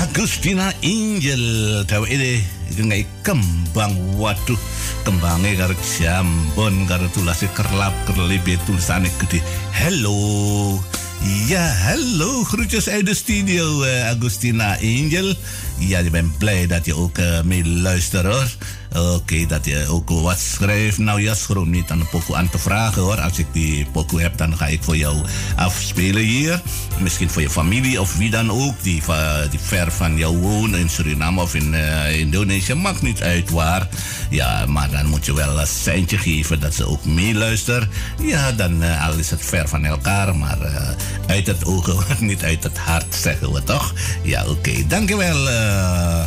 Agustina 0.00 0.72
Angel 0.80 1.44
dheweke 1.84 2.40
iki 2.72 2.80
ngai 2.80 3.04
kembang. 3.20 3.92
Waduh 4.16 4.56
kembange 5.04 5.52
karo 5.52 5.76
jambon 5.84 6.88
karo 6.88 7.12
tulase 7.12 7.44
kerlap 7.52 7.92
kerlibe 8.08 8.56
tulisane 8.64 9.12
gede 9.20 9.44
hello 9.76 10.80
Ja, 11.22 11.66
hallo, 11.66 12.44
groetjes 12.44 12.88
uit 12.88 13.06
de 13.06 13.14
studio, 13.14 13.82
eh, 13.82 14.08
Agustina 14.08 14.76
Angel. 14.80 15.34
Ja, 15.78 15.98
ik 15.98 16.10
ben 16.10 16.34
blij 16.38 16.66
dat 16.66 16.84
je 16.84 16.94
ook 16.94 17.18
eh, 17.18 17.42
meeluistert 17.42 18.24
hoor. 18.24 18.50
Oké, 18.96 19.46
dat 19.46 19.64
je 19.64 19.86
ook 19.88 20.10
wat 20.10 20.38
schrijft. 20.38 20.98
Nou 20.98 21.22
ja, 21.22 21.34
schroom 21.34 21.70
niet 21.70 21.90
aan 21.90 21.98
de 21.98 22.04
pokoe 22.04 22.36
aan 22.36 22.50
te 22.50 22.58
vragen 22.58 23.02
hoor. 23.02 23.20
Als 23.20 23.38
ik 23.38 23.46
die 23.52 23.86
pokoe 23.92 24.20
heb, 24.20 24.36
dan 24.38 24.56
ga 24.56 24.66
ik 24.66 24.82
voor 24.82 24.96
jou 24.96 25.16
afspelen 25.56 26.22
hier. 26.22 26.62
Misschien 27.00 27.30
voor 27.30 27.42
je 27.42 27.50
familie 27.50 28.00
of 28.00 28.16
wie 28.16 28.30
dan 28.30 28.50
ook 28.50 28.82
die, 28.82 29.02
die 29.50 29.60
ver 29.60 29.92
van 29.92 30.16
jou 30.16 30.36
woont 30.36 30.74
in 30.76 30.88
Suriname 30.90 31.40
of 31.40 31.54
in 31.54 31.74
eh, 31.74 32.18
Indonesië. 32.18 32.74
Maakt 32.74 33.02
niet 33.02 33.22
uit 33.22 33.50
waar. 33.50 33.88
Ja, 34.30 34.66
maar 34.66 34.90
dan 34.90 35.06
moet 35.06 35.26
je 35.26 35.34
wel 35.34 35.60
een 35.60 35.66
seintje 35.66 36.18
geven 36.18 36.60
dat 36.60 36.74
ze 36.74 36.86
ook 36.86 37.04
meeluisteren. 37.04 37.88
Ja, 38.22 38.52
dan 38.52 38.82
al 38.82 39.12
is 39.12 39.30
het 39.30 39.44
ver 39.44 39.68
van 39.68 39.84
elkaar, 39.84 40.36
maar 40.36 40.60
eh, 40.60 40.88
uit 41.26 41.46
het 41.46 41.64
ogen, 41.64 41.96
niet 42.26 42.42
uit 42.42 42.62
het 42.62 42.78
hart, 42.78 43.14
zeggen 43.14 43.52
we 43.52 43.62
toch? 43.62 43.94
Ja, 44.22 44.46
oké. 44.46 44.86
Dankjewel. 44.86 45.48
eh 45.48 46.22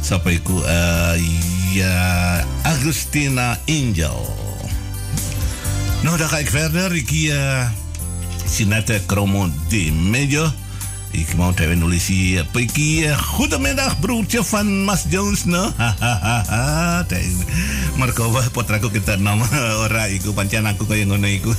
Siapa 0.00 0.30
iku? 0.30 0.62
Eh, 1.78 1.86
ja, 1.86 2.42
Agustina 2.66 3.58
Angel. 3.66 4.26
Nou, 6.02 6.18
dan 6.18 6.28
ga 6.28 6.38
ik 6.38 6.50
verder. 6.50 6.94
Ik 6.94 7.10
uh, 7.10 7.70
Sinette 8.50 9.00
Kromo 9.06 9.50
de 9.68 9.92
Medio. 9.92 10.50
Ik 11.10 11.34
moet 11.34 11.60
even 11.60 11.92
iki? 12.52 13.06
Eh, 13.06 13.18
Goedemiddag, 13.18 14.00
broertje 14.00 14.44
van 14.44 14.84
Mas 14.84 15.04
Jones, 15.08 15.44
no? 15.44 15.72
Hahaha. 15.76 17.06
Mergo 17.98 18.30
wah 18.30 18.46
putraku 18.52 18.90
kita 18.90 19.16
nama 19.16 19.46
ora 19.84 20.06
iku 20.06 20.34
pancen 20.34 20.66
aku 20.66 20.86
kaya 20.86 21.06
ngono 21.06 21.26
iku. 21.26 21.54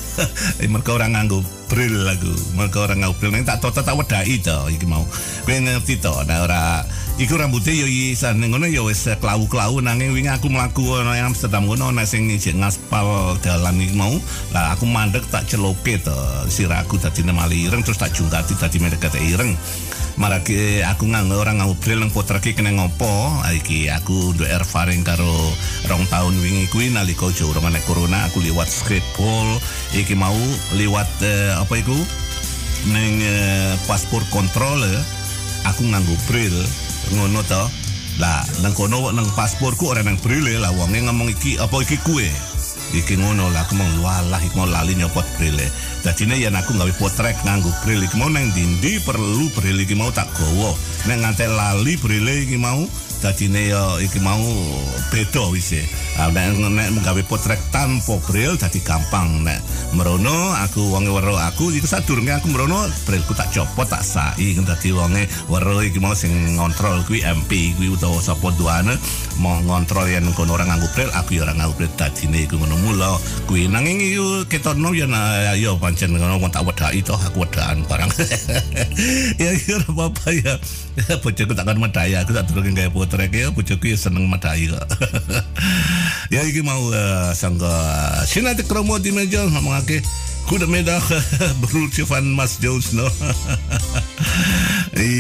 Mergo 0.68 0.94
ora 0.94 1.08
nganggo 1.08 1.59
bril 1.70 2.04
aku. 2.10 2.34
Mergo 2.58 2.84
ora 2.84 2.98
nganggo 2.98 3.16
bril. 3.22 3.32
Ning 3.38 3.46
tak 3.46 3.62
toto 3.62 3.86
tak 3.86 3.94
wedaki 3.94 4.42
to 4.42 4.58
iki 4.74 4.90
mau. 4.90 5.06
Kowe 5.46 5.54
ngerti 5.54 6.02
to, 6.02 6.14
nah 6.26 6.44
ora 6.44 6.84
Iku 7.20 7.36
rambutnya 7.36 7.76
yo 7.76 7.84
isan 7.84 8.40
ngono 8.40 8.64
yo 8.72 8.88
wis 8.88 9.04
klau-klau 9.20 9.84
nanging 9.84 10.16
wingi 10.16 10.32
aku 10.32 10.48
mlaku 10.48 11.04
ana 11.04 11.20
ing 11.20 11.36
Amsterdam 11.36 11.68
ngono 11.68 11.92
ana 11.92 12.08
sing 12.08 12.32
isih 12.32 12.56
ngaspal 12.56 13.36
dalan 13.44 13.76
iki 13.76 13.92
mau. 13.92 14.16
Lah 14.56 14.72
aku 14.72 14.88
mandek 14.88 15.28
tak 15.28 15.44
celoke 15.52 16.00
to 16.00 16.16
siraku 16.48 16.96
dadi 16.96 17.28
nemali 17.28 17.68
ireng 17.68 17.84
terus 17.84 18.00
tak 18.00 18.16
jungkati 18.16 18.56
dadi 18.56 18.80
mendeket 18.80 19.20
ireng. 19.20 19.52
Marake 20.20 20.84
aku 20.84 21.08
nganggo 21.08 21.40
orang 21.40 21.64
nganggo 21.64 21.80
bril 21.80 22.04
nang 22.04 22.12
potrake 22.12 22.52
kena 22.52 22.76
ngopo. 22.76 23.08
Ah, 23.40 23.56
Iki 23.56 23.88
aku 23.88 24.36
nduk 24.36 24.52
erfaring 24.52 25.08
karo 25.08 25.32
rong 25.88 26.04
tahun 26.12 26.36
wingi 26.44 26.68
kuwi 26.68 26.92
nalika 26.92 27.32
urung 27.32 27.64
ana 27.64 27.80
corona 27.88 28.28
aku 28.28 28.44
liwat 28.44 28.68
Schiphol 28.68 29.48
iki 29.96 30.20
mau 30.20 30.36
liwat 30.76 31.08
eh, 31.24 31.56
apa 31.56 31.72
iku? 31.80 31.96
Ning 32.92 33.24
eh, 33.24 33.80
paspor 33.88 34.20
kontrol 34.28 34.84
eh, 34.84 35.00
aku 35.64 35.88
nganggo 35.88 36.20
bril 36.28 36.68
ngono 37.16 37.40
to? 37.48 37.64
Lah 38.20 38.44
nang 38.60 38.76
kono 38.76 39.16
nang 39.16 39.24
pasporku 39.40 39.88
ora 39.88 40.04
nang 40.04 40.20
bril 40.20 40.44
lah 40.60 40.76
wonge 40.76 41.00
ngomong 41.00 41.32
iki 41.32 41.56
apa 41.64 41.80
iki 41.80 41.96
kue 42.04 42.28
iki 42.94 43.18
ngono 43.20 43.52
lah 43.54 43.66
aku 43.66 43.78
mau 43.78 43.90
walah 44.02 44.42
iki 44.42 44.56
mau 44.58 44.66
lali 44.66 44.98
nyopot 44.98 45.26
bril 45.38 45.60
dadine 46.02 46.40
yen 46.40 46.56
aku 46.56 46.74
gawe 46.74 46.94
potrek 46.98 47.36
nganggo 47.44 47.70
bril 47.84 48.02
iki 48.02 48.16
mau 48.16 48.32
nang 48.32 48.50
dindi 48.56 48.98
perlu 49.04 49.52
bril 49.52 49.84
iki 49.84 49.96
mau 49.96 50.10
tak 50.10 50.32
gowo. 50.34 50.74
Nek 51.06 51.18
nganti 51.22 51.46
lali 51.48 51.94
bril 52.00 52.28
iki 52.28 52.56
mau 52.56 52.88
dadine 53.20 53.72
ya 53.72 54.00
iki 54.00 54.20
mau 54.24 54.40
beda 55.12 55.52
wis 55.52 55.76
e. 55.76 55.84
Ah, 56.20 56.28
nek 56.28 56.60
nek 56.60 56.92
menggawe 57.00 57.24
potret 57.32 57.60
tanpa 57.72 58.20
bril 58.28 58.60
dadi 58.60 58.84
gampang 58.84 59.44
nek. 59.48 59.60
Merono 59.96 60.52
aku 60.60 60.92
wonge 60.92 61.08
weruh 61.08 61.40
aku 61.40 61.72
iku 61.72 61.88
sadurunge 61.88 62.36
aku 62.36 62.52
merono 62.52 62.84
brilku 63.08 63.32
tak 63.32 63.52
copot 63.56 63.88
tak 63.88 64.04
sai. 64.04 64.56
Dadi 64.60 64.92
wonge 64.92 65.28
weruh 65.48 65.80
iki 65.80 66.00
mau 66.04 66.12
sing 66.12 66.60
ngontrol 66.60 67.04
kuwi 67.08 67.24
MP 67.24 67.72
kuwi 67.80 67.96
utawa 67.96 68.20
sapa 68.20 68.52
duane 68.60 69.00
mau 69.40 69.56
ngontrol 69.64 70.12
yen 70.12 70.28
kono 70.36 70.60
ora 70.60 70.68
nganggo 70.68 70.92
bril 70.92 71.08
aku 71.16 71.40
ya 71.40 71.48
ora 71.48 71.56
nganggo 71.56 71.76
bril 71.80 71.92
dadine 71.96 72.44
iku 72.44 72.60
ngono 72.60 72.76
mula. 72.84 73.12
Kuwi 73.48 73.72
nanging 73.72 74.04
iku 74.04 74.44
ketokno 74.52 74.92
ya 74.92 75.08
na- 75.08 75.56
ya 75.56 75.72
pancen 75.80 76.12
ngono 76.20 76.36
tak 76.52 76.68
wedaki 76.68 77.00
toh 77.00 77.16
aku 77.16 77.48
wedakan 77.48 77.84
barang. 77.88 78.12
Ya 79.40 79.56
ora 79.56 79.88
apa-apa 79.88 80.28
ya. 80.36 80.54
Bojoku 81.24 81.56
takkan 81.56 81.80
medaya 81.80 82.28
aku 82.28 82.36
tak 82.36 82.52
durung 82.52 82.76
gawe 82.76 82.92
potret 83.10 83.34
ya 83.34 83.50
bojoku 83.50 83.90
ya 83.90 83.98
seneng 83.98 84.30
medai 84.30 84.70
kok 84.70 84.86
ya 86.34 86.46
iki 86.46 86.62
mau 86.62 86.94
uh, 86.94 87.34
sangka 87.34 87.74
Sinati 88.30 88.62
Kromo 88.70 89.02
di 89.02 89.10
meja 89.10 89.42
ngomongake 89.50 90.06
Goedemiddag, 90.50 91.06
broertje 91.62 92.06
van 92.10 92.26
Mas 92.34 92.58
Jones. 92.58 92.90
No? 92.98 93.06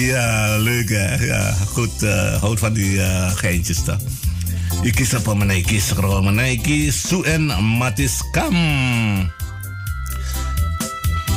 ja, 0.10 0.57
leuk 0.57 0.90
hè. 0.90 1.22
Ja, 1.22 1.53
goed. 1.78 1.94
Uh, 2.02 2.41
houd 2.41 2.57
van 2.57 2.74
die 2.74 2.98
uh, 2.98 3.30
geintjes 3.38 3.86
toch. 3.86 4.02
Iki 4.82 5.06
sapa 5.06 5.38
meneh 5.38 5.61
iki 5.61 5.78
scroll 5.78 6.26
meneh 6.26 6.57
iki 6.57 6.90
Suen 6.90 7.53
Matis 7.78 8.26
Kam. 8.34 8.57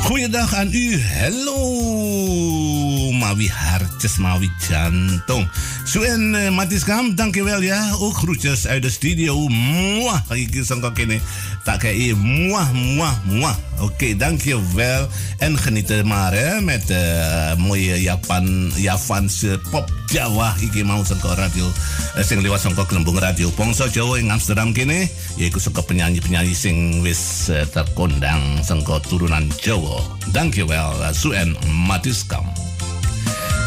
Goeiedag 0.09 0.49
aan 0.57 0.73
u. 0.73 0.97
Hallo. 0.97 2.92
Mawi 3.23 3.47
hartjes, 3.47 4.19
mawi 4.19 4.51
jantung. 4.67 5.47
Suen 5.87 6.35
uh, 6.35 6.51
Matis 6.51 6.83
Kam, 6.83 7.15
dankjewel 7.15 7.63
ja. 7.63 7.95
Ook 7.95 8.17
groetjes 8.19 8.67
uit 8.67 8.83
de 8.83 8.89
studio. 8.91 9.47
Mwah. 9.47 10.19
Iki 10.35 10.63
sangka 10.67 10.91
kene 10.91 11.21
tak 11.63 11.79
kei 11.87 12.11
mwah, 12.11 12.67
mwah, 12.75 13.15
mwah. 13.23 13.55
Oké, 13.79 14.11
dankjewel. 14.19 15.07
En 15.39 15.55
geniet 15.57 15.89
er 15.89 16.03
maar 16.05 16.33
hè, 16.35 16.59
met 16.61 16.89
uh, 16.91 17.55
mooie 17.63 18.01
Japan, 18.01 18.71
Japanse 18.75 19.55
pop 19.71 19.87
Jawa. 20.11 20.51
Iki 20.59 20.83
mau 20.83 20.99
sangka 21.07 21.31
radio. 21.39 21.71
eh, 22.19 22.23
Sing 22.27 22.43
lewat 22.43 22.59
sangka 22.59 22.83
gelembung 22.83 23.19
radio 23.23 23.47
Pongso 23.55 23.87
Jawa 23.87 24.19
ing 24.19 24.31
Amsterdam 24.35 24.75
kene. 24.75 25.07
Yaiku 25.39 25.63
sangka 25.63 25.81
penyanyi-penyanyi 25.87 26.51
sing 26.55 26.99
wis 27.07 27.47
eh, 27.47 27.63
terkondang 27.71 28.59
sangka 28.67 28.99
turunan 29.07 29.47
Jawa. 29.63 30.03
Uh, 30.35 31.11
Suen 31.15 31.55
Matiskam. 31.87 32.72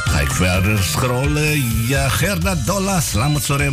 Ga 0.04 0.20
ik 0.20 0.30
verder 0.30 0.82
scrollen. 0.82 1.86
Ja, 1.86 2.08
Gerda 2.08 2.54
Dolla. 2.54 3.00
Selamat 3.00 3.42
sore. 3.42 3.70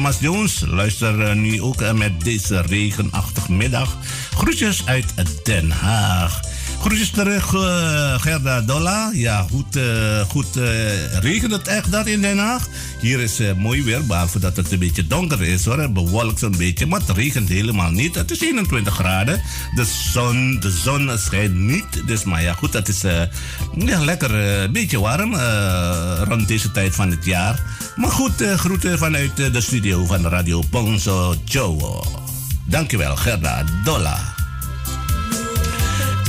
Luister 0.66 1.22
eh, 1.22 1.36
nu 1.36 1.62
ook 1.62 1.82
eh, 1.82 1.92
met 1.92 2.22
deze 2.24 2.62
regenachtige 2.62 3.52
middag. 3.52 3.98
Groetjes 4.36 4.82
uit 4.86 5.06
Den 5.44 5.72
Haag. 5.72 6.40
Groetjes 6.84 7.10
terug, 7.10 7.54
eh, 7.54 8.22
Gerda 8.22 8.62
Dolla. 8.62 9.12
Ja, 9.14 9.46
goed, 9.52 9.76
eh, 9.76 10.20
goed 10.28 10.58
eh, 10.58 11.18
regent 11.20 11.52
het 11.52 11.68
echt 11.68 11.92
daar 11.92 12.08
in 12.08 12.22
Den 12.22 12.38
Haag? 12.38 12.68
Hier 13.00 13.20
is 13.20 13.40
mooi 13.58 13.84
weer, 13.84 14.06
behalve 14.06 14.40
dat 14.40 14.56
het 14.56 14.72
een 14.72 14.80
beetje 14.80 15.08
donker 15.08 15.42
is 15.42 15.66
hoor. 15.66 15.92
Bewolkt 15.92 16.40
zo'n 16.40 16.58
beetje, 16.58 16.86
maar 16.86 17.00
het 17.00 17.10
regent 17.10 17.50
helemaal 17.50 17.92
niet. 17.92 18.16
Het 18.16 18.32
is 18.32 18.42
21 18.42 18.94
graden. 18.94 19.42
De 19.76 19.86
zon, 19.86 20.60
de 20.60 20.72
zon 20.72 21.12
schijnt 21.18 21.56
niet. 21.56 22.08
Dus 22.08 22.24
maar 22.24 22.42
ja, 22.42 22.54
goed, 22.54 22.74
het 22.74 22.88
is 22.88 23.02
lekker 23.76 24.34
een 24.34 24.72
beetje 24.72 25.00
warm 25.00 25.36
rond 26.24 26.48
deze 26.48 26.72
tijd 26.72 26.96
van 26.96 27.10
het 27.10 27.26
jaar. 27.26 27.62
Maar 27.96 28.12
goed, 28.12 28.44
groeten 28.56 28.98
vanuit 28.98 29.36
de 29.36 29.62
studio 29.62 30.06
van 30.06 30.28
Radio 30.28 30.62
Pongso 30.70 31.36
Joe. 31.46 32.04
Dankjewel, 32.66 33.16
Gerda 33.16 33.64
Dolla. 33.84 34.43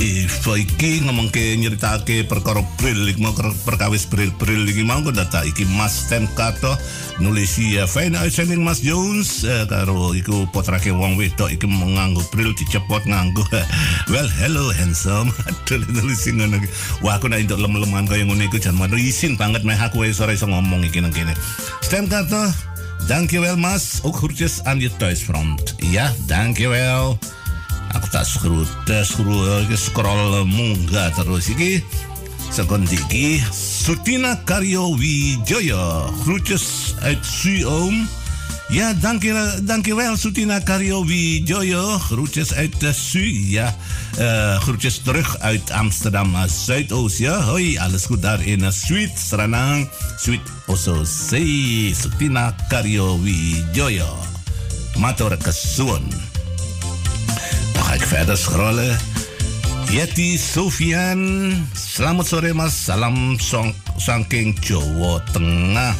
Ivo 0.05 0.53
iki 0.53 1.01
ngomong 1.01 1.33
ke 1.33 1.57
nyerita 1.57 1.97
ke 2.05 2.21
perkara 2.21 2.61
bril 2.77 3.09
iki 3.09 3.17
mau 3.17 3.33
perkawis 3.65 4.05
bril-bril 4.05 4.69
iki 4.69 4.85
mau 4.85 5.01
kok 5.01 5.17
data 5.17 5.41
iki 5.41 5.65
Mas 5.73 6.05
Tem 6.05 6.29
Kato 6.37 6.77
nulis 7.17 7.57
ya 7.57 7.89
fine 7.89 8.13
uitzending 8.21 8.61
Mas 8.61 8.85
Jones. 8.85 9.41
Eh, 9.41 9.65
karo 9.65 10.13
iku 10.13 10.45
potrake 10.53 10.93
wong 10.93 11.17
wedok 11.17 11.49
iki 11.49 11.65
mau 11.65 11.89
nganggo 11.89 12.21
bril 12.29 12.53
dicepot 12.53 13.01
nganggo. 13.09 13.41
Well 14.13 14.29
hello 14.29 14.69
handsome. 14.77 15.33
Aduh 15.49 15.81
nulis 15.89 16.21
ngono 16.29 16.61
iki. 16.61 16.69
Wah 17.01 17.17
aku 17.17 17.25
nek 17.25 17.49
entuk 17.49 17.57
lem-leman 17.57 18.05
kaya 18.05 18.29
ngono 18.29 18.45
iku 18.45 18.61
jan 18.61 18.77
isin 19.01 19.33
banget 19.33 19.65
meh 19.65 19.79
aku 19.81 20.05
wis 20.05 20.21
ora 20.21 20.37
iso 20.37 20.45
ngomong 20.45 20.85
iki 20.85 21.01
nang 21.01 21.09
kene. 21.09 21.33
Stem 21.81 22.05
Kato 22.05 22.53
Dankjewel 23.09 23.57
Mas, 23.57 23.99
ook 24.01 24.17
groetjes 24.17 24.63
aan 24.63 24.79
je 24.81 24.89
thuisfront. 24.97 25.75
Ja, 25.77 26.13
dankjewel. 26.25 27.17
Aku 27.95 28.11
tak 28.11 28.27
scroll, 28.27 28.67
tak 28.83 29.07
scroll, 29.07 29.63
scroll 29.79 30.43
munggah 30.43 31.15
terus 31.15 31.47
iki. 31.47 31.79
Sekond 32.51 32.87
iki, 32.91 33.39
Sutina 33.51 34.35
Karyo 34.43 34.95
Wijoyo. 34.99 36.11
Groetjes 36.27 36.95
uit 37.03 37.23
Suoom. 37.23 38.07
Ja, 38.67 38.93
dankjewel, 38.93 39.63
dankjewel 39.63 40.17
Sutina 40.17 40.59
Karyo 40.59 41.05
Wijoyo. 41.07 41.99
Groetjes 41.99 42.53
uit 42.53 42.79
de 42.79 42.93
Su. 42.93 43.23
Ja, 43.51 43.75
eh, 44.17 44.59
groetjes 44.61 44.99
terug 45.03 45.39
uit 45.39 45.71
Amsterdam 45.71 46.35
eh, 46.35 46.43
Zuidoost. 46.47 47.17
Ja, 47.17 47.41
hoi, 47.41 47.77
alles 47.79 48.05
goed 48.05 48.21
daar 48.21 48.43
in 48.43 48.63
uh, 48.63 48.71
Sweet 48.71 49.11
Sranang. 49.19 49.89
Sweet 50.19 50.43
Oso 50.67 51.03
Sei. 51.03 51.93
Sutina 51.95 52.55
Karyo 52.67 53.19
Wijoyo. 53.21 54.09
Matur 54.95 55.37
kesuwun. 55.37 56.34
Ga 57.85 57.93
ik 57.93 58.05
verder 58.09 58.37
scrollen. 58.37 58.97
Yeti 59.93 60.41
Sofian. 60.41 61.21
Selamat 61.77 62.25
sore 62.25 62.49
mas. 62.57 62.73
Salam 62.73 63.37
song, 63.37 63.77
saking 64.01 64.57
Jawa 64.57 65.21
Tengah. 65.29 65.93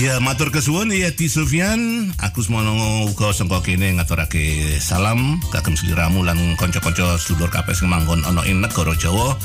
Ya, 0.00 0.16
matur 0.24 0.48
kesuwun 0.48 0.88
Yeti 0.88 1.28
Sofian. 1.28 2.08
Aku 2.24 2.40
semono 2.40 2.72
uga 3.12 3.36
sangka 3.36 3.60
kene 3.60 4.00
ngaturake 4.00 4.80
salam 4.80 5.36
kagem 5.52 5.76
sliramu 5.76 6.24
lan 6.24 6.56
kanca-kanca 6.56 7.20
sedulur 7.20 7.52
kabeh 7.52 7.76
sing 7.76 7.92
manggon 7.92 8.24
ana 8.24 8.40
ing 8.48 8.64
negara 8.64 8.96
Jawa. 8.96 9.36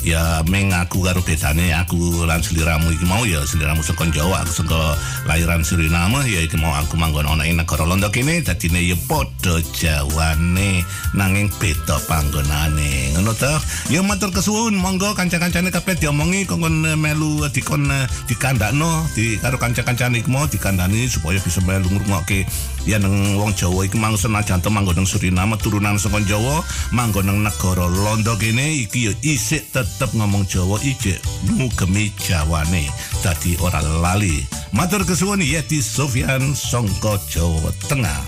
Ya 0.00 0.40
meng 0.48 0.72
aku 0.72 1.04
karo 1.04 1.20
bedane 1.20 1.76
aku 1.76 2.24
lan 2.24 2.40
sliramu 2.40 2.88
iki 2.88 3.04
mau 3.04 3.20
ya 3.28 3.44
sliramu 3.44 3.84
saka 3.84 4.08
Jawa, 4.08 4.40
aku 4.48 4.64
saka 4.64 4.96
lahiran 5.28 5.60
Suriname 5.60 6.24
ya 6.24 6.40
iki 6.40 6.56
mau 6.56 6.72
aku 6.72 6.96
manggon 6.96 7.28
ana 7.28 7.44
ing 7.44 7.60
negara 7.60 7.84
Londo 7.84 8.08
kene 8.08 8.40
dadine 8.40 8.80
ya 8.80 8.96
padha 9.04 9.60
Jawane 9.76 10.80
nanging 11.12 11.52
beda 11.60 12.00
panggonane. 12.08 13.12
Ngono 13.12 13.36
toh? 13.36 13.60
Ya 13.92 14.00
matur 14.00 14.32
kesuwun 14.32 14.72
monggo 14.80 15.12
kanca-kancane 15.12 15.68
kabeh 15.68 15.92
diomongi 16.00 16.48
kongkon 16.48 16.88
eh, 16.88 16.96
melu 16.96 17.44
eh, 17.44 17.52
dikon 17.52 17.92
eh, 17.92 18.08
dikandakno 18.24 19.04
di 19.12 19.36
karo 19.36 19.60
kanca-kancane 19.60 20.24
iku 20.24 20.32
mau 20.32 20.48
dikandani 20.48 21.12
supaya 21.12 21.36
bisa 21.44 21.60
melu 21.60 21.92
ngrungokke 21.92 22.48
ya 22.88 22.96
nang 22.96 23.36
wong 23.36 23.52
Jawa 23.52 23.84
iki 23.84 24.00
mang 24.00 24.16
senajan 24.16 24.64
to 24.64 24.72
manggon 24.72 24.96
nang 24.96 25.04
Suriname 25.04 25.60
turunan 25.60 26.00
saka 26.00 26.24
Jawa 26.24 26.64
manggon 26.96 27.28
nang 27.28 27.44
negara 27.44 27.84
Londo 27.84 28.32
kene 28.40 28.80
iki 28.88 29.10
ya 29.10 29.14
isik 29.20 29.68
tetep 29.90 30.14
ngomong 30.14 30.46
Jawa 30.46 30.78
iki 30.86 31.18
ngugemi 31.50 32.14
Jawane 32.22 32.86
dadi 33.26 33.58
ora 33.58 33.82
lali. 33.82 34.46
Matur 34.70 35.02
kesuwun 35.02 35.42
Yeti 35.42 35.82
Sofyan 35.82 36.54
sangka 36.54 37.18
Jawa 37.26 37.74
Tengah. 37.90 38.22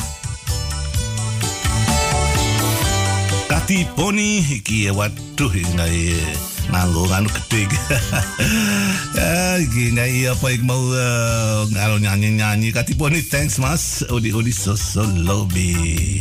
Kati 3.47 3.87
poni 3.95 4.43
iki 4.43 4.91
waduh 4.91 5.55
ngai 5.79 6.19
nganggo 6.73 7.07
nganu 7.07 7.29
gede 7.31 7.63
ya 9.19 9.61
iki 9.61 9.93
ngai 9.95 10.35
apa 10.35 10.47
iki 10.51 10.65
mau 10.65 10.81
uh, 10.81 11.69
ngalo 11.69 12.01
nyanyi-nyanyi 12.01 12.73
kati 12.73 12.97
poni 12.97 13.21
thanks 13.21 13.61
mas 13.61 14.03
odi 14.11 14.35
odi 14.35 14.51
so 14.51 14.75
so 14.75 15.05
lobby. 15.05 16.19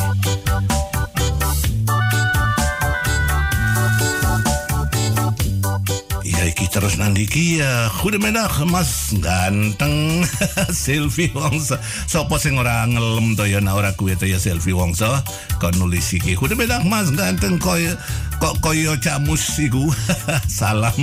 Terus 6.72 6.95
nanti 6.95 7.27
iki 7.27 7.60
ya 7.60 7.91
Goedemiddag 7.99 8.64
Mas 8.72 9.11
ganteng. 9.19 10.23
Selfie 10.72 11.27
Wongso. 11.35 11.76
Sopo 12.07 12.39
sing 12.39 12.56
ora 12.56 12.88
ngelem 12.88 13.35
to 13.35 13.43
ya 13.43 13.60
nah 13.60 13.76
ora 13.76 13.91
kuwi 13.91 14.15
to 14.15 14.23
ya 14.23 14.39
selfie 14.39 14.72
Wongso 14.72 15.11
kon 15.60 15.76
nulis 15.76 16.15
iki? 16.15 16.39
Goedemiddag 16.39 16.88
Mas 16.88 17.11
ganteng 17.11 17.60
koyo 17.60 17.91
kok 18.41 18.57
koyo 18.57 18.97
camus 18.97 19.61
iku? 19.61 19.85
Salam. 20.49 20.97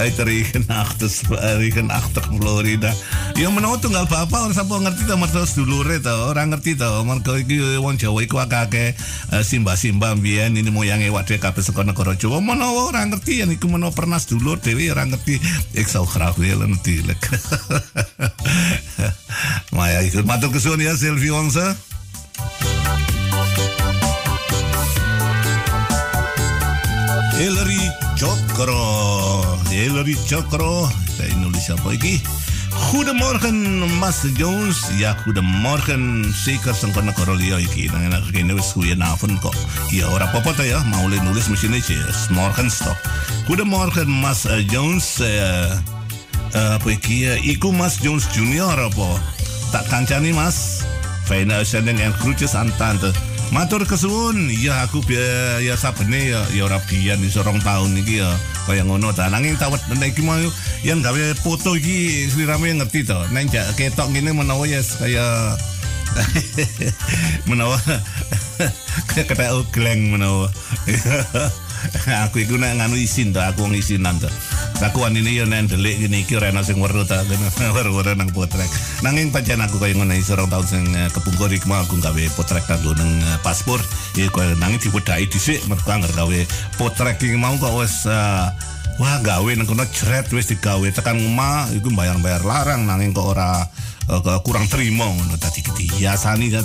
Uit 0.00 0.16
regenachtig 0.16 1.12
regenachtig 1.60 2.24
Florida. 2.24 2.88
Ya 3.36 3.52
menawa 3.52 3.76
tunggal 3.76 4.08
bapak 4.08 4.48
ora 4.48 4.54
sapa 4.56 4.80
ngerti 4.80 5.04
to 5.04 5.20
mertua 5.20 5.44
sedulure 5.44 6.00
to 6.00 6.08
ora 6.08 6.48
ngerti 6.48 6.80
to. 6.80 7.04
Mergo 7.04 7.36
iki 7.36 7.60
wong 7.76 8.00
Jawa 8.00 8.24
iku 8.24 8.40
akeh 8.40 8.96
simba-simba 9.44 10.16
mbiyen 10.16 10.56
ini 10.56 10.72
moyange 10.72 11.12
wadah 11.12 11.36
kabeh 11.36 11.60
saka 11.60 11.84
negara 11.84 12.16
Jawa. 12.16 12.40
Menawa 12.40 12.88
ora 12.88 13.04
ngerti 13.04 13.44
yen 13.44 13.52
iku 13.52 13.68
menawa 13.68 13.92
pernah 13.92 14.16
sedulur 14.16 14.56
dhewe 14.56 14.88
ora 14.88 15.04
ngerti. 15.04 15.36
Ek 15.76 15.84
sou 15.84 16.08
graag 16.08 16.40
willen 16.40 16.72
natuurlijk 16.72 17.20
Baik, 19.74 20.22
matur 20.24 20.54
kesuwun 20.54 20.80
ya 20.80 20.96
Sylvie 20.96 21.34
Wongsa. 21.34 21.93
Hillary 27.38 27.90
Chokro. 28.14 28.78
Hillary 29.66 30.14
Chokro. 30.26 30.86
Saya 31.10 31.34
nulis 31.42 31.66
apa 31.70 31.90
lagi? 31.90 32.22
Goedemorgen, 32.90 33.82
Mas 33.98 34.22
Jones. 34.38 34.86
Ja, 34.98 35.18
goedemorgen. 35.26 36.22
Zeker 36.30 36.74
sang 36.74 36.94
kana 36.94 37.10
korolio 37.14 37.58
iki. 37.58 37.90
Nang 37.90 38.06
enak 38.10 38.30
kene 38.30 38.54
wis 38.54 38.70
goedenavond 38.74 39.38
kok. 39.42 39.54
Ya 39.90 40.06
ora 40.10 40.30
apa-apa 40.30 40.54
ta 40.54 40.64
ya, 40.66 40.82
mau 40.90 41.06
le 41.10 41.18
nulis 41.22 41.50
mesin 41.50 41.74
aja. 41.74 41.98
Morgen 42.30 42.70
stop. 42.70 42.98
Goedemorgen, 43.50 44.06
Mas 44.10 44.46
eh, 44.46 44.62
Jones. 44.70 45.18
Eh, 45.18 45.70
eh, 46.54 46.70
apa 46.78 46.88
iki? 46.90 47.26
eh, 47.26 47.38
Iku 47.42 47.74
Mas 47.74 47.98
Jones 47.98 48.30
Junior 48.30 48.78
apa? 48.78 49.18
Tak 49.74 49.90
kancani 49.90 50.30
Mas. 50.30 50.86
Fijne 51.26 51.56
uitzending 51.62 51.98
en 51.98 52.14
groetjes 52.22 52.54
aan 52.54 52.70
tante. 52.78 53.10
Matur 53.54 53.86
kesuwun, 53.86 54.50
ya 54.50 54.82
aku 54.82 54.98
biar 55.06 55.62
ya 55.62 55.78
sabene 55.78 56.26
ya 56.26 56.42
ya 56.50 56.66
ora 56.66 56.82
biyen 56.90 57.22
iso 57.22 57.38
rong 57.46 57.62
tahun 57.62 57.94
iki 58.02 58.18
ya 58.18 58.34
kaya 58.66 58.82
ngono 58.82 59.14
ta. 59.14 59.30
Nanging 59.30 59.54
tawet 59.54 59.78
nek 59.94 60.10
iki 60.10 60.26
mau 60.26 60.34
yang 60.82 60.98
gawe 60.98 61.38
foto 61.38 61.78
iki 61.78 62.26
sliramu 62.34 62.66
yang 62.66 62.82
ngerti 62.82 63.06
to. 63.06 63.14
Nek 63.30 63.54
jak 63.54 63.70
ketok 63.78 64.10
ngene 64.10 64.34
menawa 64.34 64.66
ya 64.66 64.82
kaya 64.82 65.54
menawa 67.48 67.78
kaya 69.14 69.22
kata 69.22 69.62
gleng 69.70 70.18
menawa. 70.18 70.50
aku 72.24 72.44
iku 72.44 72.56
nek 72.56 72.80
nganu 72.80 72.96
isin 72.98 73.32
to, 73.32 73.40
aku 73.40 73.68
wong 73.68 73.74
isinan 73.76 74.16
to. 74.20 74.28
Aku 74.82 75.06
wan 75.06 75.16
ini 75.16 75.38
ya 75.40 75.44
nek 75.48 75.70
delik 75.70 76.02
gini 76.02 76.26
iki 76.26 76.36
ora 76.36 76.50
ana 76.50 76.60
sing 76.60 76.82
weruh 76.82 77.06
ta, 77.06 77.24
weruh 77.76 78.14
nang 78.16 78.28
potrek. 78.34 78.68
Nanging 79.00 79.30
pancen 79.30 79.62
aku 79.62 79.80
kaya 79.80 79.94
ngono 79.96 80.12
iso 80.16 80.36
rong 80.36 80.50
taun 80.50 80.66
sing 80.66 80.84
eh, 80.92 81.08
kepungkur 81.12 81.52
iki 81.52 81.64
mau 81.70 81.80
aku 81.80 82.00
gawe 82.00 82.22
potrek 82.36 82.64
kanggo 82.66 82.92
nang 82.96 83.10
eh, 83.22 83.38
paspor. 83.40 83.80
Ya 84.18 84.28
kaya 84.28 84.56
nanging 84.58 84.80
diwedaki 84.90 85.30
dhisik 85.30 85.64
mergo 85.70 85.88
anggar 85.88 86.12
gawe 86.12 86.40
potrek 86.76 87.20
iki 87.22 87.38
mau 87.38 87.54
kok 87.56 87.74
wis 87.78 88.08
eh, 88.08 88.48
Wah 88.94 89.18
gawe 89.18 89.50
nang 89.58 89.66
kono 89.66 89.82
jret 89.90 90.30
wis 90.30 90.54
digawe 90.54 90.86
tekan 90.94 91.18
omah 91.18 91.66
iku 91.74 91.90
bayar-bayar 91.90 92.46
larang 92.46 92.86
nanging 92.86 93.10
kok 93.10 93.26
ora 93.26 93.66
kurang 94.46 94.70
terima 94.70 95.10
ngono 95.10 95.34
tadi 95.34 95.66
dihiasani 95.66 96.46
kan 96.54 96.62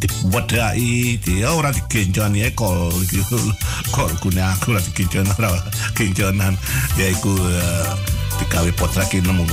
di 0.00 0.06
diwadai 0.08 1.16
dia 1.24 1.48
ora 1.52 1.72
digenjoni 1.72 2.44
e 2.44 2.50
kol 2.52 2.92
iki 3.00 3.24
kol 3.92 4.10
kune 4.20 4.42
aku 4.44 4.76
ora 4.76 4.82
digenjon 4.84 5.24
ora 5.40 5.48
genjonan 5.96 6.52
ya 7.00 7.06
iku 7.08 7.32
eh, 7.32 7.90
digawe 8.42 8.70
potrak 8.76 9.08
iki 9.08 9.24
nemu 9.24 9.48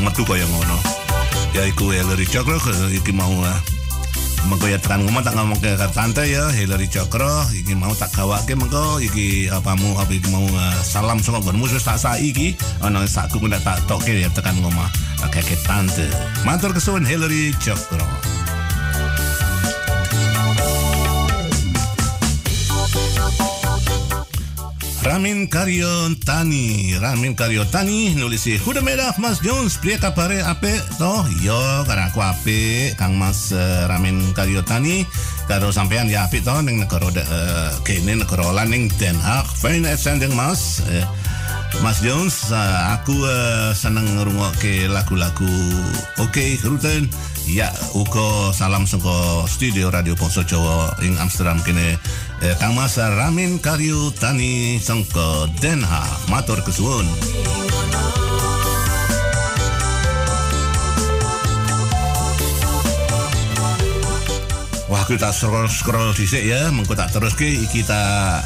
metu 0.00 0.24
kaya 0.24 0.48
ngono. 0.48 0.78
Ya 1.52 1.68
iku 1.68 1.92
Hillary 1.92 2.24
Cokro 2.24 2.56
iki 2.88 3.12
mau 3.12 3.28
eh, 3.44 3.58
mengko 4.48 4.66
ya 4.72 4.80
tekan 4.80 5.04
ngomong 5.04 5.20
tak 5.20 5.36
ngomong 5.36 5.60
ke 5.60 5.76
tante 5.92 6.24
ya 6.24 6.48
Hillary 6.48 6.88
Cokro 6.88 7.52
iki 7.52 7.76
mau 7.76 7.92
tak 7.92 8.16
gawake 8.16 8.56
mengko 8.56 9.04
iki 9.04 9.52
apamu 9.52 9.92
apa 10.00 10.12
iki 10.16 10.32
mau 10.32 10.48
eh, 10.48 10.80
salam 10.80 11.20
saka 11.20 11.44
nggonmu 11.44 11.68
wis 11.68 11.84
tak 11.84 12.00
sai 12.00 12.32
iki 12.32 12.56
ana 12.80 13.04
sakku 13.04 13.44
ndak 13.44 13.60
tak 13.60 13.84
toke 13.84 14.16
ya 14.16 14.32
tekan 14.32 14.56
ngomong 14.64 14.88
ke 15.28 15.56
tante. 15.64 16.08
Matur 16.48 16.72
kesuwun 16.72 17.04
Hillary 17.04 17.52
Cokro 17.60 18.32
Ramin 25.02 25.50
Karyotani 25.50 26.94
Ramin 26.94 27.34
Karyotani 27.34 28.14
nulis 28.14 28.46
Goedemiddag 28.62 29.18
Mas 29.18 29.42
Jones 29.42 29.74
Pria 29.82 29.98
kapare 29.98 30.46
ape 30.46 30.78
toh 30.94 31.26
Yo 31.42 31.58
karena 31.90 32.06
aku 32.06 32.22
ape 32.22 32.94
Kang 32.94 33.18
Mas 33.18 33.50
eh, 33.50 33.82
Ramin 33.90 34.30
Karyotani 34.30 35.02
Karo 35.50 35.74
sampean 35.74 36.06
ya 36.06 36.30
ape 36.30 36.38
toh 36.38 36.62
Neng 36.62 36.86
negara 36.86 37.10
uh, 37.10 37.74
Kene 37.82 38.14
lan 38.22 38.68
ning 38.70 38.86
Den 38.94 39.18
Haag 39.18 39.50
Fine 39.58 39.90
uitzending 39.90 40.38
Mas 40.38 40.86
Eh, 40.86 41.02
Mas 41.80 42.04
Jones, 42.04 42.52
uh, 42.52 42.92
aku 42.92 43.16
uh, 43.16 43.72
seneng 43.72 44.04
ngrungokke 44.04 44.92
lagu-lagu 44.92 45.48
Oke, 46.20 46.60
Ruten. 46.60 47.08
Ya, 47.48 47.72
uga 47.96 48.52
salam 48.54 48.84
saka 48.84 49.48
studio 49.48 49.88
Radio 49.88 50.12
Poso 50.14 50.44
Jawa 50.44 50.94
ing 51.02 51.16
Amsterdam 51.18 51.58
kene. 51.64 51.98
Eh, 52.42 52.58
Kang 52.58 52.74
Mas 52.74 52.98
Ramin 52.98 53.62
Karyo 53.62 54.10
Tani 54.18 54.74
saka 54.82 55.46
Den 55.62 55.78
Haag. 55.78 56.26
Matur 56.26 56.58
kesuwun. 56.66 57.06
Wah, 64.90 65.06
aku 65.06 65.14
tak 65.22 65.30
scroll-scroll 65.30 66.18
dhisik 66.18 66.42
ya, 66.42 66.66
mengko 66.74 66.98
tak 66.98 67.14
teruske 67.14 67.46
iki 67.46 67.86
tak 67.86 68.42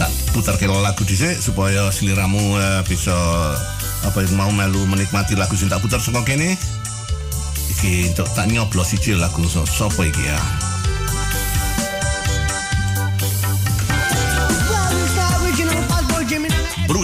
tak 0.00 0.08
putar 0.32 0.56
ke 0.56 0.64
lagu 0.64 1.04
dhisik 1.04 1.36
supaya 1.36 1.92
seliramu 1.92 2.56
eh, 2.56 2.80
bisa 2.88 3.12
apa 4.00 4.24
mau 4.32 4.48
melu 4.48 4.80
menikmati 4.88 5.36
lagu 5.36 5.52
sing 5.60 5.68
tak 5.68 5.84
putar 5.84 6.00
saka 6.00 6.24
kene. 6.24 6.56
Iki 7.76 8.16
untuk 8.16 8.32
tak 8.32 8.48
nyoblos 8.48 8.96
siji 8.96 9.12
lagu 9.12 9.44
sopo 9.44 10.08
iki 10.08 10.24
ya. 10.24 10.65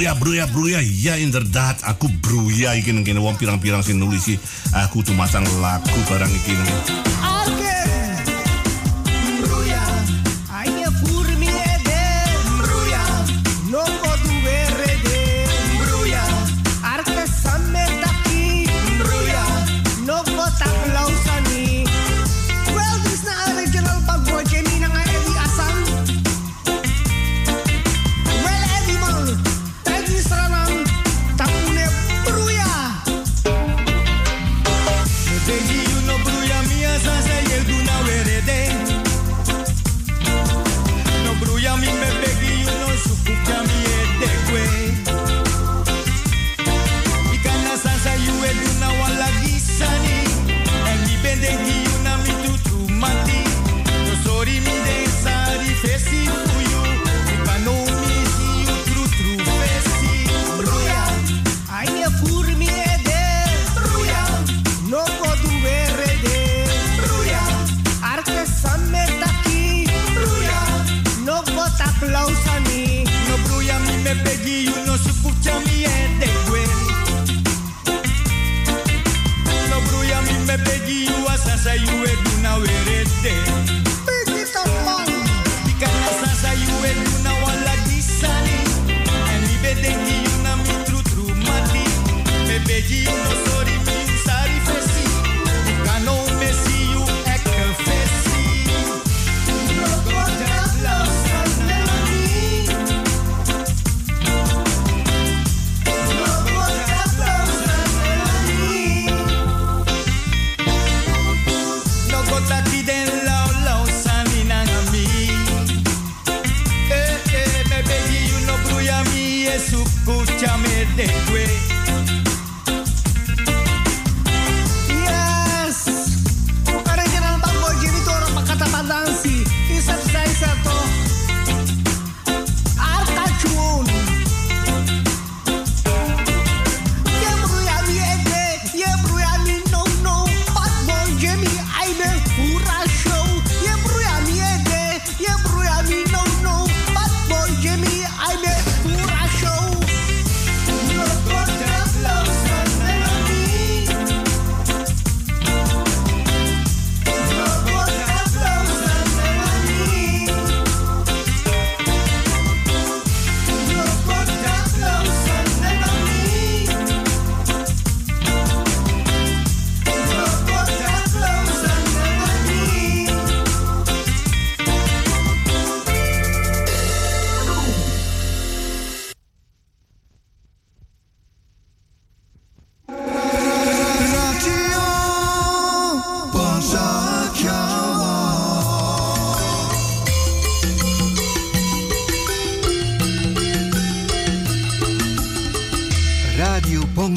Bruya, 0.02 0.18
bruya, 0.18 0.46
bruya, 0.50 0.80
ya 0.82 1.14
inderdaad, 1.14 1.86
aku 1.86 2.10
bruya 2.18 2.74
iki 2.74 2.90
nang 2.90 3.06
kene 3.06 3.22
wong 3.22 3.38
pirang-pirang 3.38 3.86
sing 3.86 4.02
nulisi 4.02 4.34
aku 4.74 4.98
tuh 4.98 5.14
masang 5.14 5.46
lagu 5.62 5.94
barang 6.10 6.26
iki 6.42 6.58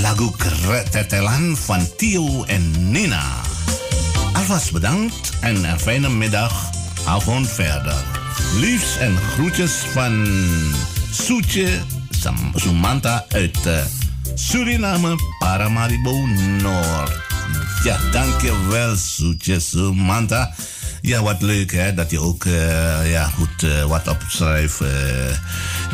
Lagu 0.00 0.30
Kretetelan 0.36 1.56
van 1.56 1.88
Tio 1.96 2.44
en 2.44 2.90
Nina. 2.90 3.53
Alvast 4.44 4.72
bedankt 4.72 5.32
en 5.40 5.64
een 5.64 5.78
fijne 5.80 6.08
middag, 6.08 6.70
avond 7.06 7.48
verder. 7.48 8.04
Liefs 8.56 8.98
en 8.98 9.16
groetjes 9.16 9.72
van 9.72 10.26
Soetje 11.10 11.80
Sumanta 12.54 13.24
uit 13.28 13.66
eh, 13.66 13.84
Suriname, 14.34 15.14
Paramaribo 15.38 16.26
Noord. 16.60 17.12
Ja, 17.84 17.98
dankjewel 18.12 18.96
Soetje 18.96 19.60
Sumanta. 19.60 20.54
Ja, 21.00 21.22
wat 21.22 21.42
leuk 21.42 21.72
hè, 21.72 21.94
dat 21.94 22.10
je 22.10 22.20
ook 22.20 22.44
eh, 22.44 23.10
ja, 23.10 23.24
goed 23.24 23.62
eh, 23.62 23.84
wat 23.84 24.08
opschrijft 24.08 24.80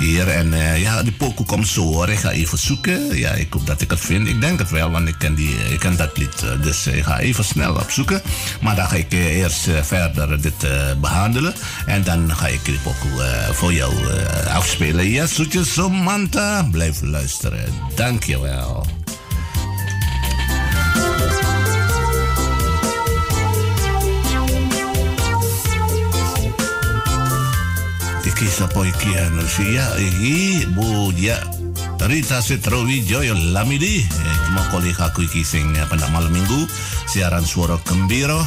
hier. 0.01 0.29
En 0.29 0.53
eh, 0.55 0.81
ja, 0.83 1.03
die 1.03 1.13
pokoe 1.13 1.47
komt 1.47 1.69
zo 1.69 1.83
hoor. 1.83 2.09
Ik 2.09 2.19
ga 2.19 2.31
even 2.31 2.59
zoeken. 2.59 3.17
Ja, 3.19 3.31
ik 3.31 3.53
hoop 3.53 3.67
dat 3.67 3.81
ik 3.81 3.91
het 3.91 4.01
vind. 4.01 4.29
Ik 4.29 4.41
denk 4.41 4.59
het 4.59 4.71
wel, 4.71 4.91
want 4.91 5.09
ik 5.09 5.15
ken, 5.19 5.35
die, 5.35 5.55
ik 5.71 5.79
ken 5.79 5.97
dat 5.97 6.19
lied. 6.19 6.43
eh, 6.43 6.63
Dus 6.63 6.87
ik 6.87 7.05
ga 7.05 7.19
even 7.19 7.45
snel 7.45 7.75
opzoeken. 7.75 8.23
Maar 8.61 8.77
dan 8.77 8.87
ga 8.89 8.97
ik 8.97 9.13
eh, 9.13 9.37
eerst 9.37 9.67
eh, 9.69 9.83
verder 9.83 10.41
dit 10.41 10.65
eh, 10.65 10.71
behandelen. 11.01 11.55
En 11.87 12.03
dan 12.03 12.37
ga 12.37 12.47
ik 12.47 12.65
die 12.65 12.79
pokoe 12.83 13.23
eh, 13.23 13.49
voor 13.51 13.73
jou 13.73 13.93
eh, 14.09 14.55
afspelen. 14.55 15.09
Ja, 15.09 15.27
zoetjes 15.27 15.73
Samantha. 15.73 16.63
Blijf 16.71 17.01
luisteren. 17.03 17.65
Dankjewel. 17.95 18.87
Iki 28.41 28.49
sapa 28.49 28.89
iki 28.89 29.13
anu 29.21 29.45
sia 29.45 29.85
iki 30.01 30.65
Bu 30.73 31.13
ya. 31.13 31.37
Rita 32.09 32.41
Setrowijoyo 32.41 33.37
Lamidi. 33.53 34.01
Eh, 34.01 34.37
Cuma 34.49 34.65
kali 34.73 34.97
aku 34.97 35.29
iki 35.29 35.45
sing 35.45 35.77
eh, 35.77 35.85
pada 35.85 36.09
malam 36.09 36.33
minggu. 36.33 36.65
Siaran 37.05 37.45
suara 37.45 37.77
gembira. 37.85 38.41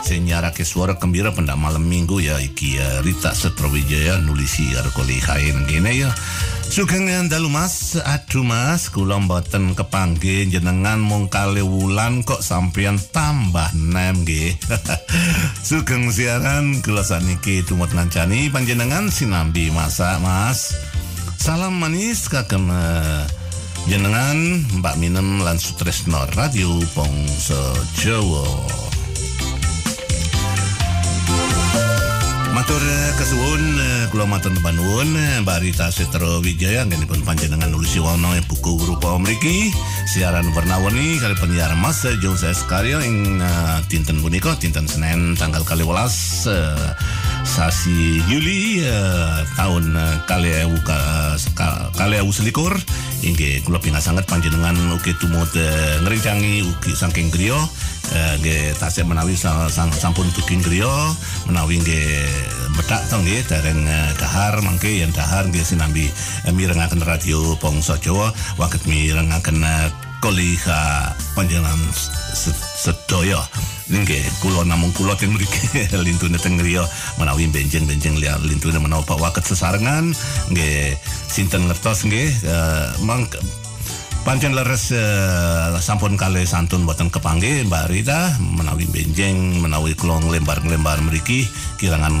Sing 0.00 0.24
nyarake 0.24 0.64
suara 0.64 0.96
gembira 0.96 1.28
pada 1.28 1.60
malam 1.60 1.84
minggu 1.84 2.24
ya 2.24 2.40
iki 2.40 2.80
ya. 2.80 3.04
Rita 3.04 3.36
Setrowijoyo 3.36 4.24
nulisi 4.24 4.72
karo 4.72 4.96
kali 4.96 5.20
kain 5.20 5.68
gini 5.68 6.00
ya 6.00 6.08
Sugeng 6.68 7.08
dalu 7.32 7.48
mas, 7.48 7.96
aduh 7.96 8.44
mas, 8.44 8.92
kula 8.92 9.16
mboten 9.16 9.72
kepanggih 9.72 10.52
jenengan 10.52 11.00
mung 11.00 11.32
kali 11.32 11.64
wulan 11.64 12.20
kok 12.20 12.44
sampeyan 12.44 13.00
tambah 13.00 13.72
nem 13.72 14.20
nggih. 14.20 14.52
Sugeng 15.68 16.12
siaran 16.12 16.84
kula 16.84 17.00
saniki 17.00 17.64
tumut 17.64 17.88
ngancani 17.96 18.52
panjenengan 18.52 19.08
sinambi 19.08 19.72
masak 19.72 20.20
mas. 20.20 20.76
Salam 21.40 21.80
manis 21.80 22.28
kagem 22.28 22.68
eh, 22.68 23.24
jenengan 23.88 24.36
Mbak 24.84 25.00
Minem 25.00 25.40
lan 25.40 25.56
Sutresno 25.56 26.28
Radio 26.36 26.76
Pongso 26.92 27.72
Jawa. 27.96 28.97
Matur 32.58 32.82
eh, 32.82 33.14
kesuwun 33.14 33.62
eh, 33.78 34.04
kula 34.10 34.26
matur 34.26 34.50
nuwun 34.50 35.14
eh, 35.14 35.38
Mbak 35.46 35.62
Rita 35.62 35.94
Setro 35.94 36.42
Wijaya 36.42 36.82
ngenipun 36.90 37.22
panjenengan 37.22 37.70
nulis 37.70 37.94
wono 38.02 38.34
buku 38.50 38.82
rupa 38.82 39.14
mriki 39.14 39.70
siaran 40.10 40.50
warna-warni 40.50 41.22
kali 41.22 41.38
penyiar 41.38 41.78
Mas 41.78 42.02
eh, 42.02 42.18
Jones 42.18 42.42
S. 42.42 42.66
Karyo 42.66 42.98
ing 42.98 43.38
eh, 43.38 43.78
dinten 43.86 44.18
punika 44.18 44.58
dinten 44.58 44.90
Senin 44.90 45.38
tanggal 45.38 45.62
12 45.62 45.86
eh, 46.50 46.90
sasi 47.44 48.22
Juli 48.30 48.82
eh, 48.82 49.38
tahun 49.58 49.94
eh, 49.94 50.16
kali 50.26 52.14
ewu 52.22 52.30
selikur. 52.32 52.74
Inggih 53.18 53.66
kula 53.66 53.82
pingasanget 53.82 54.30
panjenengan 54.30 54.78
ugi 54.94 55.10
tumut 55.18 55.50
ngrencangi 56.06 56.62
ugi 56.62 56.92
saking 56.94 57.34
griya. 57.34 57.58
Eh, 58.08 58.34
nggih 58.40 58.62
tasih 58.80 59.04
menawi 59.04 59.34
sa- 59.36 59.68
sang- 59.68 59.92
sampun 59.94 60.30
dugi 60.32 60.58
griya. 60.62 60.90
Menawi 61.50 61.82
nggih 61.82 62.08
metak 62.78 63.02
to 63.10 63.18
nggih 63.18 63.42
dereng 63.50 63.82
dahar 64.16 64.62
mangke 64.62 65.02
yen 65.02 65.10
dahar 65.10 65.50
nggih 65.50 65.66
sinambi 65.66 66.06
mirengaken 66.50 67.02
radio 67.02 67.58
Bangsa 67.58 67.98
Jawa. 67.98 68.30
Waget 68.56 68.86
mirengaken 68.86 69.60
koliha 70.18 71.14
panjenengan 71.34 71.78
se- 72.34 72.54
sedaya. 72.78 73.42
Nggih 73.88 74.22
kula 74.44 74.68
namung 74.68 74.92
kula 74.92 75.16
teng 75.16 75.32
mriki 75.32 75.86
lintune 76.06 76.36
teng 76.36 76.60
griya 76.60 76.84
menawi 77.16 77.48
benjing-benjing 77.48 78.20
liya 78.20 78.36
lintune 78.42 78.78
menawa 78.78 79.04
waket 79.16 79.44
sesarengan. 79.48 80.12
Nggih 80.52 80.98
sinten 81.30 81.66
ngertos 81.70 82.04
nggih? 82.04 82.28
Mangke 83.02 83.40
Pancen 84.28 84.52
leres 84.52 84.92
eh, 84.92 85.80
sampun 85.80 86.20
kali 86.20 86.44
santun 86.44 86.84
boten 86.84 87.08
kepanggih 87.08 87.64
Mbak 87.64 87.88
Rita 87.88 88.36
menawi 88.36 88.84
benjeng 88.84 89.64
menawi 89.64 89.96
kula 89.96 90.20
nglembar-nglembar 90.20 91.00
mriki 91.00 91.48
kirangan 91.80 92.12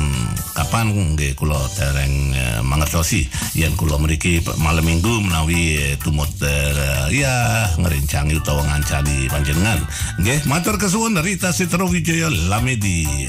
kapan 0.56 0.88
nggih 0.88 1.36
kula 1.36 1.60
dereng 1.76 2.32
eh, 2.32 2.60
mangertosi. 2.64 3.28
Yen 3.52 3.76
kula 3.76 4.00
mriki 4.00 4.40
malam 4.56 4.88
Minggu 4.88 5.20
menawi 5.20 5.76
eh, 5.76 5.94
tumut 6.00 6.32
eh, 6.40 7.12
ya 7.12 7.68
ngrencangi 7.76 8.40
utawa 8.40 8.64
ngancani 8.64 9.28
panjenengan. 9.28 9.76
Nggih 10.16 10.48
matur 10.48 10.80
kesuwun 10.80 11.20
Rita 11.20 11.52
Sitro 11.52 11.92
Lamedi 12.48 13.28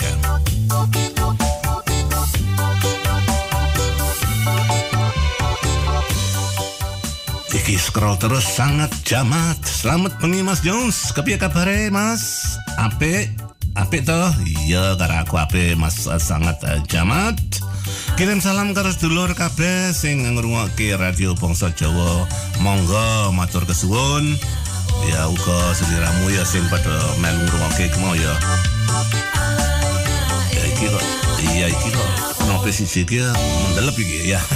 Iki 7.70 7.78
scroll 7.78 8.18
terus 8.18 8.50
sangat 8.58 8.90
jamat. 9.06 9.62
Selamat 9.62 10.18
pengi 10.18 10.42
Mas 10.42 10.66
Jones. 10.66 11.14
Kepiye 11.14 11.38
kabare 11.38 11.94
Mas? 11.94 12.58
Ape? 12.82 13.30
Ape 13.78 14.02
toh? 14.02 14.34
Iya 14.66 14.98
karo 14.98 15.22
aku 15.22 15.38
ape 15.38 15.78
Mas 15.78 16.02
sangat 16.02 16.58
eh, 16.66 16.82
jamat. 16.90 17.38
Kirim 18.18 18.42
salam 18.42 18.74
karo 18.74 18.90
sedulur 18.90 19.38
kabeh 19.38 19.94
sing 19.94 20.26
ngrungokke 20.26 20.98
radio 20.98 21.38
Bangsa 21.38 21.70
Jawa. 21.78 22.26
Monggo 22.66 23.38
matur 23.38 23.62
kesuwun. 23.70 24.34
Ya 25.06 25.30
uga 25.30 25.70
seliramu 25.78 26.26
ya 26.34 26.42
sing 26.50 26.66
pada 26.74 26.98
melu 27.22 27.38
ngrungokke 27.54 27.86
mau 28.02 28.18
ya. 28.18 28.34
Iki. 30.58 30.90
Iya 31.54 31.70
iki 31.70 31.90
kok. 31.94 32.39
Siji 32.68 33.08
ki 33.08 33.24
mendelep 33.24 33.96
iki 33.96 34.36
ya. 34.36 34.42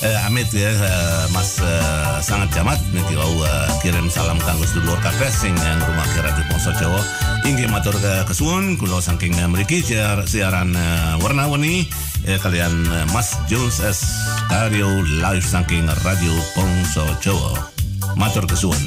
Eh, 0.00 0.16
Amit 0.24 0.48
ya 0.56 0.72
eh, 0.72 1.24
Mas 1.28 1.60
eh, 1.60 2.16
sangat 2.24 2.48
jamat 2.56 2.80
niki 2.88 3.12
wau 3.20 3.44
eh, 3.44 3.68
kirim 3.84 4.08
salam 4.08 4.40
kanggo 4.40 4.64
sedulur 4.64 4.96
kabeh 5.04 5.28
sing 5.28 5.52
ngrungokke 5.52 6.24
Radio 6.24 6.44
Pongso 6.48 6.72
Jawa. 6.80 7.04
Inggih 7.44 7.68
matur 7.68 7.92
ke 8.00 8.24
kesuwun 8.24 8.80
kula 8.80 8.96
saking 9.04 9.36
eh, 9.36 9.82
siar, 9.84 10.24
siaran 10.24 10.72
eh, 10.72 11.20
warna-warni 11.20 11.84
eh, 12.24 12.40
kalian 12.40 12.72
eh, 12.88 13.04
Mas 13.12 13.36
Jules 13.44 13.84
S 13.84 14.24
Karyo 14.48 15.04
live 15.20 15.44
saking 15.44 15.84
Radio 16.00 16.32
Pongso 16.56 17.04
Jawa. 17.20 17.68
Matur 18.16 18.48
kesuwun. 18.48 18.80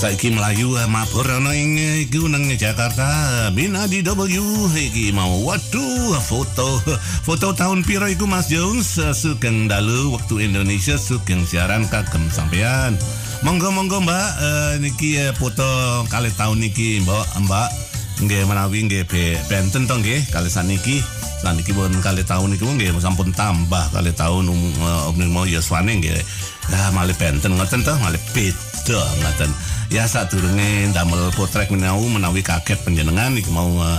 Saiki 0.00 0.32
Melayu 0.32 0.80
eh, 0.80 0.88
mabur 0.88 1.28
ana 1.28 1.52
ing 1.52 1.76
eh, 1.76 2.08
iku 2.08 2.24
nang 2.24 2.48
Jakarta. 2.56 3.04
Bina 3.52 3.84
di 3.84 4.00
W 4.00 4.32
iki 4.72 5.12
mau. 5.12 5.44
Waduh 5.44 6.16
foto. 6.24 6.80
Foto 7.20 7.52
tahun 7.52 7.84
piro 7.84 8.08
iku 8.08 8.24
Mas 8.24 8.48
Jones? 8.48 8.96
Eh, 8.96 9.12
sugeng 9.12 9.68
dalu 9.68 10.16
waktu 10.16 10.48
Indonesia 10.48 10.96
sugeng 10.96 11.44
siaran 11.44 11.84
kagem 11.92 12.32
sampean 12.32 12.96
monggo 13.44 13.68
monggo 13.68 14.00
Mbak. 14.00 14.28
Eh, 14.40 14.72
niki 14.80 15.20
eh, 15.20 15.36
foto 15.36 15.68
kali 16.08 16.32
tahun 16.32 16.64
niki 16.64 17.04
Mbak 17.04 17.44
Mbak. 17.44 17.68
Nggih 18.24 18.48
menawi 18.48 18.88
nggih 18.88 19.04
be- 19.04 19.40
benten 19.52 19.84
to 19.84 20.00
nggih 20.00 20.24
kali 20.32 20.48
saniki. 20.48 21.04
Saniki 21.44 21.76
pun 21.76 21.92
kali 22.00 22.24
tahun 22.24 22.56
niku 22.56 22.72
nggih 22.72 22.96
sampun 22.96 23.36
tambah 23.36 23.92
kali 23.92 24.16
tahun 24.16 24.48
um, 24.48 24.60
uh, 24.80 25.08
omni 25.12 25.24
mau 25.28 25.48
yuswane 25.48 25.96
nggih 26.00 26.20
ya 26.70 26.90
malih 26.94 27.16
benten 27.18 27.58
ngoten 27.58 27.82
to 27.82 27.92
malih 27.98 28.22
beda 28.30 29.00
ngoten. 29.20 29.50
Ya 29.90 30.06
sadurunge 30.06 30.94
ndamel 30.94 31.34
potrek 31.34 31.70
menawi 31.74 32.06
menawi 32.06 32.46
kaget 32.46 32.78
panjenengan 32.86 33.34
iki 33.34 33.50
mau 33.50 33.66
uh, 33.82 33.98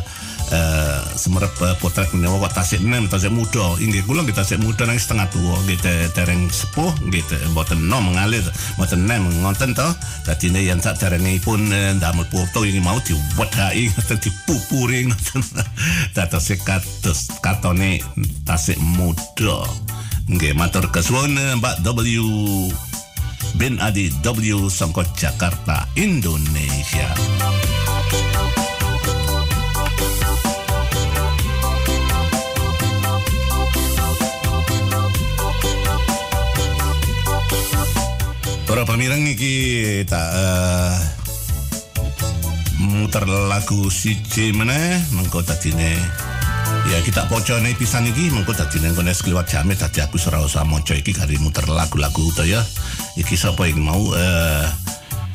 eh 0.51 0.99
semerep 1.19 1.51
uh, 1.63 1.75
potrek 1.83 2.15
menawa 2.15 2.47
kok 2.47 2.63
tasik 2.63 2.79
nem 2.79 3.11
tasik 3.11 3.27
muda. 3.27 3.75
Inggih 3.83 4.07
kula 4.07 4.23
nggih 4.23 4.35
tasik 4.35 4.63
muda 4.63 4.87
nang 4.87 4.95
setengah 4.95 5.27
tua 5.27 5.59
nggih 5.67 5.79
te- 5.83 6.09
dereng 6.15 6.47
sepuh 6.47 6.95
nggih 7.11 7.23
te- 7.27 7.43
mboten 7.51 7.91
nom 7.91 8.07
ngalir 8.07 8.43
mboten 8.79 9.03
nem 9.03 9.23
ngonten 9.43 9.75
to 9.75 9.87
dadine 10.23 10.63
yen 10.63 10.79
sak 10.79 10.95
derengipun 10.95 11.67
uh, 11.67 11.91
ndamel 11.99 12.23
foto 12.31 12.63
ini 12.63 12.79
mau 12.79 12.95
diwedhaki 13.03 13.87
ngoten 13.91 14.17
dipupuri 14.23 15.11
ngoten. 15.11 15.43
Dados 16.15 16.47
kados 16.63 17.19
katone 17.43 17.99
tasik 18.47 18.79
muda 18.79 19.67
nggih 20.27 20.53
matur 20.53 20.91
kesuwun 20.93 21.33
Mbak 21.57 21.81
W. 21.85 22.21
Ben 23.57 23.81
Adi 23.81 24.09
W. 24.21 24.69
Songko 24.69 25.01
Jakarta 25.17 25.87
Indonesia. 25.97 27.09
Para 38.71 38.87
pamirang 38.87 39.27
iki 39.27 39.99
tak 40.07 40.31
eh, 40.31 40.95
muter 42.79 43.27
lagu 43.27 43.91
siji 43.91 44.55
meneh 44.55 44.95
mengko 45.11 45.43
dadine 45.43 45.99
ya 46.91 46.99
kita 47.03 47.27
pocone 47.31 47.71
pisan 47.75 48.07
iki 48.07 48.31
mengko 48.31 48.51
dadine 48.51 48.91
engko 48.91 49.03
nek 49.03 49.17
kliwat 49.19 49.47
jame 49.47 49.73
dadi 49.75 50.03
aku 50.03 50.19
ora 50.27 50.43
usah 50.43 50.67
maca 50.67 50.91
iki 50.91 51.15
kari 51.15 51.39
muter 51.39 51.65
lagu-lagu 51.67 52.31
to 52.35 52.43
ya 52.43 52.59
iki 53.15 53.39
sapa 53.39 53.67
yang 53.67 53.83
mau 53.83 54.11
eh 54.15 54.67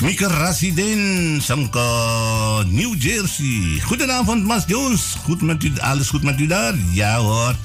Mika 0.05 0.29
Rasiden 0.29 1.41
sangka 1.41 1.81
New 2.69 3.01
Jersey. 3.01 3.81
Goedenavond 3.89 4.45
Mas 4.45 4.69
Jones. 4.69 5.17
Goed 5.25 5.41
met 5.41 5.65
u, 5.65 5.73
alles 5.81 6.13
goed 6.13 6.21
met 6.21 6.37
u 6.37 6.47
daar? 6.47 6.77
Ja 6.93 7.17
hoor. 7.17 7.57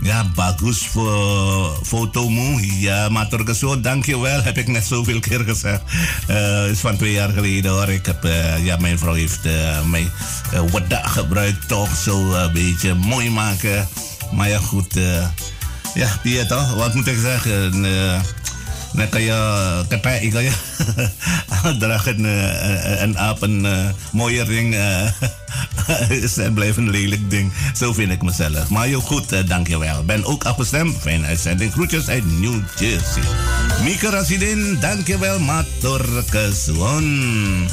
Ja, 0.00 0.24
bagus 0.34 0.86
voor 0.86 1.80
fotomu. 1.82 2.62
Ja, 2.78 3.08
matur 3.08 3.46
geso, 3.46 3.80
dankjewel. 3.80 4.42
Heb 4.42 4.58
ik 4.58 4.68
net 4.68 4.84
zoveel 4.84 5.20
keer 5.20 5.40
gezegd. 5.40 5.82
Eh 6.26 6.68
is 6.70 6.80
van 6.80 6.96
twee 6.96 7.12
jaar 7.12 7.28
geleden 7.28 7.70
hoor. 7.70 7.88
Ik 7.88 8.06
heb, 8.06 8.24
eh, 8.24 8.64
ja, 8.64 8.76
mijn 8.76 8.98
vrouw 8.98 9.12
heeft 9.12 9.46
eh, 9.46 9.84
mij 9.84 10.10
uh, 10.54 10.60
wat 10.70 10.90
dat 10.90 11.06
gebruikt. 11.06 11.68
Toch 11.68 11.96
zo 11.96 12.32
een 12.32 12.52
beetje 12.52 12.94
mooi 12.94 13.30
maken. 13.30 13.88
Maar 14.32 14.48
ja, 14.48 14.58
goed. 14.58 14.94
ja, 15.94 16.20
die 16.22 16.46
toch? 16.46 16.74
Wat 16.74 16.94
moet 16.94 17.06
ik 17.06 17.18
zeggen? 17.18 17.86
Na 18.96 19.04
kaya 19.06 19.36
kata 19.92 20.18
kaya 20.32 20.52
dragen 21.80 22.24
uh, 22.24 23.02
een 23.02 23.18
aap 23.18 23.42
een 23.42 23.64
uh, 23.64 23.92
mooie 24.12 24.44
ring 24.44 24.74
uh, 24.74 25.12
is 26.24 26.38
en 26.38 26.54
blijft 26.54 26.76
een 26.76 26.90
lelijk 26.90 27.30
ding. 27.30 27.52
Zo 27.74 27.92
vind 27.92 28.10
ik 28.10 28.22
mezelf. 28.22 28.68
Maar 28.68 28.86
heel 28.86 29.00
goed, 29.00 29.48
dankjewel. 29.48 30.04
Ben 30.04 30.24
ook 30.24 30.44
afgestemd. 30.44 30.96
Fijne 31.00 31.26
uitzending. 31.26 31.72
Groetjes 31.72 32.08
uit 32.08 32.40
New 32.40 32.60
Jersey. 32.78 33.22
Mika 33.82 34.10
Rasidin, 34.10 34.80
dankjewel. 34.80 35.38
Matur 35.38 36.24
kesuwun. 36.30 37.68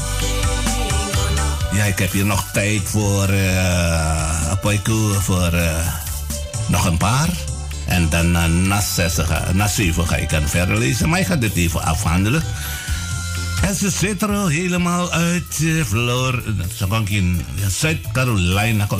Ja, 1.73 1.83
ik 1.83 1.99
heb 1.99 2.11
hier 2.11 2.25
nog 2.25 2.45
tijd 2.53 2.81
voor, 2.83 3.29
uh, 3.29 4.51
voor 5.19 5.53
uh, 5.53 5.87
nog 6.67 6.85
een 6.85 6.97
paar. 6.97 7.29
En 7.85 8.09
dan 8.09 8.35
uh, 8.35 8.45
na, 8.45 8.81
zes, 8.81 9.13
ga, 9.17 9.51
na 9.53 9.67
zeven 9.67 10.07
ga 10.07 10.15
ik 10.15 10.29
dan 10.29 10.47
verder 10.47 10.77
lezen. 10.77 11.09
Maar 11.09 11.19
ik 11.19 11.25
ga 11.25 11.35
dit 11.35 11.55
even 11.55 11.83
afhandelen. 11.83 12.43
En 13.61 13.75
ze 13.75 13.89
zit 13.89 14.21
er 14.21 14.29
al 14.29 14.47
helemaal 14.47 15.11
uit 15.11 15.59
uh, 15.61 15.83
Flor, 15.83 16.43
in 17.05 17.45
ja, 17.55 17.69
Zuid-Carolina. 17.69 18.85
Kok 18.85 18.99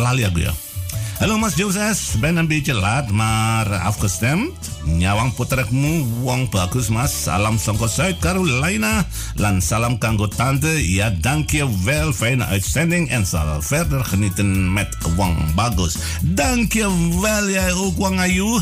ya. 1.24 1.30
Halo 1.30 1.38
Mas 1.38 1.56
Joses, 1.56 2.20
ben 2.20 2.36
een 2.36 2.48
beetje 2.48 2.74
laat, 2.74 3.12
maar 3.12 3.80
afgestemd. 3.80 4.52
Nyawang 4.84 5.34
putrekmu, 5.34 6.04
wong 6.22 6.50
bagus 6.50 6.90
mas. 6.92 7.24
Salam 7.24 7.58
songko 7.58 7.88
Zuid-Carolina. 7.88 9.06
Lan 9.36 9.62
salam 9.62 9.98
kanggo 9.98 10.28
tante. 10.28 10.92
Ja, 10.92 11.10
dankjewel. 11.22 12.14
Fijne 12.14 12.46
uitzending 12.46 13.10
en 13.10 13.26
zal 13.26 13.62
verder 13.62 14.06
genieten 14.06 14.74
met 14.74 14.98
wong 15.16 15.54
bagus. 15.56 15.96
Dankjewel, 16.22 17.50
jij 17.50 17.74
ook 17.74 17.98
wong 17.98 18.20
ayu. 18.20 18.60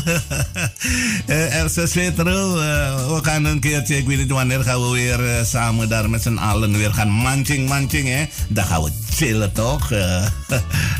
Eh, 1.26 1.60
Elsa 1.60 1.86
Cetro, 1.86 2.58
eh, 2.58 3.08
we 3.08 3.18
gaan 3.22 3.44
een 3.44 3.60
keertje, 3.60 3.96
ik 3.96 4.06
weet 4.06 4.18
niet 4.18 4.30
wanneer 4.30 4.62
gaan 4.62 4.82
we 4.82 4.90
weer 4.90 5.28
eh, 5.28 5.44
samen 5.44 5.88
daar 5.88 6.10
met 6.10 6.22
z'n 6.22 6.36
allen 6.36 6.76
weer 6.76 6.92
gaan 6.92 7.08
mancing-mancing, 7.08 8.08
hè. 8.08 8.24
Dan 8.48 8.64
gaan 8.64 8.82
we 8.82 8.90
chillen 9.10 9.52
toch? 9.52 9.90
Eh, 9.92 10.24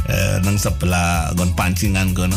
eh, 0.07 0.43
nang 0.45 0.61
sebelah 0.61 1.35
pancingan 1.55 2.13
kono. 2.17 2.37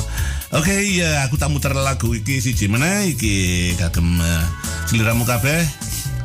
Oke, 0.56 0.72
ya 0.96 1.28
aku 1.28 1.36
tak 1.36 1.52
muter 1.52 1.76
lagu 1.76 2.16
iki 2.16 2.40
siji 2.40 2.72
meneh 2.72 3.12
iki 3.12 3.74
kagem 3.76 4.20
uh, 4.20 4.44
seliramu 4.88 5.28
kabeh. 5.28 5.66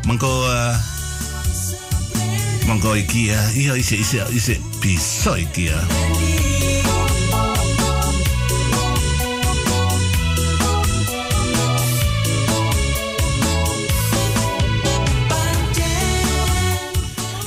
Mengko 0.06 0.30
uh, 0.46 0.74
mengko 2.70 2.94
iki 2.94 3.34
ya, 3.34 3.40
iya 3.58 3.72
isi 3.74 3.98
isi 4.00 4.22
isi 4.30 4.54
bisa 4.78 5.34
iki 5.34 5.72
ya. 5.72 5.80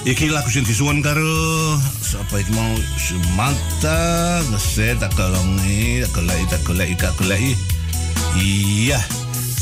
Iki 0.03 0.36
lagu 0.36 0.52
sing 0.52 0.68
disuwun 0.68 0.99
karo 0.99 1.80
kolongi 5.18 6.06
tak 6.06 6.11
goleki 6.14 6.45
tak 6.49 6.61
goleki 6.61 6.95
tak 6.98 7.14
goleki 7.18 7.53
iya. 8.38 9.02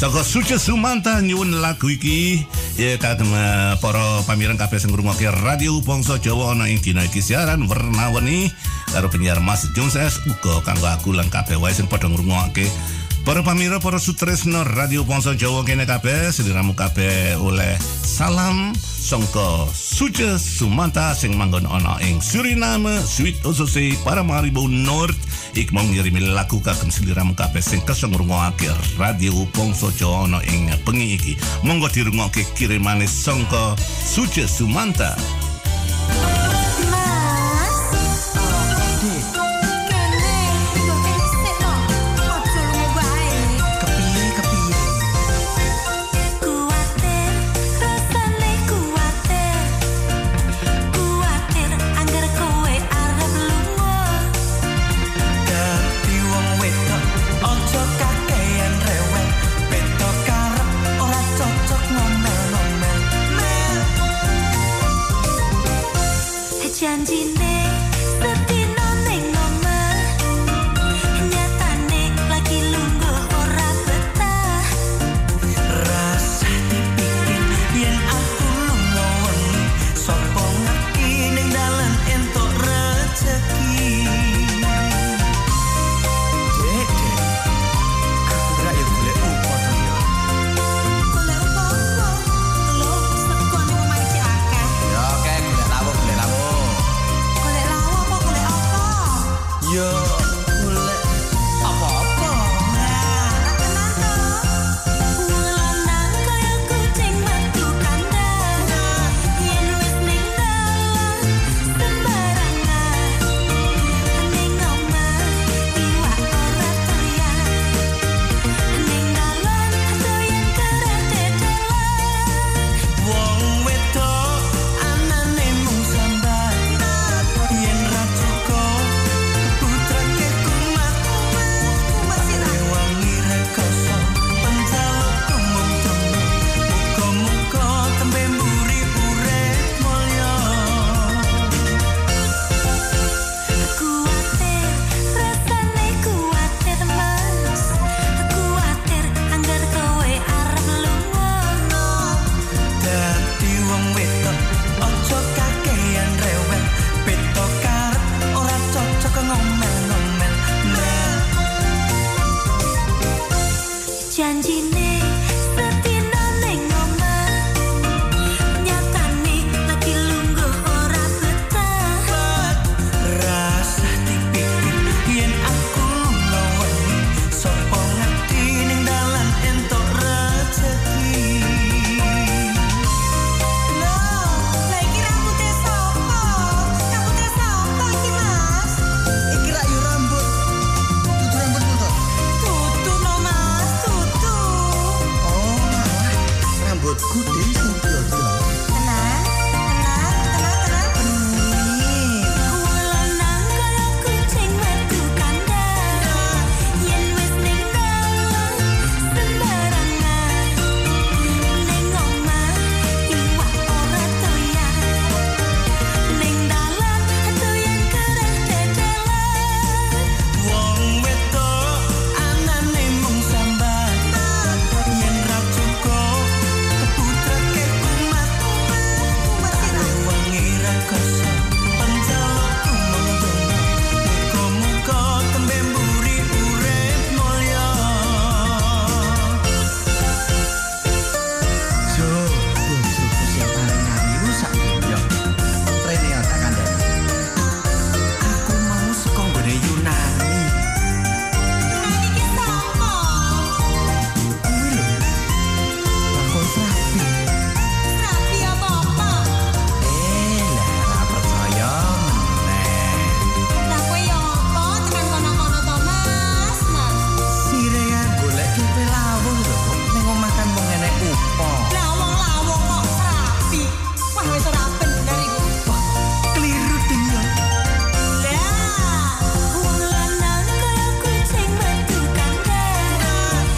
Saka 0.01 0.25
Suci 0.25 0.57
Sumanta 0.57 1.21
nyuwun 1.21 1.61
lagu 1.61 1.85
iki. 1.85 2.41
Ya 2.73 2.97
kagem 2.97 3.29
eh, 3.29 3.77
para 3.77 4.25
pamireng 4.25 4.57
kabeh 4.57 4.81
sing 4.81 4.89
ngrungokke 4.89 5.29
Radio 5.45 5.77
Bangsa 5.85 6.17
Jawa 6.17 6.57
ana 6.57 6.65
ing 6.65 6.81
dina 6.81 7.05
iki. 7.05 7.21
Siaran 7.21 7.69
werna-werni 7.69 8.49
karo 8.89 9.13
penyiar 9.13 9.37
Mas 9.45 9.69
Jones 9.77 9.93
uga 10.25 10.65
kanggo 10.65 10.89
aku 10.89 11.13
lan 11.13 11.29
kabeh 11.29 11.53
wae 11.61 11.69
sing 11.69 11.85
padha 11.85 12.09
ngrungokke 12.09 12.65
Para 13.25 13.43
pamira, 13.43 13.79
para 13.79 13.99
sutresno 13.99 14.63
Radio 14.63 15.05
Bangsa 15.05 15.37
Jawa 15.37 15.63
kene 15.63 15.85
kabeh, 15.85 16.33
sediramu 16.33 16.73
kabeh 16.73 17.37
oleh 17.37 17.77
salam 18.01 18.73
songko 18.81 19.69
Suce 19.73 20.41
Sumanta 20.41 21.13
sing 21.13 21.37
manggon 21.37 21.69
ana 21.69 22.01
ing 22.01 22.17
Suriname, 22.17 22.97
Sweet 22.97 23.45
Osose, 23.45 23.93
Paramaribo 24.01 24.65
North. 24.65 25.17
Ik 25.53 25.69
mau 25.69 25.85
ngirimi 25.85 26.33
lagu 26.33 26.57
kagem 26.65 26.89
sediramu 26.89 27.37
kabeh 27.37 27.61
sing 27.61 27.85
keseng 27.85 28.09
ngrungokake 28.09 28.73
Radio 28.97 29.45
Bangsa 29.53 29.93
Jawa 29.93 30.25
ana 30.25 30.39
ing 30.49 30.73
bengi 30.81 31.13
iki. 31.13 31.33
Monggo 31.61 31.93
dirungokke 31.93 32.41
kirimane 32.57 33.05
songko 33.05 33.77
Suce 33.85 34.49
Sumanta. 34.49 35.40